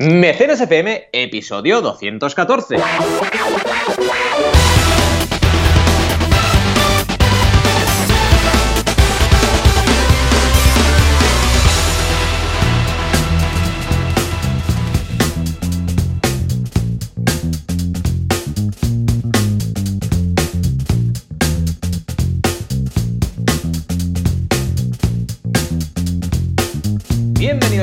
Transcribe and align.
Mecenas 0.00 0.58
FM, 0.62 1.08
episodio 1.12 1.82
214. 1.82 2.76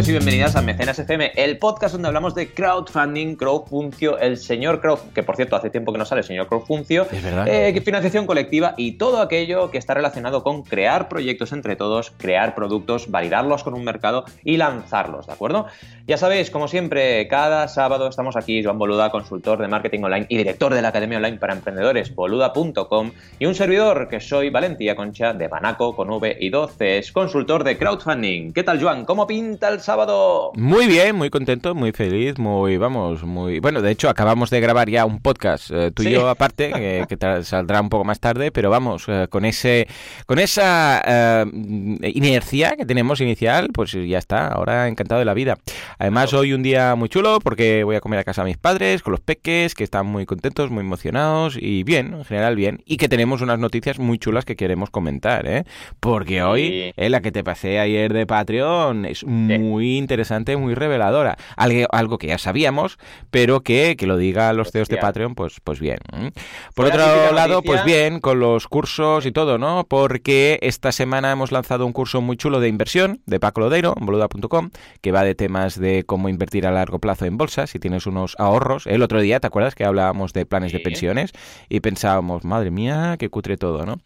Bienvenidos 0.08 0.24
y 0.24 0.32
bienvenidas 0.32 0.56
a 0.56 0.62
Mecenas 0.62 1.00
FM, 1.00 1.32
el 1.36 1.58
podcast 1.58 1.92
donde 1.92 2.08
hablamos 2.08 2.34
de 2.34 2.54
crowdfunding, 2.54 3.36
crowdfuncio, 3.36 4.18
el 4.20 4.38
señor 4.38 4.80
crowd, 4.80 5.00
que 5.14 5.22
por 5.22 5.36
cierto 5.36 5.58
hace 5.58 5.70
tiempo 5.70 5.92
que 5.92 5.98
no 5.98 6.06
sale 6.06 6.22
el 6.22 6.26
señor 6.26 6.48
crowdfuncio, 6.48 7.08
eh, 7.46 7.82
financiación 7.84 8.26
colectiva 8.26 8.74
y 8.78 8.94
todo 8.94 9.20
aquello 9.20 9.70
que 9.70 9.78
está 9.78 9.96
relacionado 9.96 10.44
con 10.44 10.64
crear 10.64 11.10
proyectos 11.10 11.52
entre 11.52 11.76
todos, 11.76 12.14
crear 12.16 12.56
productos, 12.56 13.12
validarlos 13.12 13.66
con 13.66 13.74
un 13.74 13.84
mercado 13.84 14.24
y 14.46 14.56
lanzarlos, 14.56 15.28
¿de 15.28 15.34
acuerdo? 15.34 15.66
Ya 16.08 16.16
sabéis, 16.16 16.52
como 16.52 16.70
siempre, 16.70 17.28
cada 17.28 17.68
sábado 17.68 18.08
estamos 18.08 18.38
aquí, 18.38 18.64
Joan 18.64 18.80
Boluda, 18.80 19.12
consultor 19.12 19.60
de 19.60 19.68
marketing 19.68 20.04
online 20.04 20.26
y 20.30 20.38
director 20.38 20.74
de 20.74 20.82
la 20.82 20.88
Academia 20.88 21.18
Online 21.18 21.36
para 21.36 21.54
Emprendedores, 21.54 22.16
boluda.com, 22.16 23.12
y 23.40 23.46
un 23.46 23.56
servidor 23.56 24.08
que 24.08 24.22
soy 24.22 24.52
Valentía 24.52 24.96
Concha 24.96 25.34
de 25.34 25.50
Banaco 25.50 25.98
con 25.98 26.10
V 26.10 26.38
y 26.40 26.50
12, 26.50 27.00
es 27.00 27.12
consultor 27.12 27.66
de 27.66 27.78
crowdfunding. 27.78 28.54
¿Qué 28.54 28.64
tal, 28.64 28.82
Joan? 28.82 29.04
¿Cómo 29.04 29.28
pinta 29.28 29.68
el 29.68 29.82
sábado? 29.82 29.97
Muy 30.56 30.88
bien, 30.88 31.16
muy 31.16 31.30
contento, 31.30 31.74
muy 31.74 31.92
feliz, 31.92 32.38
muy, 32.38 32.78
vamos, 32.78 33.24
muy... 33.24 33.60
Bueno, 33.60 33.82
de 33.82 33.92
hecho, 33.92 34.10
acabamos 34.10 34.50
de 34.50 34.60
grabar 34.60 34.90
ya 34.90 35.06
un 35.06 35.20
podcast, 35.20 35.72
eh, 35.72 35.92
tú 35.92 36.04
Sí. 36.04 36.10
y 36.10 36.12
yo 36.14 36.30
aparte, 36.30 36.72
que, 37.10 37.18
que 37.18 37.44
saldrá 37.44 37.82
un 37.82 37.90
poco 37.90 38.04
más 38.04 38.20
tarde, 38.20 38.52
pero 38.52 38.70
vamos, 38.70 39.06
eh, 39.08 39.28
con 39.30 39.44
ese 39.46 39.88
con 40.28 40.38
esa 40.40 41.02
eh, 41.06 41.46
inercia 42.14 42.76
que 42.78 42.86
tenemos 42.86 43.22
inicial, 43.22 43.70
pues 43.74 43.94
ya 43.94 44.20
está, 44.20 44.48
ahora 44.48 44.88
encantado 44.88 45.20
de 45.20 45.26
la 45.26 45.34
vida. 45.34 45.58
Además, 45.98 46.34
hoy 46.34 46.54
un 46.54 46.62
día 46.62 46.94
muy 46.96 47.10
chulo, 47.10 47.40
porque 47.40 47.84
voy 47.84 47.96
a 47.96 48.02
comer 48.02 48.20
a 48.20 48.24
casa 48.24 48.44
a 48.44 48.46
mis 48.46 48.58
padres, 48.58 49.02
con 49.02 49.12
los 49.12 49.22
peques, 49.22 49.74
que 49.74 49.84
están 49.84 50.06
muy 50.06 50.26
contentos, 50.26 50.70
muy 50.70 50.82
emocionados, 50.82 51.58
y 51.60 51.84
bien, 51.84 52.14
en 52.14 52.26
general 52.26 52.56
bien, 52.56 52.84
y 52.86 52.98
que 52.98 53.10
tenemos 53.10 53.42
unas 53.42 53.58
noticias 53.58 53.98
muy 53.98 54.20
chulas 54.20 54.46
que 54.46 54.56
queremos 54.56 54.90
comentar, 54.92 55.48
¿eh? 55.48 55.64
Porque 56.00 56.44
hoy, 56.44 56.94
eh, 56.96 57.10
la 57.10 57.22
que 57.22 57.32
te 57.32 57.44
pasé 57.44 57.80
ayer 57.80 58.14
de 58.14 58.28
Patreon 58.28 59.06
es 59.06 59.24
muy 59.26 59.87
interesante, 59.96 60.58
muy 60.58 60.74
reveladora. 60.74 61.38
Algo, 61.56 61.86
algo 61.92 62.18
que 62.18 62.28
ya 62.28 62.40
sabíamos, 62.40 62.98
pero 63.32 63.62
que, 63.62 63.96
que 63.98 64.08
lo 64.08 64.18
diga 64.18 64.52
los 64.54 64.72
CEOs 64.72 64.88
de. 64.90 64.96
Patreon, 65.02 65.36
pues, 65.36 65.60
pues 65.64 65.80
bien. 65.80 66.00
Por 66.74 66.88
otro 66.88 67.32
lado, 67.34 67.56
noticia- 67.56 67.62
pues 67.62 67.86
bien, 67.86 68.20
con 68.20 68.40
los 68.40 68.68
cursos 68.68 69.26
y 69.26 69.32
todo, 69.32 69.58
¿no? 69.58 69.86
Porque 69.88 70.58
esta 70.64 70.92
semana 70.92 71.32
hemos 71.32 71.52
lanzado 71.52 71.86
un 71.86 71.94
curso 71.94 72.20
muy 72.22 72.36
chulo 72.36 72.60
de 72.60 72.68
inversión 72.68 73.22
de 73.28 73.40
Paco 73.40 73.62
Lodeiro, 73.62 73.94
boluda.com, 74.00 74.72
que 75.02 75.12
va 75.12 75.24
de 75.24 75.36
temas 75.36 75.80
de 75.80 76.04
cómo 76.06 76.30
invertir 76.30 76.66
a 76.66 76.72
largo 76.72 76.98
plazo 77.00 77.26
en 77.26 77.38
bolsa, 77.38 77.68
si 77.68 77.78
tienes 77.80 78.08
unos 78.08 78.36
ahorros. 78.40 78.88
El 78.88 79.04
otro 79.04 79.22
día, 79.22 79.40
¿te 79.40 79.46
acuerdas 79.48 79.76
que 79.76 79.86
hablábamos 79.86 80.34
de 80.34 80.46
planes 80.48 80.72
de 80.72 80.80
pensiones? 80.80 81.32
Y 81.70 81.80
pensábamos, 81.82 82.44
madre 82.44 82.72
mía, 82.72 83.16
qué 83.20 83.30
cutre 83.30 83.58
todo, 83.58 83.86
¿no? 83.86 84.00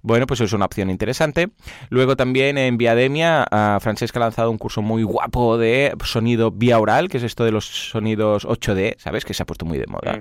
Bueno, 0.00 0.26
pues 0.26 0.40
es 0.40 0.52
una 0.52 0.64
opción 0.64 0.88
interesante. 0.90 1.48
Luego 1.90 2.16
también 2.16 2.56
en 2.56 2.78
Viademia, 2.78 3.44
a 3.50 3.78
Francesca 3.80 4.18
ha 4.20 4.22
lanzado 4.22 4.50
un 4.50 4.56
curso 4.56 4.80
muy 4.80 5.02
guapo 5.02 5.27
de 5.58 5.94
sonido 6.04 6.50
biaural, 6.50 7.08
que 7.08 7.18
es 7.18 7.22
esto 7.22 7.44
de 7.44 7.52
los 7.52 7.64
sonidos 7.64 8.46
8D, 8.46 8.96
¿sabes? 8.98 9.24
Que 9.24 9.34
se 9.34 9.42
ha 9.42 9.46
puesto 9.46 9.64
muy 9.64 9.78
de 9.78 9.86
moda. 9.86 10.20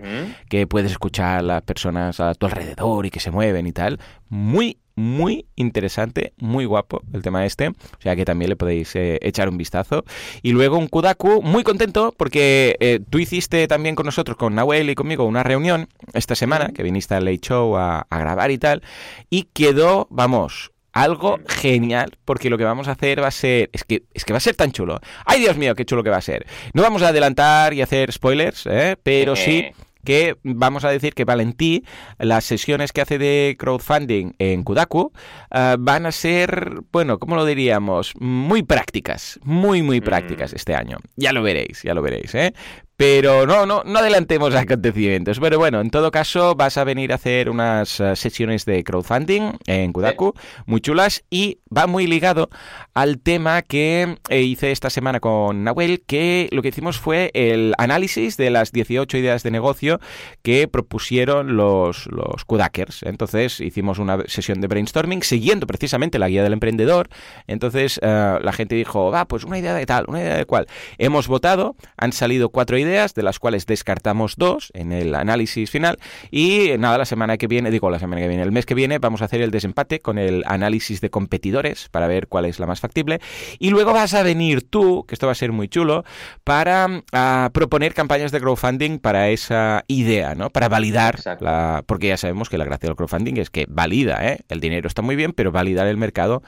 Que 0.50 0.68
puedes 0.68 0.92
escuchar 0.92 1.40
a 1.40 1.42
las 1.42 1.62
personas 1.64 2.20
a 2.20 2.34
tu 2.36 2.46
alrededor 2.46 3.06
y 3.06 3.10
que 3.10 3.20
se 3.20 3.32
mueven 3.32 3.68
y 3.68 3.72
tal. 3.72 4.00
Muy, 4.30 4.78
muy 4.96 5.46
interesante, 5.56 6.34
muy 6.38 6.66
guapo 6.66 7.02
el 7.14 7.22
tema 7.22 7.46
este. 7.46 7.70
O 7.70 8.02
sea 8.02 8.16
que 8.16 8.26
también 8.26 8.50
le 8.50 8.56
podéis 8.56 8.96
eh, 8.96 9.20
echar 9.22 9.50
un 9.50 9.58
vistazo. 9.58 10.04
Y 10.42 10.52
luego 10.52 10.78
un 10.78 10.88
Kudaku, 10.88 11.42
muy 11.42 11.64
contento 11.64 12.14
porque 12.16 12.76
eh, 12.80 13.00
tú 13.10 13.20
hiciste 13.20 13.68
también 13.68 13.96
con 13.96 14.06
nosotros, 14.06 14.38
con 14.38 14.56
Nahuel 14.56 14.90
y 14.90 14.96
conmigo, 14.96 15.26
una 15.26 15.44
reunión 15.44 15.88
esta 16.14 16.36
semana, 16.36 16.70
que 16.70 16.84
viniste 16.84 17.16
al 17.16 17.26
Late 17.26 17.40
Show 17.40 17.78
a, 17.78 18.08
a 18.10 18.20
grabar 18.20 18.52
y 18.52 18.58
tal. 18.58 18.82
Y 19.30 19.44
quedó, 19.54 20.08
vamos, 20.10 20.72
algo 21.02 21.40
genial, 21.48 22.12
porque 22.26 22.50
lo 22.50 22.58
que 22.58 22.64
vamos 22.64 22.88
a 22.88 22.92
hacer 22.92 23.22
va 23.22 23.28
a 23.28 23.32
ser. 23.32 23.70
Es 23.74 23.84
que, 23.84 24.04
es 24.14 24.26
que 24.26 24.34
va 24.34 24.38
a 24.38 24.42
ser 24.42 24.56
tan 24.56 24.72
chulo. 24.72 25.00
¡Ay, 25.26 25.40
Dios 25.40 25.58
mío, 25.58 25.76
qué 25.76 25.86
chulo 25.86 26.04
que 26.04 26.10
va 26.10 26.18
a 26.18 26.22
ser! 26.22 26.46
No 26.74 26.82
vamos 26.82 27.02
a 27.04 27.10
adelantar 27.10 27.74
y 27.74 27.82
hacer 27.82 28.12
spoilers, 28.12 28.66
¿eh? 28.68 28.98
pero 29.02 29.36
sí 29.36 29.60
Eh. 29.60 29.76
que 30.06 30.38
vamos 30.44 30.86
a 30.86 30.90
decir 30.90 31.14
que 31.14 31.26
Valentí, 31.26 31.84
las 32.18 32.46
sesiones 32.46 32.94
que 32.94 33.02
hace 33.02 33.18
de 33.18 33.58
crowdfunding 33.60 34.32
en 34.40 34.64
Kudaku, 34.64 35.12
ah, 35.52 35.76
van 35.78 36.06
a 36.06 36.14
ser, 36.14 36.80
bueno, 36.94 37.20
¿cómo 37.20 37.36
lo 37.36 37.44
diríamos? 37.46 38.14
Muy 38.20 38.64
prácticas, 38.64 39.38
muy, 39.44 39.82
muy 39.82 40.00
prácticas 40.00 40.54
este 40.54 40.76
año. 40.76 40.98
Ya 41.18 41.34
lo 41.34 41.44
veréis, 41.44 41.84
ya 41.84 41.94
lo 41.94 42.02
veréis, 42.02 42.34
¿eh? 42.36 42.54
Pero 42.98 43.46
no, 43.46 43.68
no, 43.68 43.84
no 43.86 44.00
adelantemos 44.00 44.56
acontecimientos. 44.56 45.40
Pero 45.40 45.60
bueno, 45.60 45.82
en 45.82 45.92
todo 45.92 46.10
caso, 46.10 46.56
vas 46.56 46.78
a 46.80 46.84
venir 46.84 47.12
a 47.12 47.16
hacer 47.16 47.48
unas 47.48 48.00
eh, 48.00 48.16
sesiones 48.16 48.66
de 48.66 48.84
crowdfunding 48.84 49.52
en 49.68 49.94
Kudaku, 49.94 50.34
muy 50.66 50.82
chulas, 50.82 51.24
y 51.30 51.60
va 51.76 51.86
muy 51.86 52.08
ligado 52.08 52.50
al 52.96 53.20
tema 53.20 53.62
que 53.62 54.18
eh, 54.30 54.42
hice 54.42 54.72
esta 54.72 54.90
semana 54.90 55.20
con 55.20 55.64
Nahuel, 55.64 56.02
que 56.08 56.50
lo 56.52 56.64
que 56.64 56.70
hicimos 56.70 56.98
fue 56.98 57.30
el 57.36 57.76
análisis 57.78 58.36
de 58.36 58.50
las 58.50 58.72
18 58.72 59.16
ideas 59.20 59.44
de 59.44 59.52
negocio 59.52 60.00
que 60.42 60.68
propusieron 60.68 61.56
los, 61.56 62.08
los 62.08 62.46
Kudakers. 62.46 63.04
Entonces 63.04 63.62
hicimos 63.62 64.00
una 64.00 64.24
sesión 64.26 64.60
de 64.60 64.68
brainstorming 64.68 65.22
siguiendo 65.22 65.68
precisamente 65.68 66.18
la 66.18 66.30
guía 66.30 66.42
del 66.42 66.54
emprendedor. 66.54 67.10
Entonces 67.46 68.00
eh, 68.02 68.40
la 68.42 68.54
gente 68.54 68.74
dijo, 68.74 69.12
va, 69.12 69.26
pues 69.26 69.44
una 69.44 69.60
idea 69.60 69.76
de 69.76 69.86
tal, 69.86 70.06
una 70.08 70.22
idea 70.22 70.36
de 70.36 70.46
cual. 70.46 70.66
Hemos 70.98 71.28
votado, 71.28 71.76
han 71.96 72.12
salido 72.12 72.50
cuatro 72.50 72.76
ideas, 72.76 72.87
de 72.88 73.24
las 73.24 73.40
cuales 73.40 73.66
descartamos 73.66 74.36
dos 74.38 74.72
en 74.74 74.92
el 74.92 75.14
análisis 75.14 75.70
final. 75.70 76.00
Y 76.32 76.72
nada, 76.80 76.98
la 76.98 77.06
semana 77.06 77.38
que 77.38 77.48
viene, 77.48 77.70
digo 77.70 77.90
la 77.90 78.00
semana 78.00 78.22
que 78.22 78.28
viene, 78.28 78.44
el 78.44 78.52
mes 78.52 78.66
que 78.66 78.76
viene 78.76 79.00
vamos 79.00 79.22
a 79.22 79.26
hacer 79.26 79.42
el 79.42 79.52
desempate 79.52 80.00
con 80.00 80.18
el 80.18 80.44
análisis 80.48 81.02
de 81.02 81.10
competidores 81.10 81.90
para 81.90 82.08
ver 82.08 82.28
cuál 82.28 82.46
es 82.46 82.60
la 82.60 82.66
más 82.66 82.80
factible. 82.80 83.20
Y 83.60 83.70
luego 83.70 83.94
vas 83.94 84.14
a 84.14 84.24
venir 84.24 84.62
tú, 84.62 85.06
que 85.08 85.16
esto 85.16 85.26
va 85.26 85.34
a 85.34 85.36
ser 85.36 85.52
muy 85.52 85.68
chulo, 85.68 86.04
para 86.44 87.04
ah, 87.12 87.50
proponer 87.54 87.94
campañas 87.94 88.32
de 88.32 88.40
crowdfunding 88.40 89.00
para 89.00 89.30
esa 89.30 89.84
idea, 89.88 90.36
¿no? 90.36 90.50
Para 90.50 90.70
validar 90.70 91.16
Exacto. 91.16 91.46
la... 91.46 91.84
Porque 91.86 92.08
ya 92.08 92.18
sabemos 92.18 92.50
que 92.50 92.58
la 92.58 92.66
gracia 92.66 92.88
del 92.88 92.96
crowdfunding 92.96 93.38
es 93.38 93.50
que 93.50 93.66
valida, 93.68 94.26
¿eh? 94.26 94.40
El 94.48 94.60
dinero 94.60 94.88
está 94.88 95.02
muy 95.02 95.16
bien, 95.16 95.34
pero 95.34 95.52
validar 95.52 95.88
el 95.88 95.98
mercado 95.98 96.42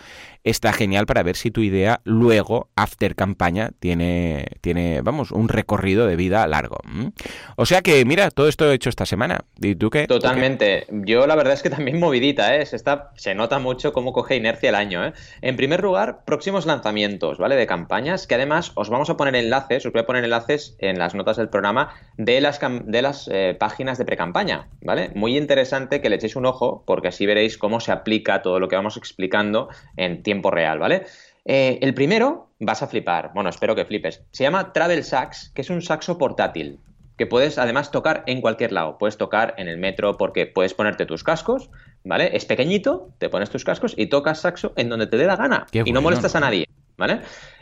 está 0.44 0.74
genial 0.74 1.06
para 1.06 1.24
ver 1.24 1.36
si 1.36 1.52
tu 1.52 1.62
idea 1.62 2.02
luego, 2.04 2.70
after 2.76 3.16
campaña, 3.16 3.72
tiene, 3.80 4.48
tiene 4.62 5.02
vamos, 5.02 5.32
un 5.32 5.50
recorrido 5.50 6.08
de 6.08 6.16
vida 6.16 6.29
largo. 6.30 6.78
¿m? 6.86 7.12
O 7.56 7.66
sea 7.66 7.82
que, 7.82 8.06
mira, 8.06 8.32
todo 8.32 8.48
esto 8.48 8.72
he 8.72 8.76
hecho 8.76 8.90
esta 8.90 9.06
semana. 9.06 9.40
¿Y 9.62 9.76
qué? 9.90 10.08
Totalmente. 10.08 10.88
Yo 10.90 11.28
la 11.28 11.36
verdad 11.36 11.54
es 11.54 11.64
que 11.64 11.70
también 11.70 12.00
movidita, 12.00 12.56
¿eh? 12.56 12.66
Se, 12.66 12.76
está, 12.76 13.12
se 13.16 13.36
nota 13.36 13.60
mucho 13.60 13.94
cómo 13.94 14.14
coge 14.14 14.36
inercia 14.36 14.70
el 14.70 14.76
año, 14.76 15.06
¿eh? 15.06 15.14
En 15.42 15.56
primer 15.56 15.82
lugar, 15.82 16.24
próximos 16.26 16.66
lanzamientos, 16.66 17.38
¿vale? 17.38 17.56
De 17.56 17.68
campañas, 17.68 18.28
que 18.28 18.36
además 18.36 18.72
os 18.76 18.90
vamos 18.90 19.10
a 19.10 19.18
poner 19.18 19.36
enlaces, 19.36 19.86
os 19.86 19.94
voy 19.94 20.02
a 20.02 20.06
poner 20.06 20.24
enlaces 20.24 20.76
en 20.80 21.00
las 21.00 21.16
notas 21.16 21.38
del 21.38 21.50
programa 21.50 21.94
de 22.18 22.42
las, 22.42 22.60
de 22.60 23.02
las 23.02 23.30
eh, 23.32 23.56
páginas 23.60 23.98
de 23.98 24.06
precampaña, 24.06 24.68
¿vale? 24.82 25.12
Muy 25.16 25.38
interesante 25.38 26.02
que 26.02 26.10
le 26.10 26.18
echéis 26.18 26.36
un 26.36 26.46
ojo, 26.46 26.84
porque 26.86 27.10
así 27.10 27.26
veréis 27.26 27.58
cómo 27.58 27.80
se 27.80 27.92
aplica 27.92 28.42
todo 28.42 28.60
lo 28.60 28.68
que 28.68 28.76
vamos 28.76 28.98
explicando 28.98 29.70
en 29.98 30.24
tiempo 30.24 30.52
real, 30.52 30.80
¿vale? 30.80 31.06
Eh, 31.52 31.80
el 31.82 31.96
primero, 31.96 32.52
vas 32.60 32.84
a 32.84 32.88
flipar, 32.88 33.32
bueno, 33.34 33.50
espero 33.50 33.74
que 33.74 33.84
flipes. 33.84 34.22
Se 34.30 34.44
llama 34.44 34.72
Travel 34.72 35.04
Sax, 35.04 35.50
que 35.56 35.62
es 35.62 35.72
un 35.72 35.82
saxo 35.82 36.20
portátil 36.20 36.78
que 37.18 37.25
puedes 37.25 37.57
además 37.57 37.90
tocar 37.90 38.24
en 38.28 38.40
cualquier 38.40 38.72
lado. 38.72 39.00
Puedes 39.00 39.18
tocar 39.18 39.56
en 39.57 39.68
el 39.68 39.80
metro 39.80 40.16
porque 40.16 40.46
puedes 40.46 40.75
ponerte 40.75 41.07
tus 41.07 41.24
cascos, 41.24 41.72
¿vale? 42.04 42.38
Es 42.38 42.46
pequeñito, 42.46 43.10
te 43.18 43.30
pones 43.30 43.50
tus 43.50 43.66
cascos 43.66 43.96
y 43.98 44.06
tocas 44.06 44.42
saxo 44.42 44.74
en 44.75 44.90
donde 44.90 45.07
te 45.07 45.18
dé 45.18 45.25
la 45.25 45.38
gana 45.38 45.66
Qué 45.72 45.81
y 45.84 45.92
no 45.92 46.04
molestas 46.04 46.36
a 46.36 46.40
nadie, 46.40 46.68
¿vale? 46.98 47.22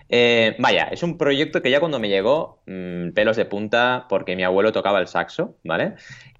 Eh, 0.09 0.57
vaya, 0.59 0.89
es 0.91 1.01
un 1.01 1.17
proyecto 1.17 1.61
que 1.61 1.71
ya 1.71 1.79
cuando 1.79 1.97
me 1.97 2.09
llegó, 2.09 2.59
mm, 2.65 3.11
pelos 3.11 3.37
de 3.37 3.45
punta 3.45 4.05
porque 4.09 4.35
mi 4.35 4.43
abuelo 4.43 4.73
tocaba 4.73 4.99
el 4.99 5.07
saxo, 5.07 5.55
¿vale? 5.63 5.95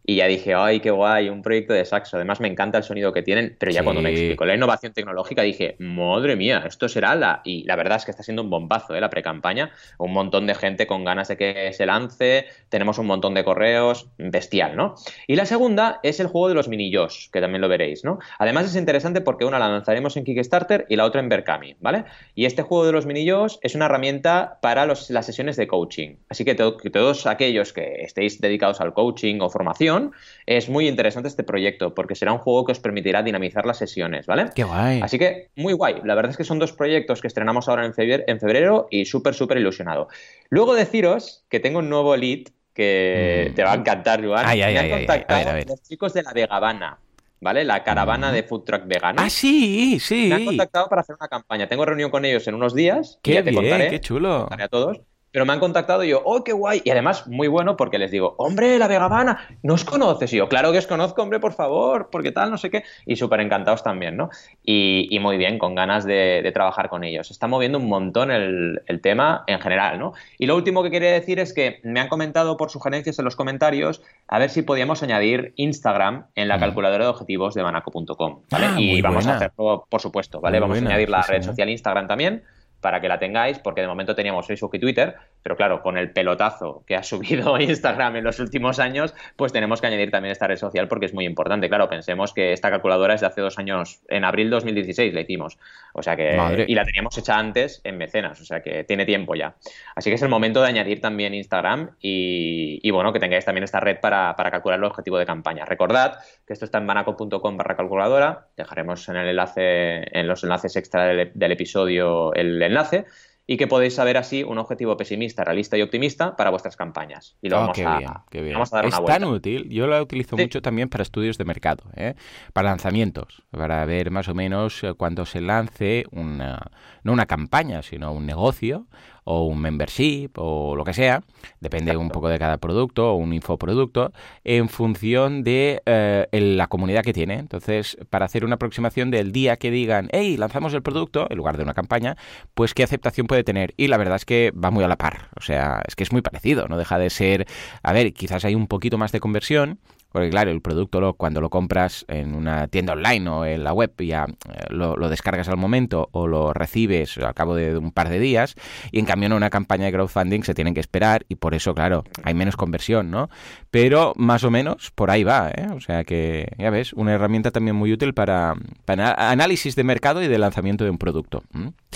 Y 0.10 0.16
ya 0.16 0.28
dije, 0.28 0.54
ay, 0.54 0.80
qué 0.80 0.90
guay, 0.90 1.28
un 1.28 1.42
proyecto 1.42 1.74
de 1.74 1.84
saxo. 1.84 2.16
Además, 2.16 2.40
me 2.40 2.48
encanta 2.48 2.78
el 2.78 2.86
sonido 2.86 3.12
que 3.12 3.24
tienen, 3.24 3.58
pero 3.60 3.74
ya 3.74 3.84
cuando 3.84 4.02
me 4.02 4.12
explicó 4.12 4.46
la 4.46 4.56
innovación 4.56 4.94
tecnológica 4.94 5.42
dije, 5.42 5.76
madre 5.80 6.38
mía, 6.38 6.64
esto 6.66 6.88
será 6.88 7.14
la. 7.14 7.42
Y 7.44 7.66
la 7.66 7.76
verdad 7.76 7.98
es 7.98 8.06
que 8.06 8.12
está 8.12 8.24
siendo 8.24 8.42
un 8.42 8.50
bombazo, 8.50 8.96
¿eh? 8.96 9.02
La 9.02 9.10
pre-campaña. 9.10 9.70
Un 9.98 10.14
montón 10.14 10.48
de 10.48 10.56
gente 10.56 10.88
con 10.88 11.04
ganas 11.04 11.28
de 11.28 11.36
que 11.36 11.74
se 11.74 11.86
lance, 11.86 12.46
tenemos 12.70 13.00
un 13.00 13.06
montón 13.06 13.34
de 13.34 13.44
correos, 13.44 14.08
bestial, 14.18 14.78
¿no? 14.78 14.96
Y 15.28 15.36
la 15.36 15.46
segunda 15.46 16.00
es 16.04 16.22
el 16.22 16.28
juego 16.28 16.48
de 16.48 16.56
los 16.56 16.70
mini 16.70 16.90
Josh, 16.94 17.30
que 17.30 17.42
también 17.42 17.60
lo 17.60 17.68
veréis, 17.68 18.06
¿no? 18.06 18.20
Además, 18.40 18.68
es 18.68 18.78
interesante 18.78 19.20
porque 19.20 19.44
una 19.44 19.60
la 19.60 19.68
lanzaremos 19.68 20.16
en 20.16 20.24
Kickstarter 20.24 20.86
y 20.88 20.96
la 20.96 21.04
otra 21.04 21.20
en 21.20 21.28
Berkami, 21.28 21.76
¿vale? 21.82 22.06
Y 22.34 22.46
este 22.46 22.62
juego 22.62 22.86
de 22.86 22.94
los 22.94 23.06
mini 23.06 23.30
Josh 23.30 23.58
es 23.62 23.76
una 23.76 23.88
herramienta 23.88 24.58
para 24.62 24.86
las 24.86 25.26
sesiones 25.26 25.58
de 25.58 25.68
coaching. 25.68 26.16
Así 26.30 26.46
que 26.46 26.56
todos 26.56 27.28
aquellos 27.28 27.74
que 27.74 28.04
estéis 28.04 28.40
dedicados 28.40 28.80
al 28.80 28.94
coaching 28.94 29.40
o 29.42 29.50
formación, 29.50 29.97
es 30.46 30.70
muy 30.70 30.88
interesante 30.88 31.28
este 31.28 31.44
proyecto 31.44 31.94
porque 31.94 32.16
será 32.16 32.34
un 32.34 32.40
juego 32.40 32.66
que 32.66 32.72
os 32.72 32.80
permitirá 32.80 33.24
dinamizar 33.24 33.66
las 33.66 33.78
sesiones, 33.78 34.26
¿vale? 34.26 34.48
Qué 34.56 34.64
guay. 34.64 35.02
Así 35.02 35.18
que 35.20 35.50
muy 35.56 35.74
guay. 35.74 35.96
La 36.04 36.16
verdad 36.16 36.32
es 36.32 36.38
que 36.38 36.44
son 36.44 36.60
dos 36.60 36.74
proyectos 36.74 37.22
que 37.22 37.28
estrenamos 37.28 37.68
ahora 37.68 37.86
en 37.86 37.94
febrero, 37.94 38.24
en 38.28 38.40
febrero 38.40 38.88
y 38.90 39.06
súper, 39.06 39.34
súper 39.34 39.58
ilusionado. 39.58 40.08
Luego 40.50 40.76
deciros 40.76 41.46
que 41.50 41.60
tengo 41.60 41.80
un 41.80 41.90
nuevo 41.90 42.16
lead 42.16 42.48
que 42.74 43.50
mm. 43.50 43.56
te 43.56 43.64
va 43.64 43.72
a 43.74 43.76
encantar, 43.76 44.24
Joan. 44.24 44.46
Ay, 44.46 44.62
ay, 44.62 44.74
Me 44.74 44.80
han 44.80 44.90
contactado 45.00 45.58
los 45.68 45.82
chicos 45.82 46.14
de 46.14 46.24
la 46.24 46.34
Vegabana. 46.34 47.00
¿Vale? 47.40 47.64
La 47.64 47.84
caravana 47.84 48.32
mm. 48.32 48.34
de 48.34 48.44
Food 48.44 48.64
Truck 48.64 48.88
Vegano. 48.88 49.22
Ah, 49.22 49.30
sí, 49.30 50.00
sí. 50.00 50.28
Me 50.30 50.36
han 50.36 50.46
contactado 50.46 50.88
para 50.88 51.02
hacer 51.02 51.16
una 51.20 51.28
campaña. 51.28 51.68
Tengo 51.68 51.86
reunión 51.86 52.10
con 52.10 52.26
ellos 52.26 52.48
en 52.48 52.56
unos 52.56 52.74
días. 52.74 53.20
Qué 53.22 53.34
ya 53.34 53.44
te 53.44 53.54
contaré, 53.54 53.90
qué 53.90 54.02
chulo. 54.02 54.48
a 54.50 54.68
todos. 54.68 55.00
Pero 55.38 55.46
me 55.46 55.54
han 55.54 55.60
contactado 55.60 56.04
y 56.04 56.10
yo, 56.10 56.24
¡oh, 56.26 56.44
qué 56.44 56.52
guay! 56.52 56.82
Y 56.84 56.90
además, 56.90 57.28
muy 57.28 57.48
bueno 57.48 57.78
porque 57.78 58.00
les 58.00 58.10
digo, 58.10 58.34
¡hombre, 58.40 58.80
la 58.80 58.88
Vegabana! 58.88 59.48
¿No 59.62 59.76
os 59.76 59.86
conoces? 59.86 60.34
Y 60.34 60.38
yo, 60.38 60.50
claro 60.50 60.72
que 60.72 60.80
os 60.80 60.88
conozco, 60.88 61.22
hombre, 61.22 61.40
por 61.40 61.54
favor, 61.54 62.10
porque 62.12 62.32
tal, 62.32 62.50
no 62.50 62.58
sé 62.58 62.72
qué. 62.72 62.84
Y 63.06 63.18
súper 63.18 63.42
encantados 63.42 63.84
también, 63.84 64.18
¿no? 64.18 64.32
Y, 64.64 65.16
muy 65.22 65.38
bien, 65.38 65.60
con 65.60 65.76
ganas 65.76 66.06
de, 66.06 66.50
trabajar 66.56 66.90
con 66.90 67.04
ellos. 67.04 67.30
Está 67.30 67.46
moviendo 67.46 67.78
un 67.78 67.88
montón 67.88 68.32
el, 68.32 68.82
tema 69.04 69.44
en 69.46 69.60
general, 69.60 70.00
¿no? 70.00 70.14
Y 70.40 70.48
lo 70.48 70.56
último 70.56 70.82
que 70.82 70.90
quería 70.90 71.12
decir 71.12 71.38
es 71.38 71.54
que 71.54 71.82
me 71.84 72.00
han 72.00 72.08
comentado 72.08 72.58
por 72.58 72.72
sugerencias 72.72 73.20
en 73.20 73.26
los 73.26 73.36
comentarios 73.36 74.02
a 74.28 74.40
ver 74.40 74.50
si 74.50 74.64
podíamos 74.64 75.04
añadir 75.04 75.54
Instagram 75.56 76.26
en 76.34 76.48
la 76.48 76.58
calculadora 76.58 77.04
de 77.04 77.12
objetivos 77.12 77.54
de 77.54 77.62
banaco.com, 77.62 78.40
¿vale? 78.50 78.66
Ah, 78.66 78.76
y 78.76 79.00
vamos 79.04 79.28
a 79.28 79.36
hacerlo, 79.36 79.86
por 79.88 80.02
supuesto, 80.02 80.42
¿vale? 80.42 80.60
vamos 80.60 80.80
a 80.80 80.82
añadir 80.82 81.12
la 81.12 81.22
red 81.22 81.44
social 81.44 81.70
Instagram 81.70 82.08
también 82.08 82.42
para 82.82 83.02
que 83.02 83.08
la 83.08 83.20
tengáis, 83.20 83.60
porque 83.60 83.82
de 83.82 83.88
momento 83.88 84.16
teníamos 84.16 84.46
Facebook 84.46 84.76
y 84.76 84.80
Twitter, 84.80 85.16
pero 85.48 85.56
claro, 85.56 85.82
con 85.82 85.98
el 85.98 86.12
pelotazo 86.12 86.84
que 86.86 86.98
ha 86.98 87.04
subido 87.04 87.58
Instagram 87.58 88.18
en 88.18 88.26
los 88.26 88.42
últimos 88.42 88.80
años, 88.80 89.16
pues 89.38 89.54
tenemos 89.54 89.80
que 89.80 89.88
añadir 89.88 90.12
también 90.12 90.34
esta 90.34 90.46
red 90.46 90.58
social 90.58 90.90
porque 90.90 91.06
es 91.06 91.14
muy 91.14 91.24
importante. 91.24 91.70
Claro, 91.70 91.88
pensemos 91.88 92.34
que 92.34 92.52
esta 92.52 92.70
calculadora 92.70 93.14
es 93.14 93.22
de 93.22 93.28
hace 93.28 93.40
dos 93.40 93.58
años, 93.58 94.02
en 94.10 94.26
abril 94.26 94.50
2016 94.50 95.14
la 95.14 95.22
hicimos, 95.22 95.58
o 95.94 96.04
sea 96.04 96.18
que 96.18 96.66
y 96.68 96.76
la 96.76 96.84
teníamos 96.84 97.18
hecha 97.18 97.40
antes 97.40 97.80
en 97.86 97.98
mecenas, 97.98 98.42
o 98.42 98.44
sea 98.44 98.62
que 98.62 98.84
tiene 98.84 99.06
tiempo 99.06 99.36
ya. 99.36 99.56
Así 99.96 100.10
que 100.10 100.16
es 100.16 100.22
el 100.22 100.28
momento 100.28 100.62
de 100.62 100.68
añadir 100.68 101.00
también 101.00 101.34
Instagram 101.34 101.92
y, 102.02 102.92
bueno, 102.92 103.14
que 103.14 103.22
tengáis 103.22 103.46
también 103.46 103.64
esta 103.64 103.80
red 103.80 104.02
para, 104.02 104.36
calcular 104.36 104.80
el 104.80 104.84
objetivo 104.84 105.18
de 105.18 105.26
campaña. 105.26 105.64
Recordad 105.64 106.20
que 106.46 106.52
esto 106.52 106.66
está 106.66 106.80
en 106.80 106.88
banaco.com 106.88 107.56
barra 107.56 107.78
calculadora, 107.78 108.48
dejaremos 108.58 109.08
en 109.08 109.16
el 109.16 109.30
enlace, 109.30 110.04
en 110.12 110.28
los 110.28 110.44
enlaces 110.44 110.76
extra 110.76 111.06
del, 111.06 111.32
del 111.34 111.52
episodio 111.54 112.34
el 112.34 112.62
enlace 112.62 113.06
y 113.50 113.56
que 113.56 113.66
podéis 113.66 113.96
saber 113.96 114.18
así 114.18 114.44
un 114.44 114.58
objetivo 114.58 114.98
pesimista, 114.98 115.46
realista 115.46 115.78
y 115.78 115.82
optimista 115.82 116.36
para 116.36 116.50
vuestras 116.50 116.76
campañas. 116.76 117.38
Y 117.42 117.50
lo 117.50 117.58
oh, 117.58 117.60
vamos, 117.62 117.80
a, 117.80 118.26
Vamos 118.54 118.74
a 118.74 118.76
dar 118.76 118.86
es 118.86 119.06
tan 119.06 119.24
útil, 119.24 119.70
yo 119.70 119.88
lo 119.88 120.00
utilizo 120.02 120.36
mucho 120.36 120.62
también 120.62 120.90
para 120.90 121.02
estudios 121.02 121.38
de 121.38 121.46
mercado, 121.46 121.84
¿eh? 121.96 122.16
para 122.52 122.70
lanzamientos, 122.70 123.44
para 123.50 123.84
ver 123.86 124.12
más 124.12 124.28
o 124.28 124.36
menos 124.36 124.84
eh, 124.84 124.94
cuando 124.96 125.26
se 125.26 125.40
lance 125.40 126.04
una, 126.12 126.60
no 127.04 127.14
una 127.14 127.26
campaña, 127.26 127.82
sino 127.82 128.12
un 128.12 128.26
negocio 128.26 128.88
o 129.28 129.44
un 129.44 129.60
membership 129.60 130.30
o 130.36 130.76
lo 130.76 130.84
que 130.86 130.94
sea, 130.94 131.22
depende 131.60 131.96
un 131.98 132.10
poco 132.10 132.30
de 132.30 132.40
cada 132.40 132.58
producto 132.58 133.12
o 133.12 133.16
un 133.16 133.34
infoproducto, 133.34 134.14
en 134.46 134.70
función 134.70 135.44
de 135.44 135.82
eh, 135.86 136.28
la 136.32 136.68
comunidad 136.68 137.04
que 137.04 137.12
tiene. 137.12 137.36
Entonces, 137.36 137.98
para 138.10 138.26
hacer 138.26 138.46
una 138.46 138.56
aproximación 138.56 139.12
del 139.12 139.34
día 139.34 139.58
que 139.58 139.70
digan, 139.70 140.08
hey, 140.14 140.38
lanzamos 140.38 140.74
el 140.74 140.82
producto, 140.82 141.28
en 141.30 141.38
lugar 141.38 141.58
de 141.58 141.64
una 141.64 141.74
campaña, 141.74 142.16
pues 142.54 142.74
qué 142.74 142.84
aceptación 142.84 143.28
puede 143.28 143.44
tener. 143.44 143.74
Y 143.76 143.88
la 143.88 143.98
verdad 143.98 144.16
es 144.16 144.26
que 144.26 144.52
va 144.52 144.72
muy 144.72 144.86
a 144.86 144.88
la 144.88 144.98
par. 144.98 145.30
O 145.36 145.42
sea, 145.42 145.82
es 145.86 145.96
que 145.96 146.04
es 146.04 146.12
muy 146.14 146.22
parecido, 146.22 146.68
no 146.70 146.78
deja 146.78 146.98
de 146.98 147.10
ser, 147.10 147.48
a 147.84 147.92
ver, 147.92 148.14
quizás 148.14 148.46
hay 148.46 148.56
un 148.56 148.68
poquito 148.68 148.98
más 148.98 149.12
de 149.12 149.20
conversión, 149.20 149.80
porque 150.12 150.30
claro, 150.30 150.52
el 150.52 150.62
producto 150.62 151.14
cuando 151.14 151.42
lo 151.42 151.50
compras 151.50 152.06
en 152.08 152.36
una 152.36 152.68
tienda 152.68 152.94
online 152.94 153.30
o 153.30 153.46
en 153.46 153.64
la 153.64 153.74
web 153.74 153.92
ya 154.00 154.26
eh, 154.26 154.66
lo, 154.70 154.96
descargas 155.10 155.48
al 155.50 155.58
momento 155.58 156.10
o 156.12 156.28
lo 156.28 156.54
recibes 156.54 157.18
al 157.18 157.34
cabo 157.34 157.56
de 157.56 157.78
un 157.78 157.92
par 157.92 158.10
de 158.10 158.20
días 158.20 158.56
y 158.92 159.00
en 159.00 159.06
cambio 159.06 159.28
en 159.28 159.34
una 159.34 159.50
campaña 159.50 159.86
de 159.86 159.92
crowdfunding 159.92 160.44
se 160.44 160.54
tienen 160.54 160.74
que 160.74 160.80
esperar 160.80 161.26
y 161.30 161.36
por 161.36 161.54
eso, 161.54 161.74
claro, 161.74 162.04
hay 162.24 162.34
menos 162.34 162.56
conversión, 162.56 163.12
¿no? 163.12 163.30
Pero 163.72 164.14
más 164.16 164.44
o 164.44 164.52
menos 164.52 164.92
por 164.92 165.12
ahí 165.12 165.24
va, 165.24 165.52
¿eh? 165.52 165.68
O 165.76 165.82
sea 165.82 166.04
que, 166.04 166.48
ya 166.58 166.70
ves, 166.70 166.94
una 166.94 167.14
herramienta 167.14 167.52
también 167.52 167.76
muy 167.76 167.92
útil 167.92 168.14
para, 168.14 168.56
análisis 168.88 169.76
de 169.76 169.84
mercado 169.84 170.24
y 170.24 170.28
de 170.28 170.38
lanzamiento 170.38 170.84
de 170.84 170.90
un 170.90 170.98
producto. 170.98 171.44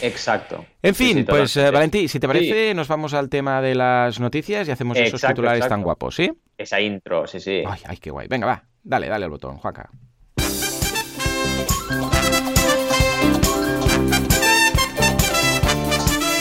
Exacto. 0.02 0.66
En 0.82 0.96
fin, 0.96 1.26
pues 1.28 1.56
eh, 1.58 1.72
Valentín, 1.72 2.10
si 2.10 2.20
te 2.20 2.28
parece, 2.28 2.74
nos 2.74 2.88
vamos 2.88 3.14
al 3.14 3.30
tema 3.30 3.62
de 3.62 3.76
las 3.76 4.20
noticias 4.20 4.68
y 4.68 4.72
hacemos 4.72 4.98
esos 4.98 5.22
titulares 5.22 5.68
tan 5.68 5.84
guapos, 5.84 6.16
¿sí? 6.16 6.32
Esa 6.62 6.80
intro, 6.80 7.26
sí, 7.26 7.40
sí. 7.40 7.64
Ay, 7.66 7.80
ay, 7.88 7.98
qué 7.98 8.12
guay. 8.12 8.28
Venga, 8.28 8.46
va. 8.46 8.64
Dale, 8.84 9.08
dale 9.08 9.26
al 9.26 9.32
botón, 9.32 9.58
Juanca. 9.58 9.90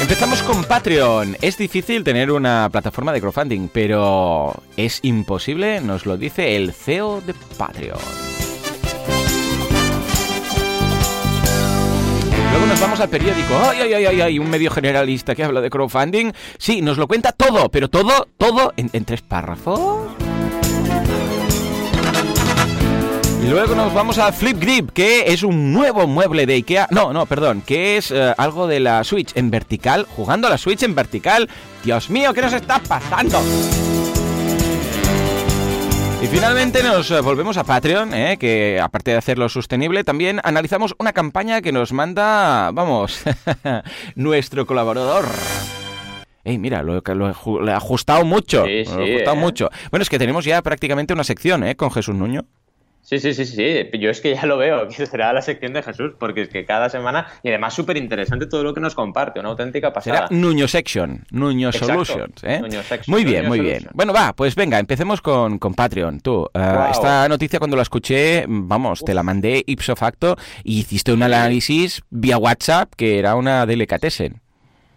Empezamos 0.00 0.42
con 0.42 0.64
Patreon. 0.64 1.36
Es 1.40 1.56
difícil 1.56 2.04
tener 2.04 2.30
una 2.30 2.68
plataforma 2.70 3.12
de 3.12 3.20
crowdfunding, 3.20 3.68
pero 3.72 4.52
es 4.76 5.00
imposible, 5.02 5.80
nos 5.80 6.04
lo 6.04 6.16
dice 6.18 6.56
el 6.56 6.72
CEO 6.72 7.22
de 7.22 7.34
Patreon. 7.56 7.98
Luego 12.50 12.66
nos 12.66 12.80
vamos 12.80 13.00
al 13.00 13.08
periódico. 13.08 13.54
¡Ay, 13.62 13.80
ay, 13.80 14.04
ay, 14.06 14.20
ay! 14.20 14.38
Un 14.38 14.50
medio 14.50 14.70
generalista 14.70 15.34
que 15.34 15.44
habla 15.44 15.60
de 15.60 15.70
crowdfunding. 15.70 16.32
Sí, 16.58 16.82
nos 16.82 16.98
lo 16.98 17.06
cuenta 17.06 17.32
todo, 17.32 17.68
pero 17.70 17.88
todo, 17.88 18.28
todo 18.36 18.72
en, 18.76 19.04
tres 19.04 19.22
párrafos. 19.22 20.10
Y 23.42 23.48
luego 23.48 23.74
nos 23.74 23.94
vamos 23.94 24.18
a 24.18 24.32
Flip 24.32 24.60
Grip, 24.60 24.90
que 24.90 25.32
es 25.32 25.42
un 25.42 25.72
nuevo 25.72 26.06
mueble 26.06 26.44
de 26.44 26.54
IKEA. 26.54 26.88
No, 26.90 27.12
no, 27.12 27.26
perdón, 27.26 27.62
que 27.62 27.96
es 27.96 28.10
eh, 28.10 28.34
algo 28.36 28.66
de 28.66 28.80
la 28.80 29.02
Switch 29.04 29.30
en 29.36 29.50
vertical, 29.50 30.06
jugando 30.14 30.46
a 30.48 30.50
la 30.50 30.58
Switch 30.58 30.82
en 30.82 30.94
vertical. 30.94 31.48
Dios 31.84 32.10
mío, 32.10 32.34
¿qué 32.34 32.42
nos 32.42 32.52
está 32.52 32.80
pasando? 32.80 33.40
Y 36.22 36.26
finalmente 36.26 36.82
nos 36.82 37.10
eh, 37.10 37.22
volvemos 37.22 37.56
a 37.56 37.64
Patreon, 37.64 38.12
eh, 38.12 38.36
que 38.38 38.78
aparte 38.78 39.12
de 39.12 39.16
hacerlo 39.16 39.48
sostenible, 39.48 40.04
también 40.04 40.38
analizamos 40.44 40.94
una 40.98 41.14
campaña 41.14 41.62
que 41.62 41.72
nos 41.72 41.94
manda, 41.94 42.70
vamos, 42.72 43.22
nuestro 44.16 44.66
colaborador. 44.66 45.24
Ey, 46.44 46.58
mira, 46.58 46.82
lo, 46.82 46.98
he 46.98 47.72
ajustado 47.72 48.26
mucho. 48.26 48.66
Sí, 48.66 48.84
lo 48.84 49.00
he 49.00 49.14
ajustado 49.14 49.36
mucho. 49.36 49.70
Bueno, 49.90 50.02
es 50.02 50.10
que 50.10 50.18
tenemos 50.18 50.44
ya 50.44 50.60
prácticamente 50.60 51.14
una 51.14 51.24
sección, 51.24 51.64
¿eh? 51.64 51.74
Con 51.74 51.90
Jesús 51.90 52.14
Nuño. 52.14 52.44
Sí, 53.02 53.18
sí, 53.18 53.34
sí, 53.34 53.46
sí. 53.46 53.90
Yo 53.98 54.10
es 54.10 54.20
que 54.20 54.34
ya 54.34 54.46
lo 54.46 54.56
veo, 54.56 54.88
que 54.96 55.06
será 55.06 55.32
la 55.32 55.42
sección 55.42 55.72
de 55.72 55.82
Jesús, 55.82 56.12
porque 56.18 56.42
es 56.42 56.48
que 56.48 56.64
cada 56.64 56.88
semana, 56.90 57.26
y 57.42 57.48
además 57.48 57.74
súper 57.74 57.96
interesante 57.96 58.46
todo 58.46 58.62
lo 58.62 58.74
que 58.74 58.80
nos 58.80 58.94
comparte, 58.94 59.40
una 59.40 59.50
auténtica 59.50 59.92
pasada. 59.92 60.28
Será 60.28 60.28
Nuño 60.30 60.68
Section, 60.68 61.24
Nuño 61.30 61.72
Solutions. 61.72 62.42
¿eh? 62.42 62.60
muy 63.06 63.24
bien, 63.24 63.46
muy 63.46 63.60
bien. 63.60 63.88
Bueno, 63.94 64.12
va, 64.12 64.32
pues 64.32 64.54
venga, 64.54 64.78
empecemos 64.78 65.20
con, 65.20 65.58
con 65.58 65.74
Patreon. 65.74 66.20
Tú, 66.20 66.48
eh, 66.54 66.86
esta 66.90 67.28
noticia 67.28 67.58
cuando 67.58 67.76
la 67.76 67.82
escuché, 67.82 68.44
vamos, 68.48 69.02
te 69.04 69.14
la 69.14 69.22
mandé 69.22 69.62
ipso 69.66 69.96
facto 69.96 70.36
y 70.64 70.80
hiciste 70.80 71.12
un 71.12 71.22
análisis 71.22 72.02
vía 72.10 72.38
WhatsApp 72.38 72.92
que 72.96 73.18
era 73.18 73.34
una 73.34 73.66
delicatessen. 73.66 74.40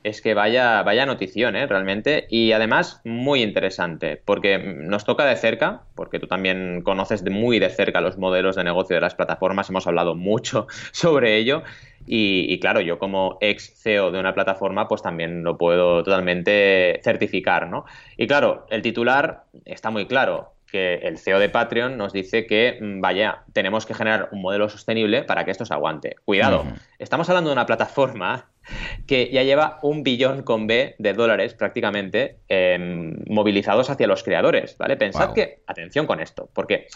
Es 0.04 0.22
que 0.22 0.34
vaya, 0.34 0.84
vaya 0.84 1.06
notición, 1.06 1.56
¿eh? 1.56 1.66
realmente. 1.66 2.28
Y 2.30 2.52
además, 2.52 3.00
muy 3.06 3.42
interesante, 3.42 4.22
porque 4.24 4.58
nos 4.58 5.06
toca 5.06 5.26
de 5.26 5.38
cerca, 5.38 5.84
porque 5.96 6.20
tú 6.20 6.28
también 6.28 6.82
conoces 6.84 7.24
de 7.24 7.30
muy 7.30 7.58
de 7.60 7.70
cerca 7.70 8.02
los 8.02 8.18
modelos 8.18 8.58
de 8.58 8.66
negocio 8.66 8.96
de 8.96 9.02
las 9.02 9.16
plataformas, 9.16 9.70
hemos 9.70 9.88
hablado 9.88 10.14
mucho 10.16 10.68
sobre 10.92 11.38
ello. 11.38 11.64
Y, 12.06 12.60
claro, 12.60 12.82
yo 12.82 13.00
como 13.00 13.38
ex 13.40 13.82
CEO 13.82 14.12
de 14.12 14.20
una 14.20 14.34
plataforma, 14.34 14.90
pues 14.90 15.02
también 15.02 15.42
lo 15.44 15.58
puedo 15.58 16.04
totalmente 16.04 17.00
certificar, 17.02 17.70
¿no? 17.70 17.86
Y 18.18 18.28
claro, 18.28 18.66
el 18.70 18.82
titular 18.82 19.46
está 19.64 19.90
muy 19.90 20.06
claro 20.06 20.54
que 20.70 20.96
el 20.96 21.18
CEO 21.18 21.40
de 21.40 21.50
Patreon 21.50 21.98
nos 21.98 22.12
dice 22.12 22.46
que, 22.46 22.78
mm, 22.82 23.00
vaya, 23.00 23.44
tenemos 23.54 23.86
que 23.86 23.94
generar 23.94 24.30
un 24.32 24.42
modelo 24.42 24.68
sostenible 24.68 25.24
para 25.24 25.46
que 25.46 25.52
esto 25.52 25.66
se 25.66 25.74
aguante. 25.74 26.16
Cuidado, 26.26 26.66
estamos 27.00 27.30
hablando 27.30 27.52
de 27.52 27.54
una 27.54 27.68
plataforma 27.68 28.50
que 29.08 29.30
ya 29.32 29.44
lleva 29.44 29.80
un 29.82 30.04
billón 30.04 30.44
con 30.44 30.68
B 30.68 30.96
de 30.98 31.14
dólares 31.14 31.54
prácticamente 31.54 32.38
em, 32.48 33.16
movilizados 33.28 33.90
hacia 33.90 34.08
los 34.08 34.24
creadores, 34.24 34.78
¿vale? 34.78 34.98
Pensad 34.98 35.34
que, 35.34 35.62
atención 35.68 36.06
con 36.06 36.20
esto, 36.20 36.50
porque 36.54 36.88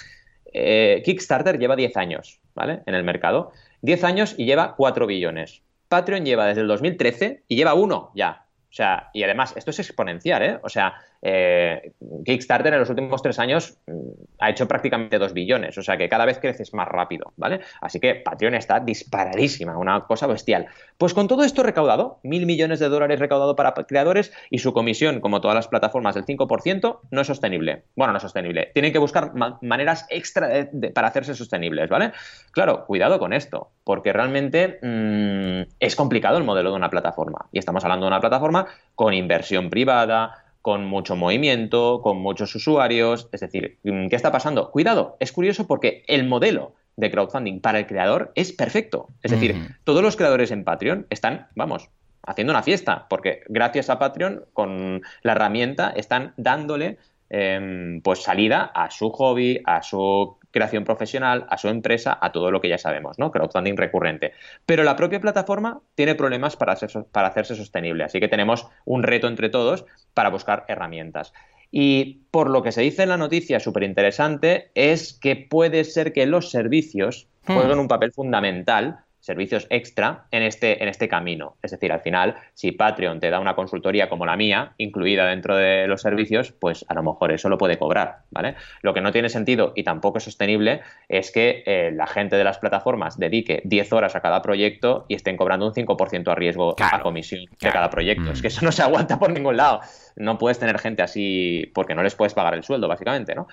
eh, 0.54 1.02
Kickstarter 1.04 1.60
lleva 1.60 1.76
10 1.76 1.98
años, 1.98 2.40
¿vale? 2.56 2.82
En 2.86 2.96
el 2.96 3.04
mercado. 3.04 3.52
10 3.82 4.04
años 4.04 4.36
y 4.38 4.46
lleva 4.46 4.76
4 4.76 5.06
billones. 5.08 5.62
Patreon 5.88 6.26
lleva 6.26 6.46
desde 6.46 6.62
el 6.62 6.68
2013 6.68 7.44
y 7.48 7.56
lleva 7.56 7.74
uno 7.74 8.12
ya. 8.16 8.46
O 8.70 8.74
sea, 8.74 9.10
y 9.14 9.24
además, 9.24 9.54
esto 9.56 9.72
es 9.72 9.80
exponencial, 9.80 10.44
¿eh? 10.44 10.60
O 10.62 10.70
sea, 10.70 10.96
eh, 11.22 11.94
Kickstarter 12.26 12.74
en 12.74 12.80
los 12.80 12.90
últimos 12.90 13.22
tres 13.22 13.40
años 13.40 13.78
mm, 13.88 13.94
ha 14.40 14.50
hecho 14.50 14.68
prácticamente 14.68 15.18
dos 15.18 15.34
billones, 15.34 15.78
o 15.78 15.82
sea 15.82 15.98
que 15.98 16.10
cada 16.10 16.26
vez 16.26 16.40
creces 16.40 16.74
más 16.74 16.88
rápido, 16.88 17.34
¿vale? 17.38 17.62
Así 17.82 18.00
que 18.00 18.16
Patreon 18.16 18.56
está 18.56 18.80
disparadísima, 18.80 19.78
una 19.78 20.06
cosa 20.06 20.28
bestial. 20.28 20.68
Pues 20.98 21.14
con 21.14 21.28
todo 21.28 21.44
esto 21.44 21.64
recaudado, 21.64 22.20
mil 22.24 22.46
millones 22.46 22.80
de 22.80 22.90
dólares 22.90 23.20
recaudado 23.20 23.56
para 23.56 23.74
creadores 23.74 24.32
y 24.50 24.60
su 24.60 24.74
comisión, 24.74 25.20
como 25.20 25.42
todas 25.42 25.56
las 25.56 25.68
plataformas, 25.68 26.16
del 26.16 26.26
5%, 26.26 27.00
no 27.10 27.22
es 27.22 27.28
sostenible. 27.28 27.84
Bueno, 27.96 28.14
no 28.14 28.18
es 28.18 28.24
sostenible. 28.24 28.72
Tienen 28.74 28.92
que 28.92 29.00
buscar 29.00 29.34
maneras 29.62 30.06
extra 30.10 30.70
para 30.94 31.08
hacerse 31.08 31.36
sostenibles, 31.36 31.90
¿vale? 31.90 32.12
Claro, 32.52 32.86
cuidado 32.86 33.20
con 33.20 33.34
esto, 33.34 33.72
porque 33.84 34.14
realmente 34.14 34.80
mm, 34.82 35.74
es 35.80 35.96
complicado 35.96 36.38
el 36.38 36.44
modelo 36.44 36.72
de 36.72 36.76
una 36.76 36.90
plataforma. 36.90 37.48
Y 37.52 37.60
estamos 37.60 37.84
hablando 37.84 38.06
de 38.06 38.10
una 38.10 38.22
plataforma 38.22 38.68
con 38.96 39.14
inversión 39.14 39.70
privada, 39.70 40.47
con 40.68 40.84
mucho 40.84 41.16
movimiento, 41.16 42.02
con 42.02 42.18
muchos 42.18 42.54
usuarios. 42.54 43.30
Es 43.32 43.40
decir, 43.40 43.78
mm, 43.84 44.10
¿qué 44.10 44.18
está 44.18 44.34
pasando? 44.34 44.70
Cuidado, 44.70 45.16
es 45.22 45.32
curioso 45.32 45.66
porque 45.66 46.04
el 46.08 46.28
modelo 46.28 46.74
de 46.98 47.10
crowdfunding 47.10 47.62
para 47.62 47.80
el 47.80 47.88
creador 47.88 48.34
es 48.36 48.52
perfecto. 48.52 49.08
Es 49.24 49.32
decir, 49.32 49.78
todos 49.86 50.04
los 50.04 50.18
creadores 50.18 50.52
en 50.52 50.66
Patreon 50.66 51.08
están, 51.10 51.48
vamos, 51.56 51.88
haciendo 52.22 52.52
una 52.52 52.64
fiesta, 52.64 53.08
porque 53.10 53.44
gracias 53.48 53.90
a 53.90 53.98
Patreon, 53.98 54.44
con 54.52 55.04
la 55.22 55.32
herramienta, 55.32 55.94
están 55.96 56.34
dándole 56.36 56.98
em, 57.30 58.02
pues 58.02 58.24
salida 58.24 58.64
a 58.64 58.92
su 58.92 59.10
hobby, 59.12 59.62
a 59.64 59.82
su 59.82 60.36
creación 60.58 60.84
profesional, 60.84 61.46
a 61.50 61.58
su 61.58 61.68
empresa, 61.68 62.18
a 62.20 62.32
todo 62.32 62.52
lo 62.52 62.60
que 62.60 62.70
ya 62.70 62.78
sabemos, 62.78 63.20
¿no? 63.20 63.32
Crowdfunding 63.32 63.78
recurrente. 63.78 64.34
Pero 64.66 64.84
la 64.84 64.96
propia 64.96 65.22
plataforma 65.22 65.82
tiene 65.96 66.16
problemas 66.16 66.56
para, 66.56 66.76
para 67.12 67.28
hacerse 67.28 67.56
sostenible, 67.56 68.04
así 68.04 68.20
que 68.20 68.28
tenemos 68.28 68.68
un 68.86 69.04
reto 69.04 69.28
entre 69.28 69.50
todos 69.50 69.86
para 70.14 70.30
buscar 70.30 70.66
herramientas. 70.68 71.34
Y 71.72 72.22
por 72.32 72.50
lo 72.50 72.64
que 72.64 72.72
se 72.72 72.82
dice 72.82 73.04
en 73.04 73.10
la 73.10 73.18
noticia, 73.18 73.60
súper 73.60 73.84
interesante, 73.84 74.72
es 74.74 75.14
que 75.14 75.36
puede 75.36 75.84
ser 75.84 76.14
que 76.14 76.26
los 76.26 76.50
servicios 76.50 77.28
hmm. 77.46 77.54
jueguen 77.54 77.80
un 77.80 77.88
papel 77.88 78.12
fundamental 78.12 79.00
servicios 79.20 79.68
extra 79.70 80.26
en 80.32 80.44
este, 80.44 80.82
en 80.82 80.90
este 80.90 81.08
camino. 81.08 81.58
Es 81.62 81.72
decir, 81.72 81.92
al 81.92 82.02
final, 82.02 82.36
si 82.54 82.72
Patreon 82.72 83.20
te 83.20 83.30
da 83.30 83.40
una 83.40 83.56
consultoría 83.56 84.10
como 84.10 84.26
la 84.26 84.38
mía, 84.38 84.74
incluida 84.78 85.26
dentro 85.26 85.56
de 85.56 85.88
los 85.88 86.02
servicios, 86.02 86.52
pues 86.52 86.86
a 86.88 86.94
lo 86.94 87.04
mejor 87.04 87.32
eso 87.32 87.50
lo 87.50 87.58
puede 87.58 87.78
cobrar, 87.78 88.20
¿vale? 88.32 88.56
Lo 88.82 88.94
que 88.94 89.02
no 89.02 89.12
tiene 89.12 89.30
sentido 89.30 89.74
y 89.76 89.84
tampoco 89.84 90.18
es 90.20 90.24
sostenible 90.24 90.82
es 91.10 91.32
que 91.32 91.64
eh, 91.66 91.92
la 91.94 92.08
gente 92.08 92.36
de 92.36 92.44
las 92.44 92.58
plataformas 92.58 93.18
dedique 93.18 93.62
10 93.66 93.94
horas 93.94 94.16
a 94.16 94.22
cada 94.22 94.42
proyecto 94.42 95.06
y 95.08 95.16
estén 95.16 95.38
cobrando 95.38 95.68
un 95.68 95.74
5% 95.74 96.32
a 96.32 96.36
riesgo 96.36 96.76
a 96.80 97.02
comisión 97.02 97.46
de 97.60 97.72
cada 97.72 97.90
proyecto. 97.90 98.32
Es 98.32 98.42
que 98.42 98.48
mm. 98.48 98.52
eso 98.52 98.66
no 98.66 98.72
se 98.72 98.84
aguanta 98.84 99.20
por 99.20 99.32
ningún 99.32 99.58
lado. 99.58 99.82
No 100.16 100.38
puedes 100.38 100.60
tener 100.60 100.80
gente 100.80 101.04
así 101.04 101.72
porque 101.74 101.96
no 101.96 102.04
les 102.04 102.16
puedes 102.16 102.34
pagar 102.34 102.54
el 102.54 102.64
sueldo, 102.64 102.88
básicamente, 102.88 103.36
¿no? 103.36 103.48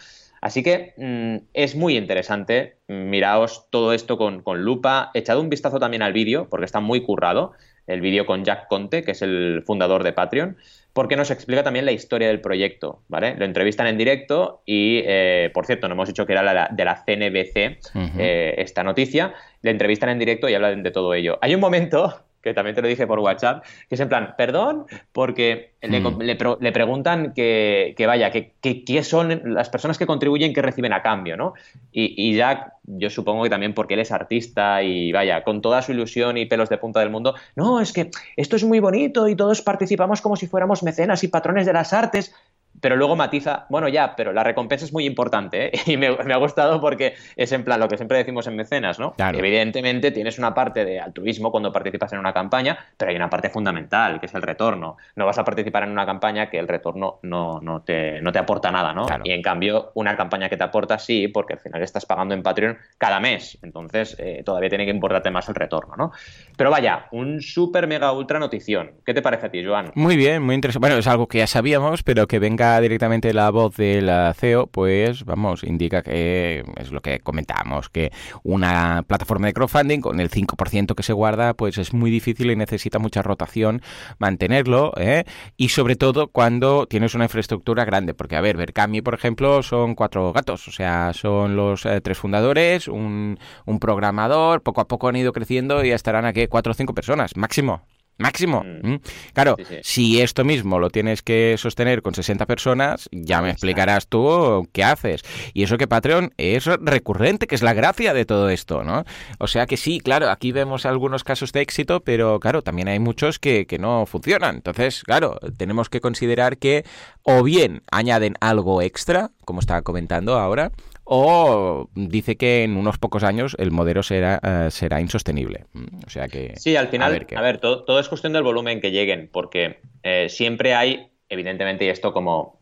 Así 0.45 0.63
que 0.63 0.93
mm, 0.99 1.47
es 1.55 1.75
muy 1.75 1.97
interesante. 1.97 2.77
Miraos 2.87 3.67
todo 3.71 3.95
esto 3.95 4.19
con, 4.19 4.43
lupa. 4.63 5.11
Echad 5.15 5.39
un 5.39 5.49
vistazo 5.49 5.81
también 5.81 6.03
al 6.03 6.13
vídeo, 6.13 6.49
porque 6.51 6.67
está 6.67 6.81
muy 6.81 7.01
currado. 7.01 7.53
El 7.87 8.03
vídeo 8.03 8.27
con 8.27 8.45
Jack 8.45 8.69
Conte, 8.69 9.05
que 9.05 9.13
es 9.13 9.23
el 9.23 9.63
fundador 9.65 10.03
de 10.05 10.13
Patreon, 10.13 10.59
porque 10.93 11.17
nos 11.17 11.31
explica 11.31 11.63
también 11.63 11.87
la 11.87 11.93
historia 11.93 12.29
del 12.29 12.43
proyecto, 12.43 13.01
¿vale? 13.09 13.37
Lo 13.39 13.47
entrevistan 13.47 13.87
en 13.87 13.97
directo 13.97 14.63
y, 14.67 15.01
eh, 15.07 15.51
por 15.55 15.65
cierto, 15.65 15.89
no 15.89 15.95
hemos 15.95 16.09
dicho 16.09 16.27
que 16.27 16.33
era 16.35 16.43
la, 16.43 16.69
de 16.71 16.85
la 16.85 17.03
CNBC 17.07 17.79
eh, 18.19 18.55
esta 18.59 18.85
noticia. 18.85 19.33
Le 19.63 19.71
entrevistan 19.71 20.11
en 20.11 20.19
directo 20.19 20.47
y 20.51 20.55
hablan 20.55 20.83
de 20.83 20.91
todo 20.91 21.15
ello. 21.15 21.39
Hay 21.41 21.55
un 21.55 21.61
momento 21.63 22.21
que 22.45 22.53
también 22.53 22.77
te 22.77 22.83
lo 22.83 22.89
dije 22.89 23.07
por 23.07 23.19
WhatsApp, 23.19 23.65
que 23.89 23.95
es 23.95 24.01
en 24.01 24.09
plan, 24.11 24.35
perdón, 24.37 24.85
porque 25.13 25.73
le, 25.81 26.01
mm. 26.01 26.73
preguntan 26.73 27.33
que, 27.33 27.95
vaya, 28.07 28.31
que, 28.31 28.53
qué 28.61 29.03
son 29.03 29.55
las 29.55 29.71
personas 29.71 29.97
que 29.97 30.07
contribuyen 30.07 30.53
que 30.53 30.61
reciben 30.61 30.93
a 30.93 31.03
cambio, 31.03 31.39
¿no? 31.39 31.55
Y, 31.91 32.15
y, 32.17 32.37
Jack, 32.37 32.75
yo 32.85 33.09
supongo 33.09 33.45
que 33.45 33.51
también 33.51 33.73
porque 33.73 33.95
él 33.95 34.01
es 34.01 34.13
artista 34.13 34.83
y 34.83 35.11
vaya, 35.11 35.43
con 35.43 35.63
toda 35.63 35.81
su 35.81 35.93
ilusión 35.93 36.37
y 36.37 36.45
pelos 36.45 36.69
de 36.69 36.77
punta 36.77 37.01
del 37.01 37.11
mundo, 37.11 37.35
no, 37.57 37.81
es 37.81 37.93
que 37.93 38.11
esto 38.37 38.57
es 38.57 38.65
muy 38.65 38.79
bonito 38.79 39.27
y 39.27 39.35
todos 39.35 39.63
participamos 39.63 40.21
como 40.21 40.37
si 40.37 40.47
fuéramos 40.47 40.83
mecenas 40.83 41.25
y 41.25 41.29
patrones 41.29 41.65
de 41.65 41.73
las 41.73 41.95
artes 41.95 42.35
pero 42.81 42.97
luego 42.97 43.17
matiza, 43.17 43.67
bueno, 43.69 43.89
ya, 43.89 44.17
pero 44.17 44.33
la 44.33 44.45
recompensa 44.45 44.85
es 44.85 44.93
muy 44.93 45.07
importante, 45.07 45.67
¿eh? 45.67 45.81
Y 45.87 45.97
me, 45.97 46.09
ha 46.09 46.37
gustado 46.37 46.81
porque 46.81 47.15
es 47.37 47.53
en 47.53 47.65
plan 47.65 47.81
lo 47.81 47.89
que 47.89 47.97
siempre 47.97 48.19
decimos 48.19 48.47
en 48.47 48.57
mecenas, 48.57 48.99
¿no? 48.99 49.15
Evidentemente 49.19 50.11
tienes 50.11 50.39
una 50.39 50.55
parte 50.55 50.85
de 50.85 51.01
altruismo 51.01 51.51
cuando 51.51 51.73
participas 51.73 52.13
en 52.13 52.19
una 52.19 52.33
campaña, 52.33 52.79
pero 52.97 53.11
hay 53.11 53.17
una 53.17 53.31
parte 53.31 53.49
fundamental, 53.51 54.21
que 54.21 54.27
es 54.27 54.35
el 54.35 54.43
retorno. 54.43 54.97
No 55.17 55.27
vas 55.27 55.39
a 55.39 55.45
participar 55.45 55.85
en 55.85 55.91
una 55.91 56.07
campaña 56.07 56.51
que 56.51 56.59
el 56.59 56.69
retorno 56.69 57.21
no, 57.23 57.61
no, 57.61 57.83
te, 57.83 58.21
no 58.21 58.33
te 58.33 58.39
aporta 58.39 58.71
nada, 58.71 58.93
¿no? 58.93 59.07
Y 59.23 59.31
en 59.31 59.43
cambio, 59.43 59.93
una 59.95 60.17
campaña 60.17 60.49
que 60.49 60.57
te 60.57 60.65
aporta 60.65 60.99
sí, 60.99 61.29
porque 61.29 61.55
al 61.55 61.61
final 61.61 61.83
estás 61.83 62.07
pagando 62.07 62.35
en 62.35 62.43
Patreon 62.43 62.79
cada 62.99 63.21
mes, 63.21 63.59
entonces 63.63 64.17
eh, 64.19 64.43
todavía 64.45 64.69
tiene 64.69 64.85
que 64.85 64.91
importarte 64.91 65.31
más 65.31 65.49
el 65.49 65.55
retorno, 65.55 65.95
¿no? 65.97 66.13
Pero 66.57 66.71
vaya, 66.71 67.07
un 67.13 67.41
súper 67.41 67.87
mega 67.87 68.13
ultra 68.13 68.39
notición. 68.39 68.93
¿Qué 69.05 69.15
te 69.15 69.23
parece 69.23 69.47
a 69.47 69.51
ti, 69.51 69.65
Joan? 69.65 69.93
Muy 69.95 70.17
bien, 70.17 70.43
muy 70.43 70.55
interesante. 70.55 70.87
Bueno, 70.87 70.99
es 70.99 71.07
algo 71.07 71.29
que 71.29 71.39
ya 71.39 71.47
sabíamos, 71.47 72.03
pero 72.03 72.27
que 72.27 72.39
venga 72.39 72.64
directamente 72.81 73.33
la 73.33 73.51
voz 73.51 73.77
del 73.77 74.11
CEO, 74.35 74.67
pues 74.67 75.25
vamos, 75.25 75.65
indica 75.65 76.03
que 76.03 76.65
es 76.77 76.91
lo 76.91 77.01
que 77.01 77.21
comentábamos, 77.21 77.89
que 77.89 78.13
una 78.43 79.05
plataforma 79.07 79.47
de 79.47 79.53
crowdfunding 79.53 80.01
con 80.01 80.21
el 80.21 80.31
5% 80.31 80.95
que 80.95 81.03
se 81.03 81.13
guarda, 81.13 81.55
pues 81.55 81.79
es 81.79 81.93
muy 81.93 82.11
difícil 82.11 82.51
y 82.51 82.57
necesita 82.57 82.99
mucha 82.99 83.23
rotación 83.23 83.83
mantenerlo, 84.19 84.93
¿eh? 84.97 85.25
y 85.57 85.69
sobre 85.71 85.97
todo 85.97 86.29
cuando 86.29 86.87
tienes 86.87 87.15
una 87.15 87.25
infraestructura 87.25 87.85
grande, 87.85 88.15
porque 88.15 88.37
a 88.37 88.41
ver, 88.41 88.57
Berkami, 88.57 89.03
por 89.03 89.15
ejemplo, 89.15 89.63
son 89.63 89.95
cuatro 89.95 90.33
gatos, 90.33 90.69
o 90.69 90.73
sea, 90.73 91.13
son 91.13 91.57
los 91.57 91.87
eh, 91.87 92.01
tres 92.01 92.19
fundadores, 92.19 92.89
un, 92.89 93.39
un 93.67 93.79
programador, 93.79 94.63
poco 94.63 94.81
a 94.81 94.89
poco 94.89 95.09
han 95.09 95.17
ido 95.17 95.33
creciendo 95.33 95.85
y 95.85 95.89
ya 95.89 95.95
estarán 95.95 96.25
aquí 96.25 96.47
cuatro 96.47 96.73
o 96.73 96.75
cinco 96.75 96.95
personas, 96.95 97.37
máximo. 97.37 97.83
Máximo. 98.19 98.63
Mm. 98.65 98.93
Mm. 98.93 99.01
Claro, 99.33 99.57
si 99.83 100.21
esto 100.21 100.45
mismo 100.45 100.79
lo 100.79 100.91
tienes 100.91 101.23
que 101.23 101.57
sostener 101.59 102.03
con 102.03 102.15
60 102.15 102.47
personas, 102.47 103.09
ya 103.11 103.43
me 103.43 103.51
explicarás 103.51 104.07
tú 104.07 104.69
qué 104.73 104.85
haces. 104.85 105.23
Y 105.53 105.65
eso 105.65 105.79
que 105.79 105.89
Patreon 105.89 106.33
es 106.37 106.67
recurrente, 106.67 107.47
que 107.47 107.55
es 107.55 107.63
la 107.63 107.75
gracia 107.75 108.15
de 108.15 108.25
todo 108.25 108.51
esto, 108.51 108.85
¿no? 108.85 109.05
O 109.39 109.49
sea 109.49 109.67
que 109.67 109.77
sí, 109.77 110.01
claro, 110.01 110.31
aquí 110.31 110.53
vemos 110.53 110.87
algunos 110.87 111.25
casos 111.25 111.53
de 111.53 111.61
éxito, 111.61 112.01
pero 112.01 112.39
claro, 112.39 112.63
también 112.63 112.89
hay 112.89 113.01
muchos 113.01 113.39
que, 113.39 113.67
que 113.67 113.79
no 113.79 114.07
funcionan. 114.07 114.57
Entonces, 114.57 115.03
claro, 115.03 115.39
tenemos 115.57 115.89
que 115.89 116.01
considerar 116.01 116.59
que 116.59 116.85
o 117.23 117.43
bien 117.43 117.83
añaden 117.91 118.35
algo 118.41 118.81
extra, 118.83 119.33
como 119.45 119.61
estaba 119.61 119.83
comentando 119.83 120.39
ahora, 120.39 120.71
o 121.05 121.89
dice 121.95 122.37
que 122.37 122.65
en 122.65 122.77
unos 122.77 122.99
pocos 122.99 123.23
años 123.23 123.55
el 123.59 123.71
modelo 123.71 124.03
será, 124.03 124.41
eh, 124.43 124.71
será 124.71 125.01
insostenible. 125.01 125.67
O 126.07 126.11
sea 126.11 126.29
que... 126.29 126.55
Sí, 126.57 126.77
al 126.77 126.89
final, 126.89 127.27
a 127.35 127.41
ver, 127.41 127.59
todo, 127.59 128.01
es 128.01 128.09
cuestión 128.09 128.33
del 128.33 128.43
volumen 128.43 128.81
que 128.81 128.91
lleguen, 128.91 129.29
porque 129.33 129.79
eh, 130.03 130.29
siempre 130.29 130.75
hay, 130.75 131.09
evidentemente, 131.29 131.85
y 131.85 131.89
esto 131.89 132.13
como, 132.13 132.59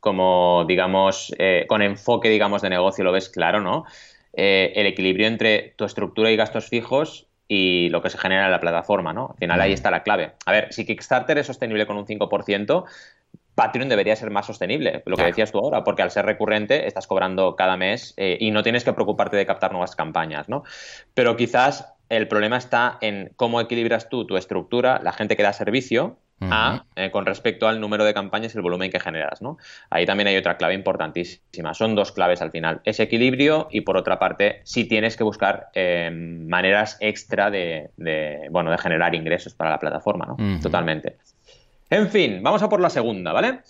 como 0.00 0.64
digamos, 0.66 1.34
eh, 1.38 1.66
con 1.68 1.82
enfoque, 1.82 2.30
digamos, 2.30 2.62
de 2.62 2.70
negocio 2.70 3.04
lo 3.04 3.12
ves 3.12 3.28
claro, 3.28 3.60
¿no? 3.60 3.84
el 4.32 4.86
equilibrio 4.86 5.26
entre 5.26 5.74
tu 5.76 5.84
estructura 5.84 6.30
y 6.30 6.36
gastos 6.36 6.68
fijos 6.68 7.26
y 7.52 7.88
lo 7.88 8.00
que 8.00 8.10
se 8.10 8.16
genera 8.16 8.44
en 8.44 8.52
la 8.52 8.60
plataforma, 8.60 9.12
¿no? 9.12 9.30
Al 9.32 9.36
final 9.38 9.60
ahí 9.60 9.72
está 9.72 9.90
la 9.90 10.04
clave. 10.04 10.34
A 10.46 10.52
ver, 10.52 10.72
si 10.72 10.86
Kickstarter 10.86 11.36
es 11.36 11.48
sostenible 11.48 11.84
con 11.84 11.96
un 11.96 12.06
5%, 12.06 12.84
Patreon 13.54 13.88
debería 13.88 14.16
ser 14.16 14.30
más 14.30 14.46
sostenible, 14.46 15.02
lo 15.06 15.16
que 15.16 15.24
decías 15.24 15.52
tú 15.52 15.58
ahora, 15.58 15.84
porque 15.84 16.02
al 16.02 16.10
ser 16.10 16.24
recurrente 16.24 16.86
estás 16.86 17.06
cobrando 17.06 17.56
cada 17.56 17.76
mes 17.76 18.14
eh, 18.16 18.36
y 18.40 18.50
no 18.50 18.62
tienes 18.62 18.84
que 18.84 18.92
preocuparte 18.92 19.36
de 19.36 19.46
captar 19.46 19.72
nuevas 19.72 19.96
campañas, 19.96 20.48
¿no? 20.48 20.62
Pero 21.14 21.36
quizás 21.36 21.92
el 22.08 22.28
problema 22.28 22.56
está 22.56 22.98
en 23.00 23.32
cómo 23.36 23.60
equilibras 23.60 24.08
tú 24.08 24.26
tu 24.26 24.36
estructura, 24.36 25.00
la 25.02 25.12
gente 25.12 25.36
que 25.36 25.42
da 25.42 25.52
servicio, 25.52 26.18
a, 26.42 26.86
eh, 26.96 27.10
con 27.10 27.26
respecto 27.26 27.68
al 27.68 27.80
número 27.80 28.04
de 28.04 28.14
campañas 28.14 28.54
y 28.54 28.58
el 28.58 28.62
volumen 28.62 28.90
que 28.90 28.98
generas, 28.98 29.42
¿no? 29.42 29.58
Ahí 29.90 30.06
también 30.06 30.28
hay 30.28 30.36
otra 30.36 30.56
clave 30.56 30.74
importantísima. 30.74 31.74
Son 31.74 31.94
dos 31.94 32.12
claves 32.12 32.40
al 32.40 32.50
final. 32.50 32.80
Ese 32.84 33.02
equilibrio 33.02 33.68
y 33.70 33.82
por 33.82 33.96
otra 33.96 34.18
parte, 34.18 34.60
si 34.64 34.86
tienes 34.86 35.16
que 35.16 35.24
buscar 35.24 35.68
em, 35.74 36.48
maneras 36.48 36.96
extra 37.00 37.50
de, 37.50 37.90
bueno, 38.50 38.70
de 38.70 38.78
generar 38.78 39.14
ingresos 39.14 39.54
para 39.54 39.70
la 39.70 39.78
plataforma, 39.78 40.26
¿no? 40.26 40.60
Totalmente. 40.60 41.18
En 41.90 42.08
fin, 42.08 42.42
vamos 42.42 42.62
a 42.62 42.68
por 42.68 42.80
la 42.80 42.88
segunda, 42.88 43.32
¿vale? 43.32 43.60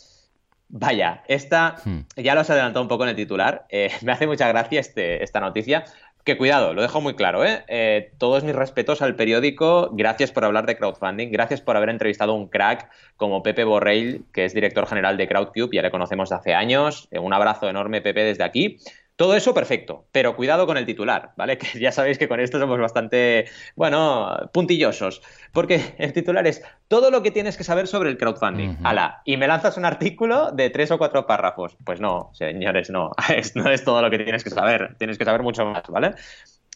Vaya, 0.69 1.25
esta 1.27 1.77
hmm. 1.85 2.01
ya 2.17 2.35
lo 2.35 2.43
has 2.43 2.51
adelantado 2.51 2.83
un 2.83 2.89
poco 2.89 3.03
en 3.05 3.11
el 3.11 3.17
titular. 3.17 3.67
Eh, 3.71 3.91
me 4.03 4.13
hace 4.13 4.27
mucha 4.27 4.47
gracia 4.47 4.79
este, 4.79 5.25
esta 5.25 5.41
noticia 5.41 5.85
que 6.25 6.37
cuidado, 6.37 6.75
lo 6.75 6.83
dejo 6.83 7.01
muy 7.01 7.15
claro, 7.15 7.45
¿eh? 7.45 7.65
¿eh? 7.69 8.13
Todos 8.19 8.45
mis 8.45 8.55
respetos 8.55 9.01
al 9.01 9.17
periódico, 9.17 9.89
gracias 9.93 10.31
por 10.33 10.45
hablar 10.45 10.67
de 10.67 10.77
crowdfunding, 10.77 11.31
gracias 11.31 11.63
por 11.63 11.77
haber 11.77 11.89
entrevistado 11.89 12.33
a 12.33 12.35
un 12.35 12.49
crack 12.49 12.91
como 13.17 13.43
Pepe 13.43 13.65
Borrell, 13.65 14.25
que 14.33 14.45
es 14.45 14.53
director 14.53 14.87
general 14.87 15.17
de 15.17 15.27
Crowdcube, 15.27 15.75
ya 15.75 15.83
le 15.83 15.91
conocemos 15.91 16.29
de 16.29 16.37
hace 16.37 16.55
años. 16.55 17.09
Eh, 17.11 17.19
un 17.19 17.33
abrazo 17.33 17.69
enorme, 17.69 18.03
Pepe, 18.03 18.23
desde 18.23 18.45
aquí. 18.45 18.79
Todo 19.21 19.37
eso 19.37 19.53
perfecto, 19.53 20.07
pero 20.13 20.35
cuidado 20.35 20.67
con 20.67 20.79
el 20.79 20.87
titular, 20.87 21.33
¿vale? 21.37 21.59
Que 21.59 21.79
ya 21.79 21.93
sabéis 21.93 22.17
que 22.17 22.27
con 22.27 22.41
esto 22.41 22.59
somos 22.59 22.81
bastante, 22.81 23.45
bueno, 23.77 24.35
puntillosos, 24.51 25.21
porque 25.53 25.95
el 25.99 26.15
titular 26.15 26.47
es 26.47 26.63
todo 26.89 27.11
lo 27.11 27.23
que 27.23 27.31
tienes 27.31 27.59
que 27.59 27.63
saber 27.63 27.87
sobre 27.87 28.09
el 28.09 28.17
crowdfunding. 28.17 28.79
Ala, 28.83 29.21
y 29.27 29.37
me 29.37 29.47
lanzas 29.47 29.77
un 29.77 29.85
artículo 29.85 30.53
de 30.53 30.71
tres 30.71 30.91
o 30.91 30.97
cuatro 30.97 31.27
párrafos. 31.27 31.77
Pues 31.85 32.01
no, 32.01 32.31
señores, 32.33 32.89
no, 32.89 33.11
no 33.57 33.71
es 33.71 33.85
todo 33.85 34.01
lo 34.01 34.11
que 34.11 34.21
tienes 34.21 34.43
que 34.43 34.49
saber, 34.49 34.97
tienes 34.97 35.19
que 35.19 35.27
saber 35.27 35.43
mucho 35.43 35.67
más, 35.67 35.83
¿vale? 35.89 36.15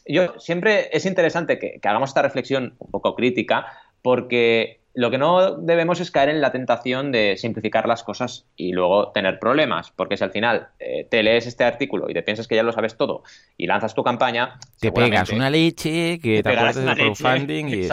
Yo 0.05 0.37
siempre 0.37 0.95
es 0.95 1.07
interesante 1.07 1.57
que 1.57 1.79
hagamos 1.81 2.11
esta 2.11 2.21
reflexión 2.21 2.75
un 2.77 2.91
poco 2.91 3.15
crítica, 3.15 3.65
porque 4.03 4.84
lo 4.95 5.11
que 5.11 5.17
no 5.17 5.57
debemos 5.57 5.99
es 5.99 6.09
caer 6.09 6.29
en 6.29 6.41
la 6.41 6.51
tentación 6.51 7.11
de 7.11 7.35
simplificar 7.37 7.87
las 7.87 8.03
cosas 8.03 8.45
y 8.55 8.71
luego 8.71 9.11
tener 9.11 9.39
problemas, 9.39 9.91
porque 9.91 10.15
si 10.15 10.23
al 10.23 10.31
final 10.31 10.69
eh, 10.79 11.05
te 11.09 11.21
lees 11.21 11.45
este 11.47 11.65
artículo 11.65 12.09
y 12.09 12.13
te 12.13 12.23
piensas 12.23 12.47
que 12.47 12.55
ya 12.55 12.63
lo 12.63 12.71
sabes 12.71 12.95
todo 12.95 13.23
y 13.57 13.67
lanzas 13.67 13.93
tu 13.93 14.03
campaña, 14.03 14.57
te 14.79 14.93
pegas 14.93 15.29
una 15.31 15.49
leche, 15.49 16.17
que 16.19 16.41
te, 16.41 16.49
acuerdas 16.49 16.75
del 16.75 16.95
crowdfunding 16.95 17.65
y 17.67 17.87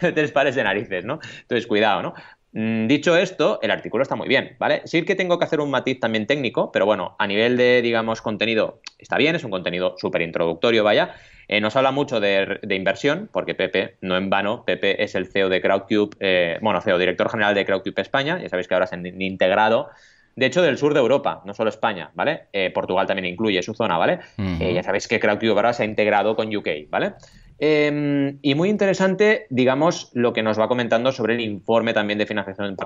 tres 0.00 0.32
pares 0.32 0.54
de 0.54 0.62
narices, 0.62 1.04
¿no? 1.04 1.18
Entonces, 1.40 1.66
cuidado, 1.66 2.02
¿no? 2.02 2.14
Mm, 2.52 2.86
dicho 2.86 3.16
esto, 3.16 3.58
el 3.60 3.70
artículo 3.70 4.02
está 4.02 4.14
muy 4.14 4.28
bien, 4.28 4.56
¿vale? 4.58 4.82
Sí 4.84 5.04
que 5.04 5.16
tengo 5.16 5.38
que 5.38 5.44
hacer 5.44 5.60
un 5.60 5.70
matiz 5.70 5.98
también 5.98 6.26
técnico, 6.26 6.70
pero 6.72 6.86
bueno, 6.86 7.16
a 7.18 7.26
nivel 7.26 7.56
de, 7.56 7.82
digamos, 7.82 8.22
contenido, 8.22 8.80
está 8.98 9.18
bien, 9.18 9.34
es 9.36 9.44
un 9.44 9.50
contenido 9.50 9.96
súper 9.98 10.22
introductorio, 10.22 10.84
vaya. 10.84 11.14
Eh, 11.48 11.62
nos 11.62 11.74
habla 11.76 11.92
mucho 11.92 12.20
de, 12.20 12.60
inversión, 12.68 13.30
porque 13.32 13.54
Pepe, 13.54 13.96
no 14.02 14.18
en 14.18 14.28
vano, 14.28 14.64
Pepe 14.66 15.02
es 15.02 15.14
el 15.14 15.26
CEO 15.26 15.48
de 15.48 15.62
Crowdcube, 15.62 16.10
eh, 16.20 16.58
bueno, 16.60 16.82
CEO, 16.82 16.98
director 16.98 17.30
general 17.30 17.54
de 17.54 17.64
Crowdcube 17.64 18.02
España, 18.02 18.38
ya 18.40 18.50
sabéis 18.50 18.68
que 18.68 18.74
ahora 18.74 18.86
se 18.86 18.96
han 18.96 19.06
integrado, 19.22 19.88
de 20.36 20.46
hecho, 20.46 20.60
del 20.60 20.76
sur 20.76 20.92
de 20.92 21.00
Europa, 21.00 21.42
no 21.46 21.54
solo 21.54 21.70
España, 21.70 22.10
¿vale? 22.14 22.42
Eh, 22.52 22.70
Portugal 22.70 23.06
también 23.06 23.24
incluye 23.24 23.62
su 23.62 23.74
zona, 23.74 23.96
¿vale? 23.96 24.20
ya 24.36 24.82
sabéis 24.82 25.08
que 25.08 25.18
Crowdcube 25.18 25.50
ahora 25.50 25.72
se 25.72 25.82
ha 25.82 25.86
integrado 25.86 26.36
con 26.36 26.54
UK, 26.54 26.68
¿vale? 26.90 27.14
Em, 27.60 28.38
y 28.40 28.54
muy 28.54 28.68
interesante, 28.68 29.46
digamos, 29.50 30.10
lo 30.14 30.32
que 30.32 30.44
nos 30.44 30.60
va 30.60 30.68
comentando 30.68 31.10
sobre 31.10 31.34
el 31.34 31.40
informe 31.40 31.92
también 31.92 32.18
de 32.18 32.26
financiación 32.26 32.76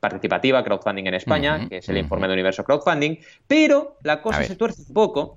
participativa, 0.00 0.64
crowdfunding 0.64 1.06
en 1.06 1.14
España, 1.14 1.68
que 1.68 1.78
es 1.78 1.88
el 1.90 1.98
informe 1.98 2.26
de 2.26 2.32
Universo 2.32 2.64
Crowdfunding, 2.64 3.18
pero 3.46 3.98
la 4.04 4.22
cosa 4.22 4.42
se 4.44 4.56
tuerce 4.56 4.84
un 4.88 4.94
poco 4.94 5.36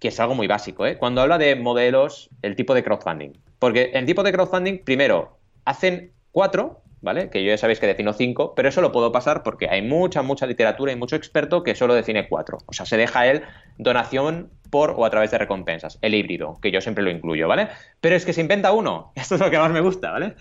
que 0.00 0.08
es 0.08 0.18
algo 0.18 0.34
muy 0.34 0.46
básico, 0.46 0.86
¿eh? 0.86 0.96
cuando 0.96 1.20
habla 1.20 1.38
de 1.38 1.54
modelos, 1.54 2.30
el 2.42 2.56
tipo 2.56 2.74
de 2.74 2.82
crowdfunding. 2.82 3.32
Porque 3.58 3.90
el 3.94 4.06
tipo 4.06 4.22
de 4.22 4.32
crowdfunding, 4.32 4.78
primero, 4.82 5.38
hacen 5.66 6.12
cuatro, 6.32 6.82
¿vale? 7.02 7.28
Que 7.28 7.44
yo 7.44 7.50
ya 7.50 7.58
sabéis 7.58 7.80
que 7.80 7.86
defino 7.86 8.14
cinco, 8.14 8.54
pero 8.54 8.70
eso 8.70 8.80
lo 8.80 8.92
puedo 8.92 9.12
pasar 9.12 9.42
porque 9.42 9.68
hay 9.68 9.82
mucha, 9.82 10.22
mucha 10.22 10.46
literatura 10.46 10.92
y 10.92 10.96
mucho 10.96 11.16
experto 11.16 11.62
que 11.62 11.74
solo 11.74 11.94
define 11.94 12.28
cuatro. 12.28 12.58
O 12.66 12.72
sea, 12.72 12.86
se 12.86 12.96
deja 12.96 13.26
él 13.26 13.42
donación 13.76 14.50
por 14.70 14.94
o 14.96 15.04
a 15.04 15.10
través 15.10 15.30
de 15.32 15.38
recompensas, 15.38 15.98
el 16.00 16.14
híbrido, 16.14 16.58
que 16.62 16.70
yo 16.70 16.80
siempre 16.80 17.04
lo 17.04 17.10
incluyo, 17.10 17.46
¿vale? 17.46 17.68
Pero 18.00 18.16
es 18.16 18.24
que 18.24 18.32
se 18.32 18.40
inventa 18.40 18.72
uno, 18.72 19.12
esto 19.16 19.34
es 19.34 19.40
lo 19.40 19.50
que 19.50 19.58
más 19.58 19.70
me 19.70 19.80
gusta, 19.80 20.12
¿vale? 20.12 20.34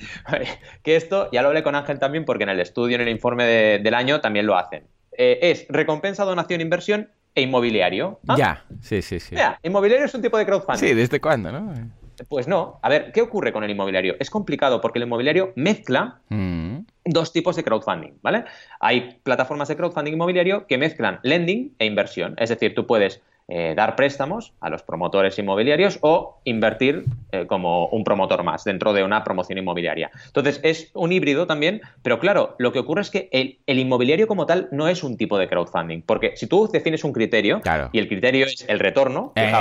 que 0.83 0.95
esto, 0.95 1.29
ya 1.31 1.41
lo 1.41 1.49
hablé 1.49 1.63
con 1.63 1.75
Ángel 1.75 1.99
también 1.99 2.23
porque 2.23 2.43
en 2.43 2.49
el 2.49 2.59
estudio, 2.61 2.95
en 2.95 3.01
el 3.01 3.09
informe 3.09 3.45
del 3.79 3.93
año 3.93 4.21
también 4.21 4.45
lo 4.45 4.57
hacen. 4.57 4.87
Eh, 5.17 5.39
es 5.41 5.65
recompensa, 5.67 6.23
donación, 6.23 6.61
inversión 6.61 7.09
e 7.39 7.43
inmobiliario. 7.43 8.19
¿Ah? 8.27 8.35
Ya, 8.37 8.65
sí, 8.81 9.01
sí, 9.01 9.19
sí. 9.19 9.35
inmobiliario 9.63 10.05
es 10.05 10.13
un 10.13 10.21
tipo 10.21 10.37
de 10.37 10.45
crowdfunding. 10.45 10.79
Sí, 10.79 10.93
¿desde 10.93 11.19
cuándo, 11.19 11.51
no? 11.51 11.73
Pues 12.27 12.47
no. 12.47 12.79
A 12.81 12.89
ver, 12.89 13.11
¿qué 13.13 13.21
ocurre 13.21 13.53
con 13.53 13.63
el 13.63 13.71
inmobiliario? 13.71 14.15
Es 14.19 14.29
complicado 14.29 14.81
porque 14.81 14.99
el 14.99 15.03
inmobiliario 15.03 15.53
mezcla 15.55 16.19
mm. 16.29 16.79
dos 17.05 17.31
tipos 17.31 17.55
de 17.55 17.63
crowdfunding, 17.63 18.19
¿vale? 18.21 18.43
Hay 18.79 19.19
plataformas 19.23 19.69
de 19.69 19.77
crowdfunding 19.77 20.13
inmobiliario 20.13 20.67
que 20.67 20.77
mezclan 20.77 21.19
lending 21.23 21.75
e 21.79 21.85
inversión. 21.85 22.35
Es 22.37 22.49
decir, 22.49 22.75
tú 22.75 22.85
puedes 22.85 23.21
eh, 23.51 23.73
dar 23.75 23.95
préstamos 23.95 24.53
a 24.59 24.69
los 24.69 24.83
promotores 24.83 25.37
inmobiliarios 25.39 25.97
o 26.01 26.39
invertir 26.43 27.05
eh, 27.31 27.47
como 27.47 27.87
un 27.87 28.03
promotor 28.03 28.43
más 28.43 28.63
dentro 28.63 28.93
de 28.93 29.03
una 29.03 29.23
promoción 29.23 29.57
inmobiliaria. 29.57 30.11
Entonces, 30.27 30.59
es 30.63 30.91
un 30.93 31.11
híbrido 31.11 31.47
también, 31.47 31.81
pero 32.03 32.19
claro, 32.19 32.55
lo 32.59 32.71
que 32.71 32.79
ocurre 32.79 33.01
es 33.01 33.09
que 33.09 33.27
el, 33.31 33.79
inmobiliario 33.79 34.27
como 34.27 34.45
tal 34.45 34.67
no 34.71 34.87
es 34.87 35.03
un 35.03 35.17
tipo 35.17 35.39
de 35.39 35.47
crowdfunding, 35.47 36.03
porque 36.03 36.37
si 36.37 36.45
tú 36.45 36.69
defines 36.71 37.03
un 37.03 37.11
criterio 37.11 37.59
y 37.91 37.97
el 37.97 38.07
criterio 38.07 38.45
es 38.45 38.65
el 38.67 38.77
retorno, 38.77 39.33
eh, 39.35 39.51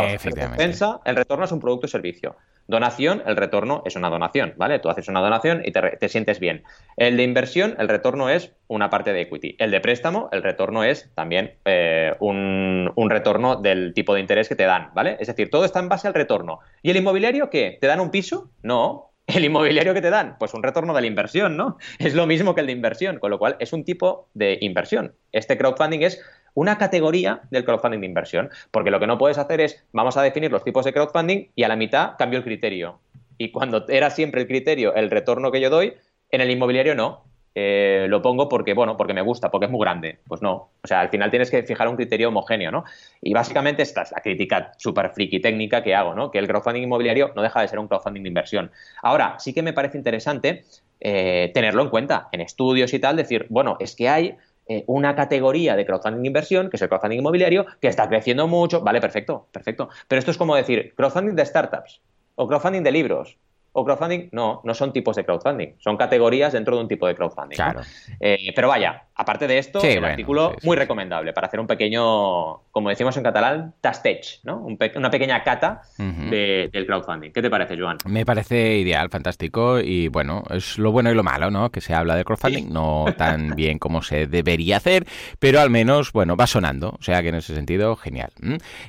el 1.04 1.16
retorno 1.16 1.44
es 1.46 1.52
un 1.52 1.60
producto 1.60 1.86
o 1.86 1.88
servicio. 1.88 2.36
Donación, 2.68 3.22
el 3.24 3.36
retorno 3.36 3.82
es 3.86 3.96
una 3.96 4.10
donación, 4.10 4.52
¿vale? 4.58 4.78
Tú 4.78 4.90
haces 4.90 5.08
una 5.08 5.20
donación 5.20 5.62
y 5.64 5.72
te, 5.72 6.08
sientes 6.10 6.38
bien. 6.38 6.64
El 6.98 7.16
de 7.16 7.22
inversión, 7.22 7.74
el 7.78 7.88
retorno 7.88 8.28
es 8.28 8.52
una 8.66 8.90
parte 8.90 9.14
de 9.14 9.22
equity. 9.22 9.56
El 9.58 9.70
de 9.70 9.80
préstamo, 9.80 10.28
el 10.32 10.42
retorno 10.42 10.84
es 10.84 11.10
también 11.14 11.54
eh, 11.64 12.14
un, 12.20 12.92
un, 12.94 13.10
retorno 13.10 13.56
del 13.56 13.94
tipo 13.94 14.12
de 14.12 14.20
interés 14.20 14.50
que 14.50 14.54
te 14.54 14.64
dan, 14.64 14.90
¿vale? 14.94 15.16
Es 15.18 15.28
decir, 15.28 15.48
todo 15.48 15.64
está 15.64 15.80
en 15.80 15.88
base 15.88 16.08
al 16.08 16.14
retorno. 16.14 16.60
¿Y 16.82 16.90
el 16.90 16.98
inmobiliario 16.98 17.48
qué? 17.48 17.78
¿Te 17.80 17.86
dan 17.86 18.00
un 18.00 18.10
piso? 18.10 18.50
No. 18.62 19.08
¿El 19.28 19.44
inmobiliario 19.44 19.92
que 19.92 20.00
te 20.00 20.08
dan? 20.08 20.36
Pues 20.38 20.54
un 20.54 20.62
retorno 20.62 20.94
de 20.94 21.02
la 21.02 21.06
inversión, 21.06 21.56
¿no? 21.56 21.76
Es 21.98 22.14
lo 22.14 22.26
mismo 22.26 22.54
que 22.54 22.62
el 22.62 22.66
de 22.66 22.72
inversión, 22.72 23.18
con 23.18 23.30
lo 23.30 23.38
cual 23.38 23.56
es 23.60 23.74
un 23.74 23.84
tipo 23.84 24.28
de 24.32 24.56
inversión. 24.62 25.14
Este 25.32 25.58
crowdfunding 25.58 26.00
es 26.00 26.22
una 26.54 26.78
categoría 26.78 27.42
del 27.50 27.64
crowdfunding 27.64 28.00
de 28.00 28.06
inversión. 28.06 28.50
Porque 28.70 28.90
lo 28.90 29.00
que 29.00 29.06
no 29.06 29.18
puedes 29.18 29.38
hacer 29.38 29.60
es, 29.60 29.84
vamos 29.92 30.16
a 30.16 30.22
definir 30.22 30.50
los 30.50 30.64
tipos 30.64 30.84
de 30.84 30.92
crowdfunding 30.92 31.48
y 31.54 31.62
a 31.62 31.68
la 31.68 31.76
mitad 31.76 32.12
cambio 32.18 32.38
el 32.38 32.44
criterio. 32.44 33.00
Y 33.38 33.50
cuando 33.50 33.86
era 33.88 34.10
siempre 34.10 34.42
el 34.42 34.48
criterio 34.48 34.94
el 34.94 35.10
retorno 35.10 35.52
que 35.52 35.60
yo 35.60 35.70
doy, 35.70 35.94
en 36.30 36.40
el 36.40 36.50
inmobiliario 36.50 36.94
no. 36.94 37.24
Eh, 37.60 38.06
lo 38.08 38.22
pongo 38.22 38.48
porque, 38.48 38.72
bueno, 38.72 38.96
porque 38.96 39.14
me 39.14 39.22
gusta, 39.22 39.50
porque 39.50 39.66
es 39.66 39.72
muy 39.72 39.80
grande. 39.80 40.20
Pues 40.28 40.42
no. 40.42 40.70
O 40.82 40.86
sea, 40.86 41.00
al 41.00 41.08
final 41.08 41.30
tienes 41.30 41.50
que 41.50 41.64
fijar 41.64 41.88
un 41.88 41.96
criterio 41.96 42.28
homogéneo, 42.28 42.70
¿no? 42.70 42.84
Y 43.20 43.32
básicamente 43.32 43.82
esta 43.82 44.02
es 44.02 44.12
la 44.12 44.20
crítica 44.20 44.72
súper 44.76 45.10
friki 45.10 45.40
técnica 45.40 45.82
que 45.82 45.94
hago, 45.94 46.14
¿no? 46.14 46.30
Que 46.30 46.38
el 46.38 46.46
crowdfunding 46.46 46.82
inmobiliario 46.82 47.32
no 47.34 47.42
deja 47.42 47.60
de 47.60 47.68
ser 47.68 47.80
un 47.80 47.88
crowdfunding 47.88 48.22
de 48.22 48.28
inversión. 48.28 48.70
Ahora, 49.02 49.36
sí 49.40 49.52
que 49.52 49.62
me 49.62 49.72
parece 49.72 49.98
interesante 49.98 50.62
eh, 51.00 51.50
tenerlo 51.54 51.82
en 51.82 51.90
cuenta 51.90 52.28
en 52.32 52.42
estudios 52.42 52.92
y 52.94 52.98
tal, 53.00 53.16
decir, 53.16 53.46
bueno, 53.48 53.76
es 53.80 53.96
que 53.96 54.08
hay 54.08 54.36
eh, 54.68 54.84
una 54.86 55.16
categoría 55.16 55.76
de 55.76 55.86
crowdfunding 55.86 56.24
inversión, 56.26 56.70
que 56.70 56.76
es 56.76 56.82
el 56.82 56.88
crowdfunding 56.88 57.18
inmobiliario, 57.18 57.66
que 57.80 57.88
está 57.88 58.08
creciendo 58.08 58.46
mucho. 58.46 58.82
Vale, 58.82 59.00
perfecto, 59.00 59.48
perfecto. 59.50 59.88
Pero 60.06 60.18
esto 60.18 60.30
es 60.30 60.38
como 60.38 60.54
decir 60.56 60.94
crowdfunding 60.94 61.34
de 61.34 61.46
startups 61.46 62.00
o 62.34 62.46
crowdfunding 62.46 62.82
de 62.82 62.92
libros 62.92 63.38
o 63.80 63.84
crowdfunding, 63.84 64.28
no, 64.32 64.60
no 64.64 64.74
son 64.74 64.92
tipos 64.92 65.16
de 65.16 65.24
crowdfunding, 65.24 65.74
son 65.78 65.96
categorías 65.96 66.52
dentro 66.52 66.76
de 66.76 66.82
un 66.82 66.88
tipo 66.88 67.06
de 67.06 67.14
crowdfunding. 67.14 67.56
Claro. 67.56 67.80
Eh, 68.20 68.52
pero 68.54 68.68
vaya, 68.68 69.04
aparte 69.14 69.46
de 69.46 69.58
esto, 69.58 69.80
el 69.82 70.04
artículo 70.04 70.56
muy 70.62 70.76
recomendable 70.76 71.32
para 71.32 71.46
hacer 71.46 71.60
un 71.60 71.66
pequeño, 71.66 72.62
como 72.70 72.88
decimos 72.88 73.16
en 73.16 73.22
catalán, 73.22 73.74
tastech, 73.80 74.40
¿no? 74.44 74.66
una 74.96 75.10
pequeña 75.10 75.42
cata 75.42 75.82
del 75.96 76.86
crowdfunding. 76.86 77.30
¿Qué 77.30 77.42
te 77.42 77.50
parece, 77.50 77.78
Joan? 77.78 77.98
Me 78.06 78.24
parece 78.24 78.78
ideal, 78.78 79.10
fantástico 79.10 79.80
y 79.80 80.08
bueno, 80.08 80.42
es 80.50 80.78
lo 80.78 80.92
bueno 80.92 81.10
y 81.10 81.14
lo 81.14 81.22
malo, 81.22 81.50
¿no? 81.50 81.70
Que 81.70 81.80
se 81.80 81.94
habla 81.94 82.16
de 82.16 82.24
crowdfunding, 82.24 82.72
no 82.72 83.06
tan 83.16 83.50
bien 83.56 83.78
como 83.78 84.02
se 84.02 84.26
debería 84.26 84.78
hacer, 84.78 85.06
pero 85.38 85.60
al 85.60 85.70
menos, 85.70 86.12
bueno, 86.12 86.36
va 86.36 86.46
sonando, 86.46 86.96
o 86.98 87.02
sea 87.02 87.22
que 87.22 87.28
en 87.28 87.36
ese 87.36 87.54
sentido, 87.54 87.96
genial. 87.96 88.30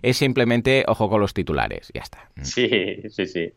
Es 0.01 0.17
simplemente 0.17 0.85
ojo 0.87 1.09
con 1.09 1.21
los 1.21 1.33
titulares, 1.33 1.91
ya 1.93 2.01
está. 2.01 2.29
Sí, 2.41 3.01
sí, 3.09 3.25
sí. 3.25 3.53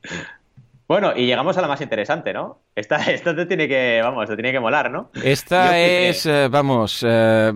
Bueno, 0.93 1.15
y 1.17 1.25
llegamos 1.25 1.57
a 1.57 1.63
la 1.63 1.69
más 1.69 1.81
interesante, 1.81 2.35
¿no? 2.35 2.65
Esta, 2.77 2.97
esta 3.11 3.35
te 3.35 3.47
tiene 3.47 3.67
que, 3.67 4.03
vamos, 4.03 4.29
te 4.29 4.35
tiene 4.35 4.53
que 4.53 4.61
molar, 4.61 4.91
¿no? 4.91 5.11
Esta 5.25 5.79
es, 5.81 6.27
eh, 6.27 6.49
vamos, 6.51 7.03
eh, 7.09 7.51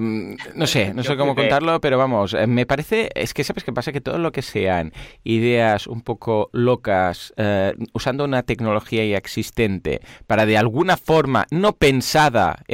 no 0.54 0.66
sé, 0.66 0.94
no 0.94 1.02
sé 1.02 1.18
cómo 1.18 1.34
contarlo, 1.34 1.78
pero 1.78 1.98
vamos, 1.98 2.32
eh, 2.32 2.46
me 2.46 2.64
parece, 2.64 3.10
es 3.14 3.34
que 3.34 3.44
sabes 3.44 3.62
qué 3.62 3.74
pasa, 3.74 3.92
que 3.92 4.00
todo 4.00 4.16
lo 4.16 4.32
que 4.32 4.40
sean 4.40 4.94
ideas 5.22 5.86
un 5.86 6.00
poco 6.00 6.48
locas, 6.54 7.34
usando 7.92 8.24
una 8.24 8.42
tecnología 8.42 9.04
ya 9.04 9.18
existente 9.18 10.00
para 10.26 10.46
de 10.46 10.56
alguna 10.56 10.96
forma 10.96 11.44
no 11.50 11.74
pensada, 11.74 12.64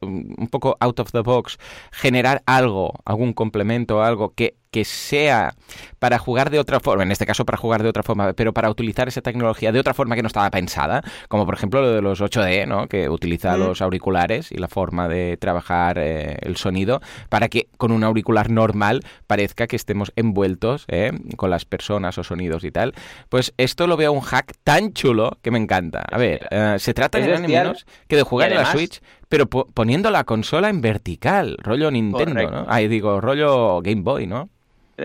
un 0.00 0.48
poco 0.50 0.76
out 0.80 0.98
of 0.98 1.12
the 1.12 1.20
box, 1.20 1.58
generar 1.92 2.42
algo, 2.44 2.92
algún 3.04 3.34
complemento, 3.34 4.02
algo 4.02 4.34
que 4.34 4.56
que 4.70 4.84
sea 4.84 5.54
para 5.98 6.18
jugar 6.18 6.50
de 6.50 6.58
otra 6.58 6.80
forma, 6.80 7.02
en 7.02 7.12
este 7.12 7.26
caso 7.26 7.44
para 7.44 7.58
jugar 7.58 7.82
de 7.82 7.88
otra 7.88 8.02
forma, 8.02 8.32
pero 8.34 8.52
para 8.52 8.70
utilizar 8.70 9.08
esa 9.08 9.20
tecnología 9.20 9.72
de 9.72 9.80
otra 9.80 9.94
forma 9.94 10.14
que 10.16 10.22
no 10.22 10.28
estaba 10.28 10.50
pensada, 10.50 11.02
como 11.28 11.46
por 11.46 11.54
ejemplo 11.54 11.80
lo 11.80 11.90
de 11.90 12.02
los 12.02 12.20
8D, 12.20 12.66
¿no? 12.66 12.88
que 12.88 13.08
utiliza 13.08 13.56
los 13.56 13.82
auriculares 13.82 14.52
y 14.52 14.58
la 14.58 14.68
forma 14.68 15.08
de 15.08 15.36
trabajar 15.36 15.98
eh, 15.98 16.36
el 16.42 16.56
sonido 16.56 17.00
para 17.28 17.48
que 17.48 17.68
con 17.76 17.92
un 17.92 18.04
auricular 18.04 18.50
normal 18.50 19.02
parezca 19.26 19.66
que 19.66 19.76
estemos 19.76 20.12
envueltos 20.16 20.84
¿eh? 20.88 21.12
con 21.36 21.50
las 21.50 21.64
personas 21.64 22.18
o 22.18 22.24
sonidos 22.24 22.64
y 22.64 22.70
tal. 22.70 22.94
Pues 23.28 23.54
esto 23.56 23.86
lo 23.86 23.96
veo 23.96 24.12
un 24.12 24.20
hack 24.20 24.54
tan 24.64 24.92
chulo 24.92 25.38
que 25.42 25.50
me 25.50 25.58
encanta. 25.58 26.04
A 26.10 26.18
ver, 26.18 26.46
eh, 26.50 26.76
se 26.78 26.94
trata 26.94 27.18
ni 27.18 27.48
menos 27.48 27.86
que 28.06 28.16
de 28.16 28.22
jugar 28.22 28.52
en 28.52 28.58
la 28.58 28.66
Switch, 28.66 29.00
pero 29.28 29.48
poniendo 29.48 30.10
la 30.10 30.24
consola 30.24 30.68
en 30.68 30.80
vertical, 30.80 31.56
rollo 31.62 31.90
Nintendo, 31.90 32.50
¿no? 32.50 32.66
Ahí 32.68 32.88
digo, 32.88 33.20
rollo 33.20 33.80
Game 33.82 34.02
Boy, 34.02 34.26
¿no? 34.26 34.48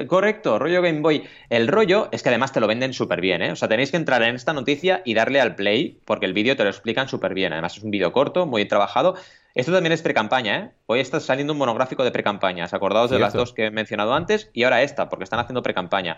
Correcto, 0.08 0.58
rollo 0.58 0.82
Game 0.82 1.02
Boy. 1.02 1.24
El 1.50 1.68
rollo 1.68 2.10
es 2.12 2.24
que 2.24 2.30
además 2.30 2.52
te 2.52 2.60
lo 2.60 2.66
venden 2.66 2.94
súper 2.94 3.22
bien, 3.22 3.44
¿eh? 3.44 3.52
O 3.52 3.56
sea, 3.56 3.68
tenéis 3.68 3.92
que 3.92 3.98
entrar 3.98 4.24
en 4.24 4.36
esta 4.36 4.52
noticia 4.52 5.04
y 5.06 5.14
darle 5.14 5.40
al 5.40 5.54
play, 5.54 6.00
porque 6.06 6.26
el 6.26 6.34
vídeo 6.34 6.56
te 6.56 6.64
lo 6.64 6.70
explican 6.70 7.08
súper 7.08 7.36
bien. 7.36 7.54
Además, 7.54 7.78
es 7.78 7.84
un 7.84 7.92
vídeo 7.92 8.12
corto, 8.12 8.48
muy 8.48 8.66
trabajado. 8.66 9.16
Esto 9.54 9.72
también 9.72 9.94
es 9.94 10.02
pre-campaña, 10.02 10.58
¿eh? 10.58 10.72
Hoy 10.88 11.00
está 11.00 11.20
saliendo 11.20 11.54
un 11.54 11.60
monográfico 11.60 12.04
de 12.04 12.10
pre-campañas. 12.10 12.74
Acordaos 12.74 13.12
de 13.12 13.20
las 13.20 13.34
dos 13.34 13.54
que 13.54 13.68
he 13.68 13.72
mencionado 13.72 14.16
antes 14.16 14.50
y 14.52 14.64
ahora 14.64 14.82
esta, 14.82 15.10
porque 15.10 15.26
están 15.26 15.40
haciendo 15.40 15.62
pre-campaña. 15.62 16.18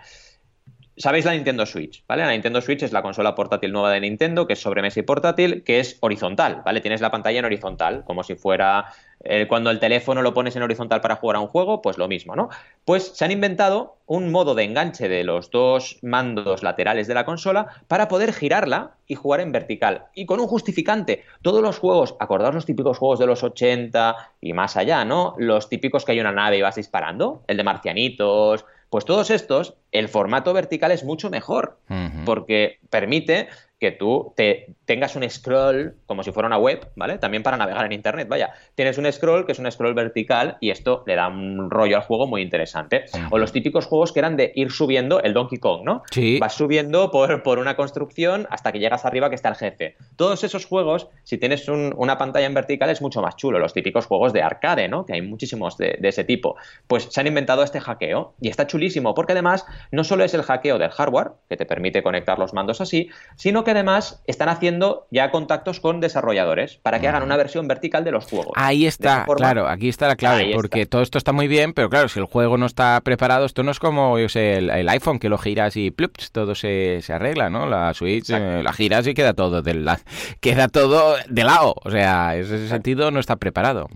Sabéis 0.98 1.26
la 1.26 1.34
Nintendo 1.34 1.66
Switch, 1.66 2.06
¿vale? 2.08 2.24
La 2.24 2.32
Nintendo 2.32 2.62
Switch 2.62 2.82
es 2.84 2.94
la 2.94 3.02
consola 3.02 3.36
portátil 3.36 3.74
nueva 3.74 3.92
de 3.92 4.00
Nintendo, 4.00 4.48
que 4.48 4.54
es 4.54 4.62
sobremesa 4.62 5.02
y 5.02 5.04
portátil, 5.04 5.64
que 5.64 5.82
es 5.82 5.98
horizontal, 6.00 6.62
¿vale? 6.64 6.80
Tienes 6.80 7.02
la 7.02 7.12
pantalla 7.12 7.40
en 7.40 7.46
horizontal, 7.46 8.06
como 8.06 8.24
si 8.24 8.36
fuera 8.36 8.86
eh, 9.22 9.46
cuando 9.50 9.72
el 9.72 9.80
teléfono 9.80 10.22
lo 10.22 10.34
pones 10.34 10.56
en 10.56 10.64
horizontal 10.64 11.02
para 11.02 11.18
jugar 11.18 11.36
a 11.36 11.42
un 11.42 11.48
juego, 11.48 11.82
pues 11.82 11.98
lo 11.98 12.08
mismo, 12.08 12.38
¿no? 12.38 12.48
Pues 12.86 13.12
se 13.14 13.26
han 13.26 13.32
inventado 13.32 13.98
un 14.06 14.32
modo 14.32 14.56
de 14.56 14.64
enganche 14.64 15.10
de 15.10 15.26
los 15.26 15.52
dos 15.52 15.98
mandos 16.02 16.64
laterales 16.64 17.08
de 17.08 17.14
la 17.14 17.26
consola 17.26 17.68
para 17.90 18.08
poder 18.08 18.32
girarla 18.32 18.92
y 19.06 19.16
jugar 19.16 19.42
en 19.42 19.52
vertical. 19.52 20.06
Y 20.14 20.26
con 20.26 20.40
un 20.40 20.48
justificante. 20.48 21.24
Todos 21.42 21.62
los 21.62 21.78
juegos, 21.78 22.16
acordaos 22.20 22.56
los 22.56 22.66
típicos 22.66 23.00
juegos 23.00 23.20
de 23.20 23.28
los 23.28 23.44
80 23.44 24.16
y 24.40 24.54
más 24.54 24.78
allá, 24.78 25.04
¿no? 25.04 25.36
Los 25.40 25.68
típicos 25.68 26.06
que 26.06 26.14
hay 26.14 26.22
una 26.22 26.32
nave 26.32 26.58
y 26.58 26.62
vas 26.62 26.76
disparando, 26.76 27.44
el 27.48 27.58
de 27.58 27.64
marcianitos, 27.64 28.66
pues 28.96 29.04
todos 29.04 29.30
estos, 29.30 29.76
el 29.92 30.08
formato 30.08 30.54
vertical 30.54 30.90
es 30.90 31.04
mucho 31.04 31.30
mejor, 31.30 31.80
porque 32.24 32.80
permite 32.90 33.50
que 33.86 33.92
tú 33.92 34.34
te 34.36 34.74
tengas 34.86 35.16
un 35.16 35.30
scroll 35.30 35.96
como 36.08 36.24
si 36.24 36.32
fuera 36.32 36.48
una 36.48 36.58
web, 36.58 36.90
¿vale? 36.96 37.20
También 37.20 37.44
para 37.44 37.56
navegar 37.56 37.86
en 37.86 37.92
internet, 37.92 38.28
vaya. 38.28 38.52
Tienes 38.74 38.98
un 38.98 39.12
scroll 39.12 39.46
que 39.46 39.52
es 39.52 39.60
un 39.60 39.72
scroll 39.72 39.94
vertical 39.94 40.58
y 40.60 40.72
esto 40.72 41.04
le 41.06 41.14
da 41.14 41.28
un 41.28 41.70
rollo 41.70 41.98
al 41.98 42.02
juego 42.02 42.26
muy 42.26 42.42
interesante. 42.42 43.06
O 43.30 43.38
los 43.38 43.52
típicos 43.52 43.86
juegos 43.86 44.12
que 44.12 44.20
eran 44.20 44.38
de 44.38 44.52
ir 44.56 44.72
subiendo 44.72 45.22
el 45.22 45.34
Donkey 45.34 45.60
Kong, 45.60 45.84
¿no? 45.84 46.02
Sí. 46.10 46.40
Vas 46.40 46.54
subiendo 46.56 47.12
por, 47.12 47.44
por 47.44 47.60
una 47.60 47.76
construcción 47.76 48.48
hasta 48.50 48.72
que 48.72 48.80
llegas 48.80 49.06
arriba 49.06 49.30
que 49.30 49.36
está 49.36 49.50
el 49.50 49.56
jefe. 49.56 49.98
Todos 50.16 50.44
esos 50.44 50.66
juegos, 50.66 51.08
si 51.24 51.38
tienes 51.38 51.68
una 51.70 52.18
pantalla 52.18 52.48
en 52.48 52.56
vertical, 52.56 52.90
es 52.90 53.04
mucho 53.04 53.22
más 53.22 53.36
chulo. 53.36 53.60
Los 53.60 53.74
típicos 53.74 54.08
juegos 54.08 54.34
de 54.34 54.42
arcade, 54.42 54.88
¿no? 54.88 55.06
Que 55.06 55.14
hay 55.14 55.22
muchísimos 55.22 55.78
de, 55.78 55.98
de 56.00 56.10
ese 56.10 56.24
tipo. 56.24 56.56
Pues 56.88 57.08
se 57.12 57.22
han 57.22 57.28
inventado 57.28 57.62
este 57.62 57.80
hackeo 57.80 58.34
y 58.42 58.50
está 58.50 58.66
chulísimo 58.66 59.14
porque 59.14 59.34
además 59.34 59.64
no 59.92 60.04
solo 60.04 60.24
es 60.24 60.34
el 60.34 60.42
hackeo 60.42 60.80
del 60.80 60.90
hardware, 60.90 61.34
que 61.50 61.58
te 61.58 61.68
permite 61.68 62.02
conectar 62.02 62.40
los 62.40 62.56
mandos 62.56 62.82
así, 62.82 63.10
sino 63.36 63.64
que 63.64 63.75
además 63.76 64.22
están 64.26 64.50
haciendo 64.50 65.08
ya 65.12 65.32
contactos 65.32 65.80
con 65.80 66.00
desarrolladores 66.00 66.78
para 66.82 67.00
que 67.00 67.08
hagan 67.08 67.24
una 67.24 67.38
versión 67.38 67.68
vertical 67.68 68.04
de 68.04 68.12
los 68.12 68.26
juegos. 68.26 68.54
Ahí 68.56 68.86
está, 68.86 69.26
claro, 69.36 69.68
aquí 69.68 69.90
está 69.90 70.08
la 70.08 70.16
clave, 70.16 70.52
porque 70.54 70.86
todo 70.86 71.02
esto 71.02 71.18
está 71.18 71.32
muy 71.32 71.48
bien, 71.48 71.74
pero 71.74 71.90
claro, 71.90 72.10
si 72.10 72.20
el 72.20 72.26
juego 72.26 72.58
no 72.58 72.66
está 72.66 73.00
preparado, 73.02 73.46
esto 73.46 73.64
no 73.64 73.72
es 73.72 73.80
como, 73.80 74.18
yo 74.20 74.30
sé, 74.30 74.58
el, 74.58 74.90
iPhone 74.90 75.20
que 75.20 75.30
lo 75.30 75.38
giras 75.38 75.76
y 75.78 75.92
plups, 75.92 76.32
todo 76.32 76.56
se, 76.56 77.02
arregla, 77.10 77.50
¿no? 77.50 77.68
La 77.68 77.94
Switch 77.94 78.30
eh, 78.30 78.62
la 78.64 78.74
giras 78.74 79.08
y 79.08 79.14
queda 79.14 79.34
todo 79.34 79.62
del 79.62 79.88
queda 80.40 80.68
todo 80.68 81.16
de 81.28 81.44
lado, 81.44 81.76
o 81.84 81.92
sea, 81.92 82.36
en 82.36 82.42
ese 82.42 82.68
sentido 82.68 83.12
no 83.12 83.20
está 83.20 83.36
preparado. 83.36 83.88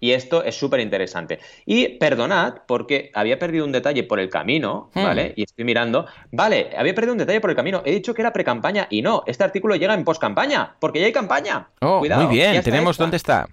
Y 0.00 0.12
esto 0.12 0.44
es 0.44 0.54
súper 0.54 0.80
interesante. 0.80 1.40
Y 1.66 1.98
perdonad, 1.98 2.62
porque 2.66 3.10
había 3.14 3.38
perdido 3.38 3.64
un 3.64 3.72
detalle 3.72 4.04
por 4.04 4.20
el 4.20 4.28
camino, 4.28 4.90
hmm. 4.94 5.02
¿vale? 5.02 5.32
Y 5.36 5.42
estoy 5.42 5.64
mirando. 5.64 6.06
Vale, 6.30 6.70
había 6.76 6.94
perdido 6.94 7.12
un 7.12 7.18
detalle 7.18 7.40
por 7.40 7.50
el 7.50 7.56
camino. 7.56 7.82
He 7.84 7.92
dicho 7.92 8.14
que 8.14 8.22
era 8.22 8.32
pre-campaña 8.32 8.86
y 8.90 9.02
no. 9.02 9.22
Este 9.26 9.44
artículo 9.44 9.76
llega 9.76 9.94
en 9.94 10.04
post-campaña, 10.04 10.76
porque 10.80 11.00
ya 11.00 11.06
hay 11.06 11.12
campaña. 11.12 11.68
Oh, 11.80 12.02
muy 12.04 12.26
bien. 12.26 12.62
Tenemos 12.62 12.96
dónde 12.96 13.16
está. 13.16 13.48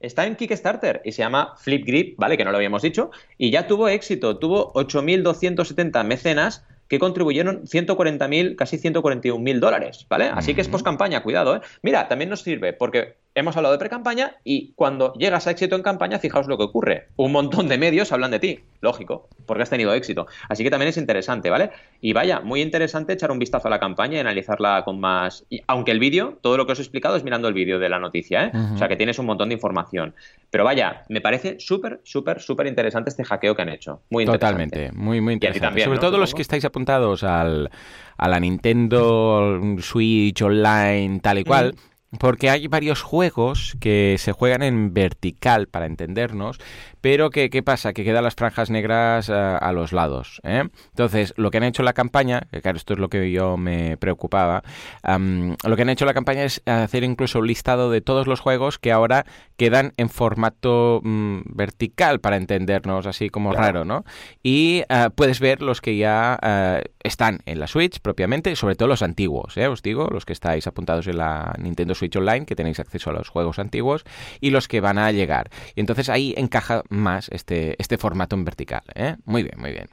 Está 0.00 0.26
en 0.26 0.36
Kickstarter 0.36 1.00
y 1.04 1.12
se 1.12 1.22
llama 1.22 1.54
Flip 1.56 1.86
Grip, 1.86 2.18
¿vale? 2.18 2.36
Que 2.36 2.44
no 2.44 2.50
lo 2.50 2.58
habíamos 2.58 2.82
dicho. 2.82 3.10
Y 3.38 3.50
ya 3.50 3.66
tuvo 3.66 3.88
éxito. 3.88 4.38
Tuvo 4.38 4.72
8.270 4.74 6.04
mecenas 6.04 6.64
que 6.88 6.98
contribuyeron 6.98 7.62
140.000, 7.64 8.56
casi 8.56 8.76
141.000 8.76 9.58
dólares, 9.58 10.06
¿vale? 10.10 10.26
Así 10.26 10.54
que 10.54 10.60
es 10.60 10.68
post 10.68 10.84
campaña, 10.84 11.22
cuidado, 11.22 11.56
¿eh? 11.56 11.60
Mira, 11.82 12.08
también 12.08 12.28
nos 12.28 12.42
sirve 12.42 12.74
porque 12.74 13.16
hemos 13.34 13.56
hablado 13.56 13.72
de 13.72 13.78
pre-campaña 13.78 14.36
y 14.44 14.72
cuando 14.74 15.12
llegas 15.14 15.46
a 15.46 15.50
éxito 15.50 15.74
en 15.76 15.82
campaña, 15.82 16.18
fijaos 16.18 16.46
lo 16.46 16.56
que 16.56 16.64
ocurre. 16.64 17.08
Un 17.16 17.32
montón 17.32 17.68
de 17.68 17.78
medios 17.78 18.12
hablan 18.12 18.30
de 18.30 18.38
ti, 18.38 18.60
lógico, 18.80 19.28
porque 19.46 19.62
has 19.64 19.70
tenido 19.70 19.92
éxito. 19.92 20.26
Así 20.48 20.62
que 20.62 20.70
también 20.70 20.88
es 20.88 20.96
interesante, 20.96 21.50
¿vale? 21.50 21.70
Y 22.00 22.12
vaya, 22.12 22.40
muy 22.40 22.62
interesante 22.62 23.12
echar 23.12 23.30
un 23.30 23.38
vistazo 23.38 23.68
a 23.68 23.70
la 23.70 23.80
campaña 23.80 24.16
y 24.16 24.20
analizarla 24.20 24.82
con 24.84 25.00
más... 25.00 25.44
aunque 25.66 25.90
el 25.90 25.98
vídeo, 25.98 26.38
todo 26.40 26.56
lo 26.56 26.66
que 26.66 26.72
os 26.72 26.78
he 26.78 26.82
explicado 26.82 27.16
es 27.16 27.24
mirando 27.24 27.48
el 27.48 27.54
vídeo 27.54 27.78
de 27.78 27.88
la 27.88 27.98
noticia, 27.98 28.46
¿eh? 28.46 28.52
O 28.74 28.78
sea 28.78 28.88
que 28.88 28.96
tienes 28.96 29.18
un 29.18 29.26
montón 29.26 29.48
de 29.48 29.54
información. 29.54 30.14
Pero 30.50 30.64
vaya, 30.64 31.02
me 31.08 31.20
parece 31.20 31.58
súper, 31.58 32.00
súper, 32.04 32.40
súper 32.40 32.66
interesante 32.68 33.10
este 33.10 33.24
hackeo 33.24 33.56
que 33.56 33.62
han 33.62 33.70
hecho. 33.70 34.02
Muy 34.10 34.22
interesante. 34.22 34.66
Totalmente, 34.68 34.92
muy, 34.96 35.20
muy 35.20 35.34
interesante. 35.34 35.82
Sobre 35.82 35.98
todo 35.98 36.18
los 36.18 36.34
que 36.34 36.42
estáis 36.42 36.64
apuntados 36.64 37.24
al, 37.24 37.70
a 38.16 38.28
la 38.28 38.38
Nintendo 38.38 39.60
Switch 39.80 40.40
Online, 40.40 41.18
tal 41.20 41.38
y 41.38 41.44
cual. 41.44 41.74
Porque 42.18 42.50
hay 42.50 42.66
varios 42.66 43.02
juegos 43.02 43.76
que 43.80 44.16
se 44.18 44.32
juegan 44.32 44.62
en 44.62 44.94
vertical, 44.94 45.68
para 45.68 45.86
entendernos, 45.86 46.58
pero 47.04 47.28
que, 47.28 47.50
¿qué 47.50 47.62
pasa? 47.62 47.92
Que 47.92 48.02
quedan 48.02 48.24
las 48.24 48.34
franjas 48.34 48.70
negras 48.70 49.28
eh, 49.28 49.34
a, 49.34 49.72
los 49.72 49.92
lados. 49.92 50.40
¿eh? 50.42 50.64
Entonces, 50.88 51.34
lo 51.36 51.50
que 51.50 51.58
han 51.58 51.64
hecho 51.64 51.82
la 51.82 51.92
campaña, 51.92 52.46
que 52.50 52.62
claro, 52.62 52.78
esto 52.78 52.94
es 52.94 52.98
lo 52.98 53.10
que 53.10 53.30
yo 53.30 53.58
me 53.58 53.98
preocupaba, 53.98 54.62
lo 55.02 55.76
que 55.76 55.82
han 55.82 55.90
hecho 55.90 56.06
la 56.06 56.14
campaña 56.14 56.44
es 56.44 56.62
hacer 56.64 57.04
incluso 57.04 57.40
un 57.40 57.46
listado 57.46 57.90
de 57.90 58.00
todos 58.00 58.26
los 58.26 58.40
juegos 58.40 58.78
que 58.78 58.90
ahora 58.90 59.26
quedan 59.58 59.92
en 59.98 60.08
formato 60.08 61.02
mm, 61.04 61.40
vertical, 61.44 62.20
para 62.20 62.38
entendernos 62.38 63.04
así 63.04 63.28
como 63.28 63.52
raro, 63.52 63.84
¿no? 63.84 64.06
Y 64.42 64.84
eh, 64.88 65.10
puedes 65.14 65.40
ver 65.40 65.60
los 65.60 65.82
que 65.82 65.98
ya 65.98 66.38
están 67.00 67.40
en 67.44 67.60
la 67.60 67.66
Switch 67.66 68.00
propiamente, 68.00 68.56
sobre 68.56 68.76
todo 68.76 68.88
los 68.88 69.02
antiguos, 69.02 69.58
os 69.58 69.82
digo, 69.82 70.08
los 70.10 70.24
que 70.24 70.32
estáis 70.32 70.66
apuntados 70.66 71.06
en 71.06 71.18
la 71.18 71.54
Nintendo 71.58 71.94
Switch 71.94 72.16
Online, 72.16 72.46
que 72.46 72.56
tenéis 72.56 72.80
acceso 72.80 73.10
a 73.10 73.12
los 73.12 73.28
juegos 73.28 73.58
antiguos, 73.58 74.04
y 74.40 74.48
los 74.48 74.68
que 74.68 74.80
van 74.80 74.96
a 74.96 75.12
llegar. 75.12 75.50
Y 75.74 75.80
entonces 75.80 76.08
ahí 76.08 76.32
encaja 76.38 76.82
más 76.96 77.28
este, 77.30 77.76
este 77.78 77.98
formato 77.98 78.36
en 78.36 78.44
vertical. 78.44 78.82
¿eh? 78.94 79.16
Muy 79.24 79.42
bien, 79.42 79.58
muy 79.58 79.72
bien. 79.72 79.88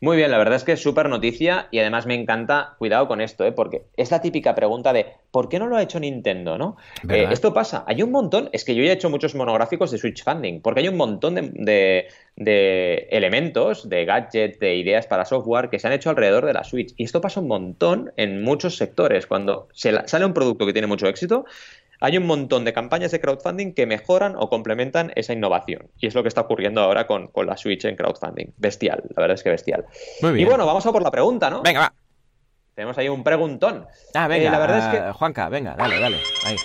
Muy 0.00 0.16
bien, 0.16 0.30
la 0.30 0.38
verdad 0.38 0.56
es 0.56 0.64
que 0.64 0.72
es 0.72 0.82
súper 0.82 1.08
noticia 1.08 1.68
y 1.70 1.78
además 1.78 2.06
me 2.06 2.14
encanta, 2.14 2.74
cuidado 2.78 3.06
con 3.06 3.20
esto, 3.20 3.44
¿eh? 3.44 3.52
porque 3.52 3.84
es 3.96 4.10
la 4.10 4.20
típica 4.20 4.54
pregunta 4.54 4.92
de 4.92 5.06
¿por 5.30 5.48
qué 5.48 5.58
no 5.58 5.66
lo 5.66 5.76
ha 5.76 5.82
hecho 5.82 6.00
Nintendo? 6.00 6.58
¿no? 6.58 6.76
Eh, 7.08 7.28
esto 7.30 7.52
pasa, 7.52 7.84
hay 7.86 8.02
un 8.02 8.10
montón, 8.10 8.48
es 8.52 8.64
que 8.64 8.74
yo 8.74 8.82
ya 8.82 8.90
he 8.90 8.94
hecho 8.94 9.10
muchos 9.10 9.34
monográficos 9.34 9.90
de 9.90 9.98
Switch 9.98 10.24
Funding, 10.24 10.60
porque 10.62 10.80
hay 10.80 10.88
un 10.88 10.96
montón 10.96 11.34
de, 11.34 12.08
de, 12.36 13.08
elementos, 13.10 13.88
de 13.88 14.04
gadgets, 14.04 14.58
de 14.58 14.76
ideas 14.76 15.06
para 15.06 15.24
software 15.24 15.68
que 15.68 15.78
se 15.78 15.86
han 15.86 15.92
hecho 15.92 16.10
alrededor 16.10 16.46
de 16.46 16.54
la 16.54 16.64
Switch. 16.64 16.92
Y 16.96 17.04
esto 17.04 17.20
pasa 17.20 17.40
un 17.40 17.48
montón 17.48 18.12
en 18.16 18.42
muchos 18.42 18.76
sectores. 18.76 19.26
Cuando 19.26 19.68
se 19.72 20.06
sale 20.08 20.24
un 20.24 20.32
producto 20.32 20.66
que 20.66 20.72
tiene 20.72 20.88
mucho 20.88 21.06
éxito, 21.06 21.44
hay 22.00 22.16
un 22.16 22.26
montón 22.26 22.64
de 22.64 22.72
campañas 22.72 23.10
de 23.10 23.20
crowdfunding 23.20 23.74
que 23.74 23.86
mejoran 23.86 24.34
o 24.36 24.48
complementan 24.48 25.12
esa 25.14 25.34
innovación. 25.34 25.90
Y 25.98 26.06
es 26.06 26.14
lo 26.14 26.22
que 26.22 26.28
está 26.28 26.40
ocurriendo 26.40 26.80
ahora 26.80 27.06
con, 27.06 27.30
la 27.46 27.56
Switch 27.56 27.84
en 27.84 27.96
crowdfunding. 27.96 28.54
Bestial, 28.56 29.02
la 29.14 29.20
verdad 29.20 29.34
es 29.34 29.42
que 29.42 29.50
bestial. 29.50 29.84
Muy 30.22 30.32
bien. 30.32 30.46
Y 30.46 30.48
bueno, 30.48 30.66
vamos 30.66 30.84
a 30.86 30.92
por 30.92 31.02
la 31.02 31.10
pregunta, 31.10 31.50
¿no? 31.50 31.62
Venga, 31.62 31.80
va. 31.80 31.92
Tenemos 32.74 32.96
ahí 32.96 33.08
un 33.08 33.22
preguntón. 33.22 33.86
Ah, 34.14 34.26
venga, 34.26 34.48
eh, 34.48 34.50
la 34.50 34.58
verdad 34.58 34.78
es 34.78 34.86
que... 34.86 35.08
Eh, 35.08 35.12
Juanca, 35.12 35.48
venga, 35.50 35.76
dale, 35.76 36.00
dale. 36.00 36.16
Ahí. 36.46 36.56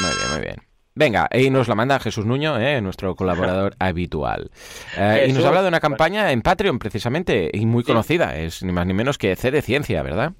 Muy 0.00 0.10
bien, 0.10 0.30
muy 0.32 0.40
bien. 0.40 0.56
Venga, 0.96 1.28
y 1.32 1.50
nos 1.50 1.68
la 1.68 1.74
manda 1.74 2.00
Jesús 2.00 2.24
Nuño, 2.24 2.58
eh, 2.58 2.80
nuestro 2.80 3.14
colaborador 3.14 3.74
habitual. 3.80 4.50
y 5.26 5.32
nos 5.32 5.44
habla 5.44 5.62
de 5.62 5.68
una 5.68 5.80
campaña 5.80 6.32
en 6.32 6.42
Patreon, 6.42 6.78
precisamente, 6.80 7.50
y 7.52 7.66
muy 7.66 7.84
conocida. 7.84 8.36
Es 8.36 8.62
ni 8.64 8.72
más 8.72 8.86
ni 8.86 8.94
menos 8.94 9.18
que 9.18 9.36
C 9.36 9.50
de 9.50 9.62
Ciencia, 9.62 10.02
¿verdad? 10.02 10.32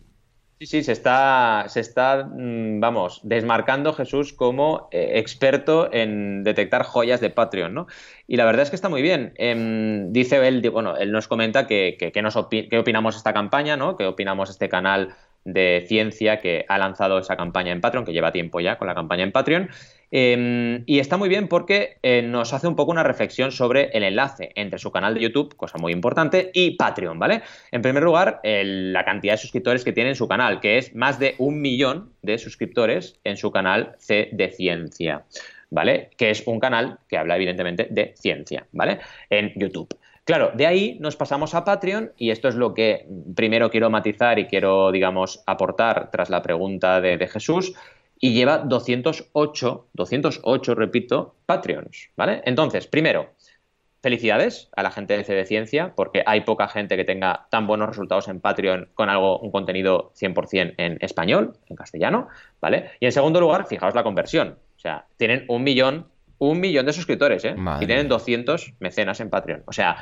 Sí, 0.64 0.78
sí, 0.78 0.82
se 0.82 0.92
está, 0.92 1.66
se 1.68 1.80
está, 1.80 2.24
mm, 2.24 2.80
vamos, 2.80 3.20
desmarcando 3.22 3.92
Jesús 3.92 4.32
como 4.32 4.88
eh, 4.92 5.18
experto 5.18 5.92
en 5.92 6.42
detectar 6.42 6.84
joyas 6.84 7.20
de 7.20 7.28
Patreon, 7.28 7.74
¿no? 7.74 7.86
Y 8.26 8.38
la 8.38 8.46
verdad 8.46 8.62
es 8.62 8.70
que 8.70 8.76
está 8.76 8.88
muy 8.88 9.02
bien. 9.02 9.34
Em, 9.36 10.10
dice 10.10 10.36
él, 10.48 10.62
bueno, 10.70 10.96
él 10.96 11.12
nos 11.12 11.28
comenta 11.28 11.66
que, 11.66 11.96
que, 11.98 12.12
qué 12.12 12.78
opinamos 12.78 13.14
esta 13.14 13.34
campaña, 13.34 13.76
¿no? 13.76 13.98
¿Qué 13.98 14.06
opinamos 14.06 14.48
este 14.48 14.70
canal 14.70 15.14
de 15.44 15.84
ciencia 15.86 16.40
que 16.40 16.64
ha 16.66 16.78
lanzado 16.78 17.18
esa 17.18 17.36
campaña 17.36 17.70
en 17.72 17.82
Patreon, 17.82 18.06
que 18.06 18.14
lleva 18.14 18.32
tiempo 18.32 18.60
ya 18.60 18.78
con 18.78 18.88
la 18.88 18.94
campaña 18.94 19.24
en 19.24 19.32
Patreon. 19.32 19.68
Em, 20.10 20.84
y 20.86 20.98
está 20.98 21.16
muy 21.16 21.28
bien 21.28 21.48
porque 21.48 21.98
eh, 22.02 22.22
nos 22.22 22.52
hace 22.52 22.68
un 22.68 22.76
poco 22.76 22.92
una 22.92 23.02
reflexión 23.02 23.52
sobre 23.52 23.90
el 23.92 24.04
enlace 24.04 24.52
entre 24.54 24.78
su 24.78 24.90
canal 24.90 25.14
de 25.14 25.20
YouTube, 25.20 25.56
cosa 25.56 25.78
muy 25.78 25.92
importante, 25.92 26.50
y 26.54 26.72
Patreon, 26.72 27.18
¿vale? 27.18 27.42
En 27.72 27.82
primer 27.82 28.02
lugar, 28.02 28.40
la 28.42 29.04
cantidad 29.04 29.34
de 29.34 29.38
suscriptores 29.38 29.84
que 29.84 29.92
tiene 29.92 30.10
en 30.10 30.16
su 30.16 30.28
canal, 30.28 30.60
que 30.60 30.78
es 30.78 30.94
más 30.94 31.18
de 31.18 31.34
un 31.38 31.60
millón 31.60 32.12
de 32.22 32.38
suscriptores 32.38 33.18
en 33.24 33.36
su 33.36 33.50
canal 33.50 33.96
C 33.98 34.28
de 34.32 34.50
Ciencia, 34.50 35.24
¿vale? 35.70 36.10
Que 36.16 36.30
es 36.30 36.46
un 36.46 36.60
canal 36.60 36.98
que 37.08 37.18
habla 37.18 37.36
evidentemente 37.36 37.88
de 37.90 38.14
ciencia, 38.16 38.66
¿vale? 38.72 39.00
En 39.30 39.52
YouTube. 39.56 39.88
Claro, 40.24 40.52
de 40.54 40.66
ahí 40.66 40.96
nos 41.00 41.16
pasamos 41.16 41.54
a 41.54 41.66
Patreon 41.66 42.12
y 42.16 42.30
esto 42.30 42.48
es 42.48 42.54
lo 42.54 42.72
que 42.72 43.06
primero 43.36 43.70
quiero 43.70 43.90
matizar 43.90 44.38
y 44.38 44.46
quiero, 44.46 44.90
digamos, 44.90 45.42
aportar 45.46 46.10
tras 46.10 46.30
la 46.30 46.40
pregunta 46.40 47.02
de, 47.02 47.28
Jesús. 47.28 47.74
Y 48.18 48.32
lleva 48.32 48.58
208, 48.58 49.88
208, 49.92 50.74
repito, 50.74 51.34
Patreons, 51.46 52.10
¿vale? 52.16 52.42
Entonces, 52.44 52.86
primero, 52.86 53.30
felicidades 54.04 54.68
a 54.76 54.82
la 54.82 54.90
gente 54.90 55.16
de 55.16 55.24
CD 55.24 55.46
Ciencia, 55.46 55.94
porque 55.96 56.22
hay 56.26 56.42
poca 56.42 56.68
gente 56.68 56.94
que 56.96 57.04
tenga 57.04 57.46
tan 57.50 57.66
buenos 57.66 57.88
resultados 57.88 58.28
en 58.28 58.38
Patreon 58.38 58.88
con 58.94 59.08
algo, 59.08 59.38
un 59.38 59.50
contenido 59.50 60.12
100% 60.14 60.74
en 60.76 60.98
español, 61.00 61.56
en 61.68 61.76
castellano, 61.76 62.28
¿vale? 62.60 62.90
Y 63.00 63.06
en 63.06 63.12
segundo 63.12 63.40
lugar, 63.40 63.66
fijaos 63.66 63.94
la 63.94 64.02
conversión. 64.02 64.58
O 64.76 64.78
sea, 64.78 65.06
tienen 65.16 65.46
un 65.48 65.64
millón, 65.64 66.06
un 66.36 66.60
millón 66.60 66.84
de 66.84 66.92
suscriptores, 66.92 67.46
¿eh? 67.46 67.56
Y 67.80 67.86
tienen 67.86 68.08
200 68.08 68.74
mecenas 68.78 69.20
en 69.20 69.30
Patreon. 69.30 69.62
O 69.66 69.72
sea, 69.72 69.96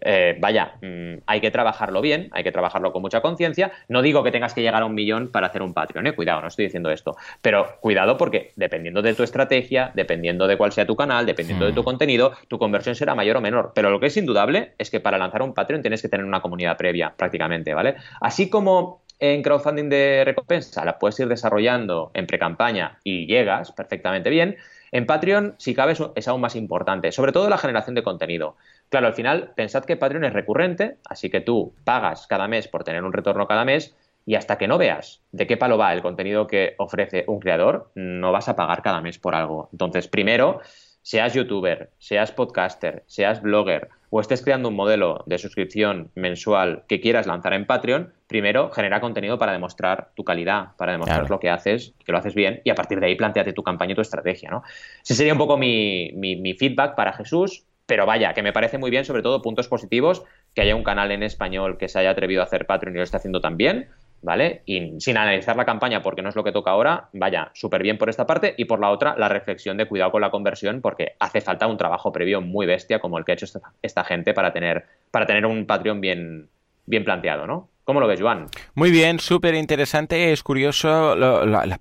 eh, 0.00 0.36
vaya, 0.38 0.74
mm, 0.82 1.22
hay 1.26 1.40
que 1.40 1.50
trabajarlo 1.50 2.00
bien, 2.00 2.28
hay 2.32 2.44
que 2.44 2.52
trabajarlo 2.52 2.92
con 2.92 3.02
mucha 3.02 3.20
conciencia. 3.20 3.72
No 3.88 4.02
digo 4.02 4.22
que 4.22 4.30
tengas 4.30 4.54
que 4.54 4.62
llegar 4.62 4.82
a 4.82 4.86
un 4.86 4.94
millón 4.94 5.28
para 5.28 5.48
hacer 5.48 5.62
un 5.62 5.74
Patreon, 5.74 6.06
¿eh? 6.06 6.14
cuidado, 6.14 6.40
no 6.40 6.48
estoy 6.48 6.66
diciendo 6.66 6.90
esto. 6.90 7.16
Pero 7.42 7.78
cuidado 7.80 8.16
porque 8.16 8.52
dependiendo 8.56 9.02
de 9.02 9.14
tu 9.14 9.22
estrategia, 9.22 9.92
dependiendo 9.94 10.46
de 10.46 10.56
cuál 10.56 10.72
sea 10.72 10.86
tu 10.86 10.96
canal, 10.96 11.26
dependiendo 11.26 11.66
de 11.66 11.72
tu 11.72 11.82
hmm. 11.82 11.84
contenido, 11.84 12.32
tu 12.48 12.58
conversión 12.58 12.94
será 12.94 13.14
mayor 13.14 13.36
o 13.36 13.40
menor. 13.40 13.72
Pero 13.74 13.90
lo 13.90 14.00
que 14.00 14.06
es 14.06 14.16
indudable 14.16 14.74
es 14.78 14.90
que 14.90 15.00
para 15.00 15.18
lanzar 15.18 15.42
un 15.42 15.54
Patreon 15.54 15.82
tienes 15.82 16.02
que 16.02 16.08
tener 16.08 16.26
una 16.26 16.40
comunidad 16.40 16.76
previa, 16.76 17.14
prácticamente, 17.16 17.74
¿vale? 17.74 17.96
Así 18.20 18.48
como 18.50 19.02
en 19.20 19.42
crowdfunding 19.42 19.88
de 19.88 20.22
recompensa 20.24 20.84
la 20.84 20.98
puedes 20.98 21.18
ir 21.18 21.28
desarrollando 21.28 22.10
en 22.14 22.26
pre-campaña 22.26 22.98
y 23.02 23.26
llegas 23.26 23.72
perfectamente 23.72 24.30
bien. 24.30 24.56
En 24.90 25.06
Patreon, 25.06 25.54
si 25.58 25.74
cabe, 25.74 25.94
es 26.14 26.28
aún 26.28 26.40
más 26.40 26.56
importante, 26.56 27.12
sobre 27.12 27.32
todo 27.32 27.50
la 27.50 27.58
generación 27.58 27.94
de 27.94 28.02
contenido. 28.02 28.56
Claro, 28.88 29.06
al 29.06 29.14
final, 29.14 29.52
pensad 29.54 29.84
que 29.84 29.96
Patreon 29.96 30.24
es 30.24 30.32
recurrente, 30.32 30.96
así 31.08 31.30
que 31.30 31.40
tú 31.40 31.74
pagas 31.84 32.26
cada 32.26 32.48
mes 32.48 32.68
por 32.68 32.84
tener 32.84 33.04
un 33.04 33.12
retorno 33.12 33.46
cada 33.46 33.64
mes 33.64 33.94
y 34.24 34.34
hasta 34.34 34.58
que 34.58 34.68
no 34.68 34.78
veas 34.78 35.22
de 35.32 35.46
qué 35.46 35.56
palo 35.56 35.78
va 35.78 35.92
el 35.92 36.02
contenido 36.02 36.46
que 36.46 36.74
ofrece 36.78 37.24
un 37.26 37.40
creador, 37.40 37.90
no 37.94 38.32
vas 38.32 38.48
a 38.48 38.56
pagar 38.56 38.82
cada 38.82 39.00
mes 39.00 39.18
por 39.18 39.34
algo. 39.34 39.68
Entonces, 39.72 40.08
primero, 40.08 40.60
seas 41.02 41.34
youtuber, 41.34 41.90
seas 41.98 42.32
podcaster, 42.32 43.04
seas 43.06 43.40
blogger 43.40 43.88
o 44.10 44.20
estés 44.20 44.42
creando 44.42 44.68
un 44.68 44.76
modelo 44.76 45.22
de 45.26 45.38
suscripción 45.38 46.10
mensual 46.14 46.84
que 46.88 47.00
quieras 47.00 47.26
lanzar 47.26 47.52
en 47.52 47.66
Patreon, 47.66 48.12
primero 48.26 48.70
genera 48.70 49.00
contenido 49.00 49.38
para 49.38 49.52
demostrar 49.52 50.10
tu 50.14 50.24
calidad, 50.24 50.76
para 50.76 50.92
demostrar 50.92 51.28
lo 51.28 51.40
que 51.40 51.50
haces, 51.50 51.94
que 52.04 52.12
lo 52.12 52.18
haces 52.18 52.34
bien, 52.34 52.62
y 52.64 52.70
a 52.70 52.74
partir 52.74 53.00
de 53.00 53.06
ahí 53.06 53.16
planteate 53.16 53.52
tu 53.52 53.62
campaña 53.62 53.92
y 53.92 53.94
tu 53.94 54.00
estrategia. 54.00 54.50
¿no? 54.50 54.62
Ese 55.02 55.14
sería 55.14 55.32
un 55.32 55.38
poco 55.38 55.58
mi, 55.58 56.12
mi 56.14 56.54
feedback 56.54 56.94
para 56.94 57.12
Jesús. 57.12 57.64
Pero 57.88 58.04
vaya, 58.04 58.34
que 58.34 58.42
me 58.42 58.52
parece 58.52 58.76
muy 58.76 58.90
bien, 58.90 59.06
sobre 59.06 59.22
todo 59.22 59.40
puntos 59.40 59.66
positivos, 59.66 60.22
que 60.54 60.60
haya 60.60 60.76
un 60.76 60.84
canal 60.84 61.10
en 61.10 61.22
español 61.22 61.78
que 61.78 61.88
se 61.88 61.98
haya 61.98 62.10
atrevido 62.10 62.42
a 62.42 62.44
hacer 62.44 62.66
Patreon 62.66 62.94
y 62.94 62.98
lo 62.98 63.02
está 63.02 63.16
haciendo 63.16 63.40
también, 63.40 63.88
¿vale? 64.20 64.60
Y 64.66 65.00
sin 65.00 65.16
analizar 65.16 65.56
la 65.56 65.64
campaña, 65.64 66.02
porque 66.02 66.20
no 66.20 66.28
es 66.28 66.36
lo 66.36 66.44
que 66.44 66.52
toca 66.52 66.70
ahora, 66.70 67.08
vaya, 67.14 67.50
súper 67.54 67.82
bien 67.82 67.96
por 67.96 68.10
esta 68.10 68.26
parte. 68.26 68.52
Y 68.58 68.66
por 68.66 68.78
la 68.78 68.90
otra, 68.90 69.16
la 69.16 69.30
reflexión 69.30 69.78
de 69.78 69.86
cuidado 69.86 70.10
con 70.12 70.20
la 70.20 70.30
conversión, 70.30 70.82
porque 70.82 71.14
hace 71.18 71.40
falta 71.40 71.66
un 71.66 71.78
trabajo 71.78 72.12
previo 72.12 72.42
muy 72.42 72.66
bestia 72.66 72.98
como 72.98 73.16
el 73.16 73.24
que 73.24 73.32
ha 73.32 73.36
hecho 73.36 73.46
esta, 73.80 74.04
gente 74.04 74.34
para 74.34 74.52
tener, 74.52 74.84
para 75.10 75.24
tener 75.24 75.46
un 75.46 75.64
Patreon 75.64 76.02
bien, 76.02 76.50
bien 76.84 77.04
planteado, 77.04 77.46
¿no? 77.46 77.70
¿Cómo 77.84 78.00
lo 78.00 78.06
ves, 78.06 78.20
Juan? 78.20 78.48
Muy 78.74 78.90
bien, 78.90 79.18
súper 79.18 79.54
interesante. 79.54 80.30
Es 80.30 80.42
curioso 80.42 81.16
la, 81.16 81.80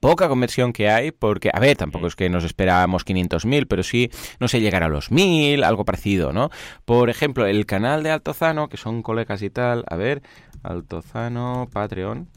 poca 0.00 0.28
conversión 0.28 0.72
que 0.72 0.88
hay, 0.88 1.10
porque, 1.10 1.50
a 1.52 1.60
ver, 1.60 1.76
tampoco 1.76 2.06
es 2.06 2.16
que 2.16 2.28
nos 2.28 2.44
esperábamos 2.44 3.06
500.000, 3.06 3.66
pero 3.68 3.82
sí, 3.82 4.10
no 4.40 4.48
sé, 4.48 4.60
llegar 4.60 4.82
a 4.82 4.88
los 4.88 5.10
1.000, 5.10 5.64
algo 5.64 5.84
parecido, 5.84 6.32
¿no? 6.32 6.50
Por 6.84 7.10
ejemplo, 7.10 7.46
el 7.46 7.66
canal 7.66 8.02
de 8.02 8.10
Altozano, 8.10 8.68
que 8.68 8.76
son 8.76 9.02
colegas 9.02 9.42
y 9.42 9.50
tal, 9.50 9.84
a 9.88 9.96
ver, 9.96 10.22
Altozano, 10.62 11.68
Patreon 11.72 12.28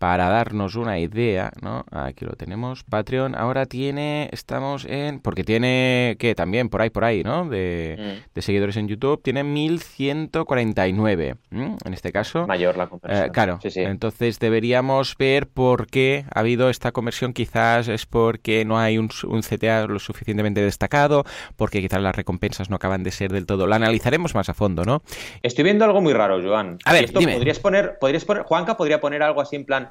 para 0.00 0.30
darnos 0.30 0.76
una 0.76 0.98
idea, 0.98 1.52
¿no? 1.60 1.84
Aquí 1.90 2.24
lo 2.24 2.32
tenemos. 2.32 2.84
Patreon 2.84 3.34
ahora 3.34 3.66
tiene, 3.66 4.30
estamos 4.32 4.86
en, 4.86 5.20
porque 5.20 5.44
tiene, 5.44 6.16
que 6.18 6.34
también 6.34 6.70
por 6.70 6.80
ahí, 6.80 6.88
por 6.88 7.04
ahí, 7.04 7.22
¿no? 7.22 7.46
De, 7.46 8.22
mm. 8.34 8.40
seguidores 8.40 8.78
en 8.78 8.88
YouTube, 8.88 9.22
tiene 9.22 9.44
1149, 9.44 11.34
en 11.50 11.92
este 11.92 12.12
caso. 12.12 12.46
Mayor 12.46 12.78
la 12.78 12.86
conversión. 12.86 13.26
Eh, 13.26 13.30
claro, 13.30 13.58
sí, 13.60 13.70
sí. 13.70 13.80
entonces 13.80 14.38
deberíamos 14.38 15.18
ver 15.18 15.46
por 15.46 15.86
qué 15.86 16.24
ha 16.34 16.40
habido 16.40 16.70
esta 16.70 16.92
conversión. 16.92 17.34
Quizás 17.34 17.88
es 17.88 18.06
porque 18.06 18.64
no 18.64 18.78
hay 18.78 18.96
un, 18.96 19.08
CTA 19.08 19.86
lo 19.86 19.98
suficientemente 19.98 20.62
destacado, 20.62 21.24
porque 21.56 21.82
quizás 21.82 22.00
las 22.00 22.16
recompensas 22.16 22.70
no 22.70 22.76
acaban 22.76 23.02
de 23.02 23.10
ser 23.10 23.32
del 23.32 23.44
todo. 23.44 23.66
La 23.66 23.76
analizaremos 23.76 24.34
más 24.34 24.48
a 24.48 24.54
fondo, 24.54 24.86
¿no? 24.86 25.02
Estoy 25.42 25.64
viendo 25.64 25.84
algo 25.84 26.00
muy 26.00 26.14
raro, 26.14 26.40
Joan. 26.42 26.78
A 26.86 26.94
ver, 26.94 27.12
dime. 27.12 27.34
podrías 27.34 27.58
poner, 27.58 27.98
podrías 28.00 28.24
poner, 28.24 28.44
Juanca 28.44 28.78
podría 28.78 28.98
poner 28.98 29.22
algo 29.22 29.42
así 29.42 29.56
en 29.56 29.66
plan 29.66 29.89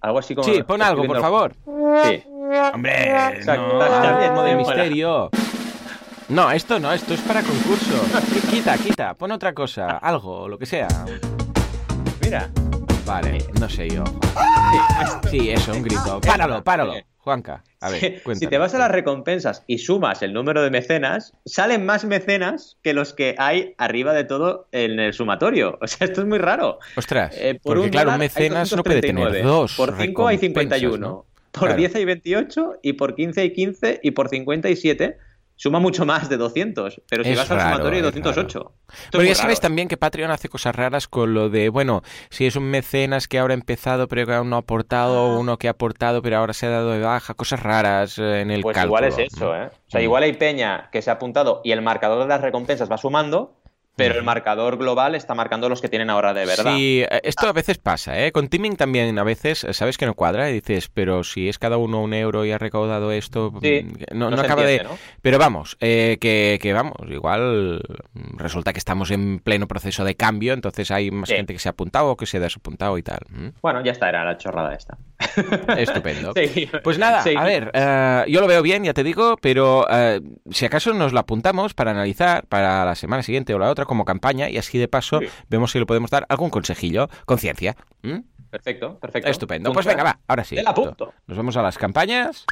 algo 0.00 0.18
así 0.18 0.34
como. 0.34 0.48
Sí, 0.48 0.62
pon 0.62 0.82
algo, 0.82 1.04
por 1.04 1.20
favor. 1.20 1.54
Sí. 2.04 2.22
Hombre, 2.74 3.40
no, 3.46 4.42
de 4.42 4.56
misterio. 4.56 5.30
No, 6.28 6.50
esto 6.50 6.78
no, 6.78 6.92
esto 6.92 7.14
es 7.14 7.20
para 7.20 7.42
concurso. 7.42 7.94
Quita, 8.50 8.78
quita, 8.78 9.14
pon 9.14 9.32
otra 9.32 9.52
cosa, 9.52 9.98
algo, 9.98 10.48
lo 10.48 10.58
que 10.58 10.66
sea. 10.66 10.88
Mira. 12.22 12.48
Vale, 13.04 13.44
no 13.58 13.68
sé 13.68 13.88
yo. 13.88 14.04
Sí, 15.28 15.50
eso, 15.50 15.72
un 15.72 15.82
grito. 15.82 16.20
Páralo, 16.20 16.62
páralo. 16.62 16.94
Juanca, 17.22 17.62
a 17.80 17.88
ver, 17.88 18.20
Si 18.34 18.48
te 18.48 18.58
vas 18.58 18.74
a 18.74 18.78
las 18.78 18.90
recompensas 18.90 19.62
y 19.68 19.78
sumas 19.78 20.22
el 20.22 20.32
número 20.32 20.60
de 20.60 20.70
mecenas, 20.70 21.32
salen 21.44 21.86
más 21.86 22.04
mecenas 22.04 22.78
que 22.82 22.94
los 22.94 23.14
que 23.14 23.36
hay 23.38 23.74
arriba 23.78 24.12
de 24.12 24.24
todo 24.24 24.66
en 24.72 24.98
el 24.98 25.12
sumatorio. 25.12 25.78
O 25.82 25.86
sea, 25.86 26.06
esto 26.06 26.22
es 26.22 26.26
muy 26.26 26.38
raro. 26.38 26.78
Ostras, 26.96 27.36
eh, 27.38 27.58
por 27.62 27.76
porque 27.76 27.90
claro, 27.90 28.12
un 28.12 28.18
mecenas 28.18 28.74
no 28.74 28.82
puede 28.82 29.00
tener 29.00 29.42
dos. 29.42 29.76
Por 29.76 29.96
5 29.96 30.28
hay 30.28 30.38
51. 30.38 31.26
Por 31.52 31.76
10 31.76 31.94
hay 31.96 32.04
28 32.04 32.78
y 32.82 32.94
por 32.94 33.14
15 33.14 33.40
hay 33.40 33.52
15 33.52 34.00
y 34.02 34.10
por 34.12 34.28
57 34.28 35.18
suma 35.62 35.78
mucho 35.78 36.04
más 36.04 36.28
de 36.28 36.38
200, 36.38 37.02
pero 37.08 37.22
si 37.22 37.36
vas 37.36 37.48
al 37.52 37.60
sumatorio 37.60 37.98
hay 37.98 38.02
208. 38.02 38.72
Pero 39.12 39.22
ya 39.22 39.36
sabes 39.36 39.60
también 39.60 39.86
que 39.86 39.96
Patreon 39.96 40.32
hace 40.32 40.48
cosas 40.48 40.74
raras 40.74 41.06
con 41.06 41.34
lo 41.34 41.50
de, 41.50 41.68
bueno, 41.68 42.02
si 42.30 42.46
es 42.46 42.56
un 42.56 42.64
mecenas 42.64 43.28
que 43.28 43.38
ahora 43.38 43.54
ha 43.54 43.56
empezado 43.56 44.08
pero 44.08 44.26
que 44.26 44.34
aún 44.34 44.50
no 44.50 44.56
ha 44.56 44.58
aportado, 44.58 45.18
ah. 45.18 45.38
uno 45.38 45.58
que 45.58 45.68
ha 45.68 45.70
aportado 45.70 46.20
pero 46.20 46.38
ahora 46.38 46.52
se 46.52 46.66
ha 46.66 46.70
dado 46.70 46.90
de 46.90 46.98
baja, 46.98 47.34
cosas 47.34 47.62
raras 47.62 48.18
eh, 48.18 48.40
en 48.40 48.50
el 48.50 48.62
pues 48.62 48.74
cálculo. 48.74 49.02
Pues 49.02 49.12
igual 49.12 49.24
es 49.24 49.32
eso, 49.32 49.54
¿eh? 49.54 49.66
O 49.66 49.90
sea, 49.90 50.00
mm. 50.00 50.04
igual 50.04 50.22
hay 50.24 50.32
peña 50.32 50.88
que 50.90 51.00
se 51.00 51.10
ha 51.10 51.12
apuntado 51.12 51.60
y 51.62 51.70
el 51.70 51.80
marcador 51.80 52.24
de 52.24 52.28
las 52.28 52.40
recompensas 52.40 52.90
va 52.90 52.98
sumando, 52.98 53.54
pero 53.96 54.14
el 54.14 54.22
marcador 54.22 54.78
global 54.78 55.14
está 55.14 55.34
marcando 55.34 55.68
los 55.68 55.80
que 55.80 55.88
tienen 55.88 56.10
ahora 56.10 56.32
de 56.32 56.46
verdad. 56.46 56.74
Sí, 56.74 57.02
eh, 57.02 57.20
esto 57.24 57.46
a 57.46 57.52
veces 57.52 57.78
pasa, 57.78 58.18
¿eh? 58.18 58.32
Con 58.32 58.48
Teaming 58.48 58.76
también 58.76 59.18
a 59.18 59.24
veces, 59.24 59.64
eh, 59.64 59.74
sabes 59.74 59.98
que 59.98 60.06
no 60.06 60.14
cuadra 60.14 60.50
y 60.50 60.54
dices, 60.54 60.88
pero 60.88 61.24
si 61.24 61.48
es 61.48 61.58
cada 61.58 61.76
uno 61.76 62.00
un 62.00 62.14
euro 62.14 62.44
y 62.44 62.52
ha 62.52 62.58
recaudado 62.58 63.12
esto, 63.12 63.52
mm, 63.52 64.16
no, 64.16 64.28
acaba 64.28 64.64
de... 64.64 64.86
Pero 65.20 65.38
vamos, 65.38 65.76
eh, 65.80 66.18
que, 66.20 66.58
que, 66.60 66.72
vamos, 66.72 66.94
igual 67.08 67.80
resulta 68.36 68.72
que 68.72 68.78
estamos 68.78 69.10
en 69.10 69.40
pleno 69.40 69.68
proceso 69.68 70.04
de 70.04 70.14
cambio, 70.14 70.54
entonces 70.54 70.90
hay 70.90 71.10
más 71.10 71.28
gente 71.28 71.52
que 71.52 71.58
se 71.58 71.68
ha 71.68 71.72
apuntado 71.72 72.10
o 72.10 72.16
que 72.16 72.26
se 72.26 72.38
ha 72.38 72.40
desapuntado 72.40 72.96
y 72.98 73.02
tal. 73.02 73.20
Bueno, 73.60 73.82
ya 73.84 73.92
está, 73.92 74.08
era 74.08 74.24
la 74.24 74.38
chorrada 74.38 74.74
esta. 74.74 74.96
Estupendo. 75.76 76.32
Pues 76.82 76.98
nada, 76.98 77.22
a 77.22 77.44
ver, 77.44 77.72
yo 78.28 78.40
lo 78.40 78.46
veo 78.46 78.62
bien, 78.62 78.84
ya 78.84 78.92
te 78.92 79.02
digo, 79.02 79.36
pero 79.40 79.86
si 80.50 80.64
acaso 80.64 80.92
nos 80.94 81.12
lo 81.12 81.20
apuntamos 81.20 81.74
para 81.74 81.90
analizar 81.90 82.46
para 82.46 82.84
la 82.84 82.94
semana 82.94 83.22
siguiente 83.22 83.54
o 83.54 83.58
la 83.58 83.70
otra, 83.70 83.84
como 83.84 84.04
campaña 84.04 84.48
y 84.48 84.58
así 84.58 84.78
de 84.78 84.88
paso 84.88 85.20
vemos 85.48 85.70
si 85.72 85.78
le 85.78 85.86
podemos 85.86 86.10
dar 86.10 86.26
algún 86.28 86.50
consejillo, 86.50 87.08
conciencia. 87.26 87.76
Perfecto, 88.50 88.98
perfecto. 88.98 89.30
Estupendo. 89.30 89.72
Pues 89.72 89.86
venga, 89.86 90.04
va, 90.04 90.20
ahora 90.28 90.44
sí. 90.44 90.56
Nos 91.26 91.36
vamos 91.36 91.56
a 91.56 91.62
las 91.62 91.78
campañas. 91.78 92.44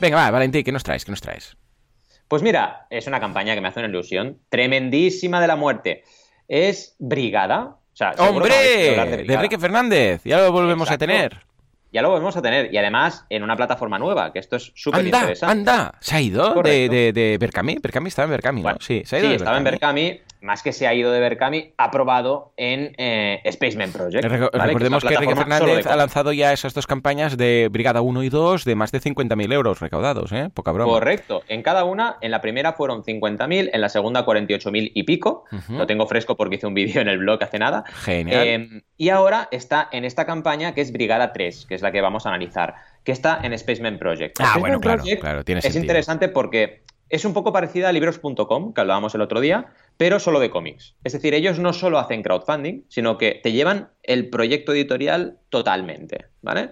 Venga, 0.00 0.16
va, 0.16 0.30
Valentín, 0.30 0.62
¿qué 0.64 0.72
nos 0.72 0.84
traes? 0.84 1.04
¿Qué 1.04 1.10
nos 1.10 1.20
traes? 1.20 1.56
Pues 2.28 2.42
mira, 2.42 2.86
es 2.90 3.06
una 3.06 3.20
campaña 3.20 3.54
que 3.54 3.60
me 3.60 3.68
hace 3.68 3.80
una 3.80 3.88
ilusión 3.88 4.40
tremendísima 4.48 5.40
de 5.40 5.46
la 5.46 5.56
muerte. 5.56 6.04
Es 6.48 6.96
Brigada. 6.98 7.76
¡Hombre! 8.18 8.54
De, 8.54 9.34
Enrique 9.34 9.58
Fernández. 9.58 10.22
Ya 10.24 10.38
lo 10.38 10.52
volvemos 10.52 10.90
a 10.90 10.98
tener 10.98 11.47
ya 11.92 12.02
lo 12.02 12.10
volvemos 12.10 12.36
a 12.36 12.42
tener. 12.42 12.72
Y 12.72 12.76
además 12.76 13.24
en 13.30 13.42
una 13.42 13.56
plataforma 13.56 13.98
nueva, 13.98 14.32
que 14.32 14.38
esto 14.38 14.56
es 14.56 14.72
súper 14.74 15.06
interesante. 15.06 15.46
Anda, 15.46 15.94
¿se 16.00 16.16
ha 16.16 16.20
ido 16.20 16.62
de, 16.62 16.88
de, 16.88 17.12
de 17.12 17.38
Berkami? 17.38 17.78
Berkami 17.80 18.08
estaba 18.08 18.26
en 18.26 18.30
Berkami, 18.32 18.62
¿no? 18.62 18.76
Sí, 18.80 19.02
se 19.04 19.16
ha 19.16 19.18
ido 19.20 19.28
sí, 19.28 19.34
estaba 19.36 19.58
en 19.58 19.64
Berkami 19.64 20.20
más 20.40 20.62
que 20.62 20.72
se 20.72 20.86
ha 20.86 20.94
ido 20.94 21.10
de 21.12 21.20
Berkami, 21.20 21.72
aprobado 21.76 22.52
en 22.56 22.94
eh, 22.96 23.40
Spaceman 23.50 23.90
Project. 23.90 24.24
Recordemos 24.24 25.04
que, 25.04 25.14
Enrique 25.14 25.34
Fernández 25.34 25.86
ha 25.86 25.96
lanzado 25.96 26.32
ya 26.32 26.52
esas 26.52 26.74
dos 26.74 26.86
campañas 26.86 27.36
de 27.36 27.68
Brigada 27.70 28.00
1 28.02 28.22
y 28.22 28.28
2 28.28 28.64
de 28.64 28.74
más 28.74 28.92
de 28.92 29.00
50.000 29.00 29.52
euros 29.52 29.80
recaudados, 29.80 30.32
¿eh? 30.32 30.50
Poca 30.52 30.72
broma. 30.72 30.92
Correcto. 30.92 31.42
En 31.48 31.62
cada 31.62 31.84
una, 31.84 32.18
en 32.20 32.30
la 32.30 32.40
primera 32.40 32.74
fueron 32.74 33.02
50.000, 33.02 33.70
en 33.72 33.80
la 33.80 33.88
segunda 33.88 34.24
48.000 34.24 34.92
y 34.94 35.02
pico. 35.02 35.44
Lo 35.68 35.86
tengo 35.86 36.06
fresco 36.06 36.36
porque 36.36 36.56
hice 36.56 36.66
un 36.66 36.74
vídeo 36.78 37.00
en 37.00 37.08
el 37.08 37.18
blog 37.18 37.42
hace 37.42 37.58
nada. 37.58 37.84
Genial. 38.04 38.46
Em, 38.46 38.82
y 38.96 39.08
ahora 39.08 39.48
está 39.50 39.88
en 39.92 40.04
esta 40.04 40.24
campaña 40.24 40.72
que 40.72 40.80
es 40.80 40.92
Brigada 40.92 41.32
3, 41.32 41.66
que 41.66 41.77
es 41.78 41.82
la 41.82 41.92
que 41.92 42.00
vamos 42.00 42.26
a 42.26 42.28
analizar, 42.28 42.74
que 43.04 43.12
está 43.12 43.40
en 43.42 43.58
Spaceman 43.58 43.98
Project. 43.98 44.38
Ah, 44.40 44.56
bueno, 44.58 44.80
claro, 44.80 45.02
claro, 45.20 45.44
tiene 45.44 45.60
Es 45.64 45.74
interesante 45.74 46.28
porque 46.28 46.82
es 47.08 47.24
un 47.24 47.32
poco 47.32 47.52
parecida 47.52 47.88
a 47.88 47.92
libros.com, 47.92 48.74
que 48.74 48.80
hablábamos 48.80 49.14
el 49.14 49.22
otro 49.22 49.40
día, 49.40 49.68
pero 49.96 50.20
solo 50.20 50.40
de 50.40 50.50
cómics. 50.50 50.94
Es 51.04 51.12
decir, 51.12 51.34
ellos 51.34 51.58
no 51.58 51.72
solo 51.72 51.98
hacen 51.98 52.22
crowdfunding, 52.22 52.84
sino 52.88 53.16
que 53.16 53.40
te 53.42 53.52
llevan 53.52 53.88
el 54.02 54.28
proyecto 54.28 54.72
editorial 54.72 55.38
totalmente, 55.48 56.26
¿vale? 56.42 56.70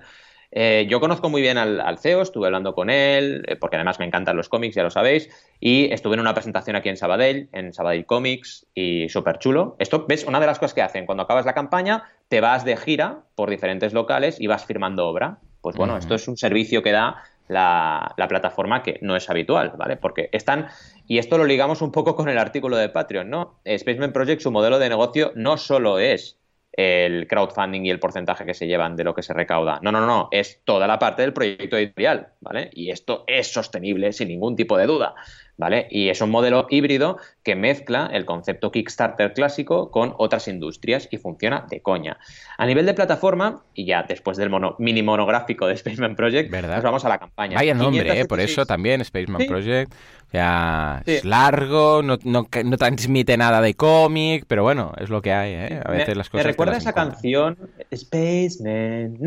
Eh, 0.58 0.86
yo 0.88 1.00
conozco 1.00 1.28
muy 1.28 1.42
bien 1.42 1.58
al, 1.58 1.98
CEO, 1.98 2.22
estuve 2.22 2.46
hablando 2.46 2.74
con 2.74 2.88
él, 2.88 3.44
eh, 3.48 3.56
porque 3.56 3.76
además 3.76 3.98
me 3.98 4.06
encantan 4.06 4.36
los 4.36 4.48
cómics, 4.48 4.74
ya 4.74 4.82
lo 4.82 4.90
sabéis, 4.90 5.28
y 5.60 5.92
estuve 5.92 6.14
en 6.14 6.20
una 6.20 6.34
presentación 6.34 6.76
aquí 6.76 6.88
en 6.88 6.96
Sabadell, 6.96 7.48
en 7.52 7.72
Sabadell 7.72 8.06
Comics, 8.06 8.66
y 8.74 9.08
súper 9.08 9.38
chulo. 9.38 9.76
Esto, 9.78 10.06
¿ves? 10.08 10.24
Una 10.24 10.40
de 10.40 10.46
las 10.46 10.58
cosas 10.58 10.74
que 10.74 10.82
hacen, 10.82 11.04
cuando 11.04 11.24
acabas 11.24 11.46
la 11.46 11.54
campaña, 11.54 12.04
te 12.28 12.40
vas 12.40 12.64
de 12.64 12.76
gira 12.76 13.24
por 13.34 13.50
diferentes 13.50 13.92
locales 13.92 14.40
y 14.40 14.46
vas 14.46 14.64
firmando 14.64 15.06
obra. 15.06 15.38
Pues 15.60 15.76
bueno, 15.76 15.96
esto 15.96 16.14
es 16.14 16.28
un 16.28 16.36
servicio 16.36 16.82
que 16.82 16.92
da 16.92 17.22
la, 17.48 18.14
la, 18.16 18.28
plataforma 18.28 18.82
que 18.82 18.98
no 19.02 19.16
es 19.16 19.28
habitual, 19.28 19.72
¿vale? 19.76 19.96
Porque 19.96 20.28
están, 20.32 20.68
y 21.08 21.18
esto 21.18 21.38
lo 21.38 21.44
ligamos 21.44 21.82
un 21.82 21.90
poco 21.90 22.14
con 22.14 22.28
el 22.28 22.38
artículo 22.38 22.76
de 22.76 22.88
Patreon, 22.88 23.28
¿no? 23.28 23.60
Spaceman 23.66 24.12
Project, 24.12 24.42
su 24.42 24.50
modelo 24.52 24.78
de 24.78 24.88
negocio 24.88 25.32
no 25.34 25.56
solo 25.56 25.98
es 25.98 26.38
el 26.76 27.26
crowdfunding 27.26 27.86
y 27.86 27.90
el 27.90 27.98
porcentaje 27.98 28.44
que 28.44 28.54
se 28.54 28.66
llevan 28.66 28.96
de 28.96 29.04
lo 29.04 29.14
que 29.14 29.22
se 29.22 29.32
recauda. 29.32 29.80
No, 29.82 29.92
no, 29.92 30.04
no, 30.06 30.28
es 30.30 30.60
toda 30.64 30.86
la 30.86 30.98
parte 30.98 31.22
del 31.22 31.32
proyecto 31.32 31.76
editorial, 31.76 32.28
¿vale? 32.40 32.70
Y 32.72 32.90
esto 32.90 33.24
es 33.26 33.52
sostenible 33.52 34.12
sin 34.12 34.28
ningún 34.28 34.56
tipo 34.56 34.76
de 34.76 34.86
duda. 34.86 35.14
¿vale? 35.56 35.86
Y 35.90 36.08
es 36.08 36.20
un 36.20 36.30
modelo 36.30 36.66
híbrido 36.70 37.18
que 37.42 37.56
mezcla 37.56 38.08
el 38.12 38.24
concepto 38.24 38.70
Kickstarter 38.70 39.32
clásico 39.32 39.90
con 39.90 40.14
otras 40.18 40.48
industrias 40.48 41.08
y 41.10 41.18
funciona 41.18 41.66
de 41.68 41.80
coña. 41.80 42.18
A 42.58 42.66
nivel 42.66 42.86
de 42.86 42.94
plataforma, 42.94 43.62
y 43.74 43.86
ya 43.86 44.02
después 44.02 44.36
del 44.36 44.50
mini 44.78 45.02
monográfico 45.02 45.66
de 45.66 45.76
Spaceman 45.76 46.16
Project, 46.16 46.52
nos 46.52 46.82
vamos 46.82 47.04
a 47.04 47.08
la 47.08 47.18
campaña. 47.18 47.56
Vaya 47.56 47.74
nombre, 47.74 48.20
¿eh? 48.20 48.24
por 48.26 48.40
eso 48.40 48.66
también 48.66 49.04
Spaceman 49.04 49.46
Project. 49.46 49.92
O 50.26 50.30
sea, 50.30 51.02
es 51.06 51.24
largo, 51.24 52.02
no, 52.02 52.18
no, 52.24 52.46
transmite 52.76 53.36
nada 53.36 53.60
de 53.60 53.74
cómic, 53.74 54.44
pero 54.48 54.64
bueno, 54.64 54.92
es 54.98 55.08
lo 55.08 55.22
que 55.22 55.32
hay, 55.32 55.52
¿eh? 55.52 55.80
A 55.84 55.92
veces 55.92 56.16
las 56.16 56.28
cosas. 56.28 56.44
Me 56.44 56.50
recuerda 56.50 56.76
esa 56.76 56.92
canción, 56.92 57.56
Spaceman. 57.94 59.18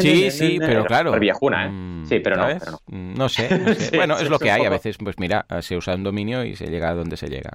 sí, 0.00 0.30
sí, 0.30 0.56
pero 0.58 0.86
claro. 0.86 1.18
viejuna, 1.20 1.66
¿eh? 1.66 1.68
Mm, 1.70 2.06
sí, 2.06 2.20
pero 2.20 2.36
no, 2.36 2.48
no, 2.48 2.80
no. 2.88 3.28
sé. 3.28 3.48
bueno, 3.94 4.18
es 4.18 4.30
lo 4.30 4.38
que 4.38 4.50
hay. 4.50 4.64
A 4.64 4.70
veces, 4.70 4.96
pues 4.96 5.18
mira, 5.18 5.44
se 5.60 5.76
usa 5.76 5.94
un 5.94 6.02
dominio 6.02 6.44
y 6.44 6.56
se 6.56 6.66
llega 6.66 6.88
a 6.88 6.94
donde 6.94 7.18
se 7.18 7.28
llega. 7.28 7.50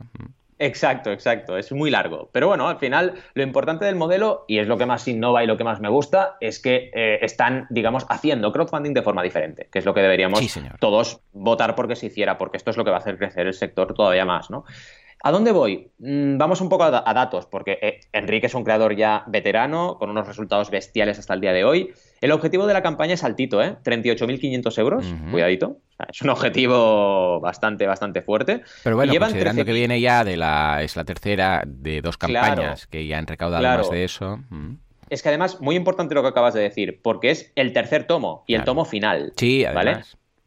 Exacto, 0.61 1.11
exacto. 1.11 1.57
Es 1.57 1.71
muy 1.71 1.89
largo. 1.89 2.29
Pero 2.31 2.47
bueno, 2.47 2.69
al 2.69 2.77
final 2.77 3.15
lo 3.33 3.41
importante 3.41 3.85
del 3.85 3.95
modelo, 3.95 4.45
y 4.47 4.59
es 4.59 4.67
lo 4.67 4.77
que 4.77 4.85
más 4.85 5.07
innova 5.07 5.43
y 5.43 5.47
lo 5.47 5.57
que 5.57 5.63
más 5.63 5.79
me 5.81 5.89
gusta, 5.89 6.37
es 6.39 6.59
que 6.59 6.91
eh, 6.93 7.17
están, 7.23 7.65
digamos, 7.71 8.05
haciendo 8.09 8.51
crowdfunding 8.51 8.93
de 8.93 9.01
forma 9.01 9.23
diferente, 9.23 9.67
que 9.71 9.79
es 9.79 9.85
lo 9.85 9.95
que 9.95 10.01
deberíamos 10.01 10.39
todos 10.79 11.21
votar 11.33 11.73
porque 11.73 11.95
se 11.95 12.05
hiciera, 12.05 12.37
porque 12.37 12.57
esto 12.57 12.69
es 12.69 12.77
lo 12.77 12.85
que 12.85 12.91
va 12.91 12.97
a 12.97 12.99
hacer 12.99 13.17
crecer 13.17 13.47
el 13.47 13.55
sector 13.55 13.95
todavía 13.95 14.23
más, 14.23 14.51
¿no? 14.51 14.63
¿A 15.23 15.31
dónde 15.31 15.51
voy? 15.51 15.91
Mm, 15.97 16.37
vamos 16.37 16.61
un 16.61 16.69
poco 16.69 16.83
a, 16.83 16.91
datos, 16.91 17.47
porque 17.47 17.79
eh, 17.81 17.99
Enrique 18.13 18.45
es 18.45 18.53
un 18.53 18.63
creador 18.63 18.95
ya 18.95 19.23
veterano, 19.25 19.97
con 19.97 20.11
unos 20.11 20.27
resultados 20.27 20.69
bestiales 20.69 21.17
hasta 21.17 21.33
el 21.33 21.41
día 21.41 21.53
de 21.53 21.63
hoy. 21.63 21.91
El 22.21 22.31
objetivo 22.31 22.67
de 22.67 22.73
la 22.73 22.83
campaña 22.83 23.15
es 23.15 23.23
altito, 23.23 23.63
¿eh? 23.63 23.75
38.500 23.83 24.77
euros, 24.79 25.05
cuidadito. 25.31 25.77
Es 26.07 26.21
un 26.21 26.29
objetivo 26.29 27.39
bastante, 27.39 27.87
bastante 27.87 28.21
fuerte. 28.21 28.61
Pero 28.83 28.95
bueno, 28.95 29.13
considerando 29.17 29.65
que 29.65 29.73
viene 29.73 29.99
ya 29.99 30.23
de 30.23 30.37
la... 30.37 30.83
es 30.83 30.95
la 30.95 31.03
tercera 31.03 31.63
de 31.65 32.01
dos 32.01 32.17
campañas 32.17 32.85
que 32.85 33.07
ya 33.07 33.17
han 33.17 33.25
recaudado 33.25 33.63
más 33.63 33.89
de 33.89 34.03
eso. 34.03 34.39
Mm. 34.49 34.75
Es 35.09 35.23
que 35.23 35.29
además, 35.29 35.59
muy 35.59 35.75
importante 35.75 36.13
lo 36.13 36.21
que 36.21 36.29
acabas 36.29 36.53
de 36.53 36.61
decir, 36.61 37.01
porque 37.01 37.31
es 37.31 37.51
el 37.55 37.73
tercer 37.73 38.05
tomo 38.05 38.43
y 38.47 38.53
el 38.53 38.63
tomo 38.63 38.85
final. 38.85 39.33
Sí, 39.35 39.65
además. 39.65 39.85
¿vale? 39.85 40.01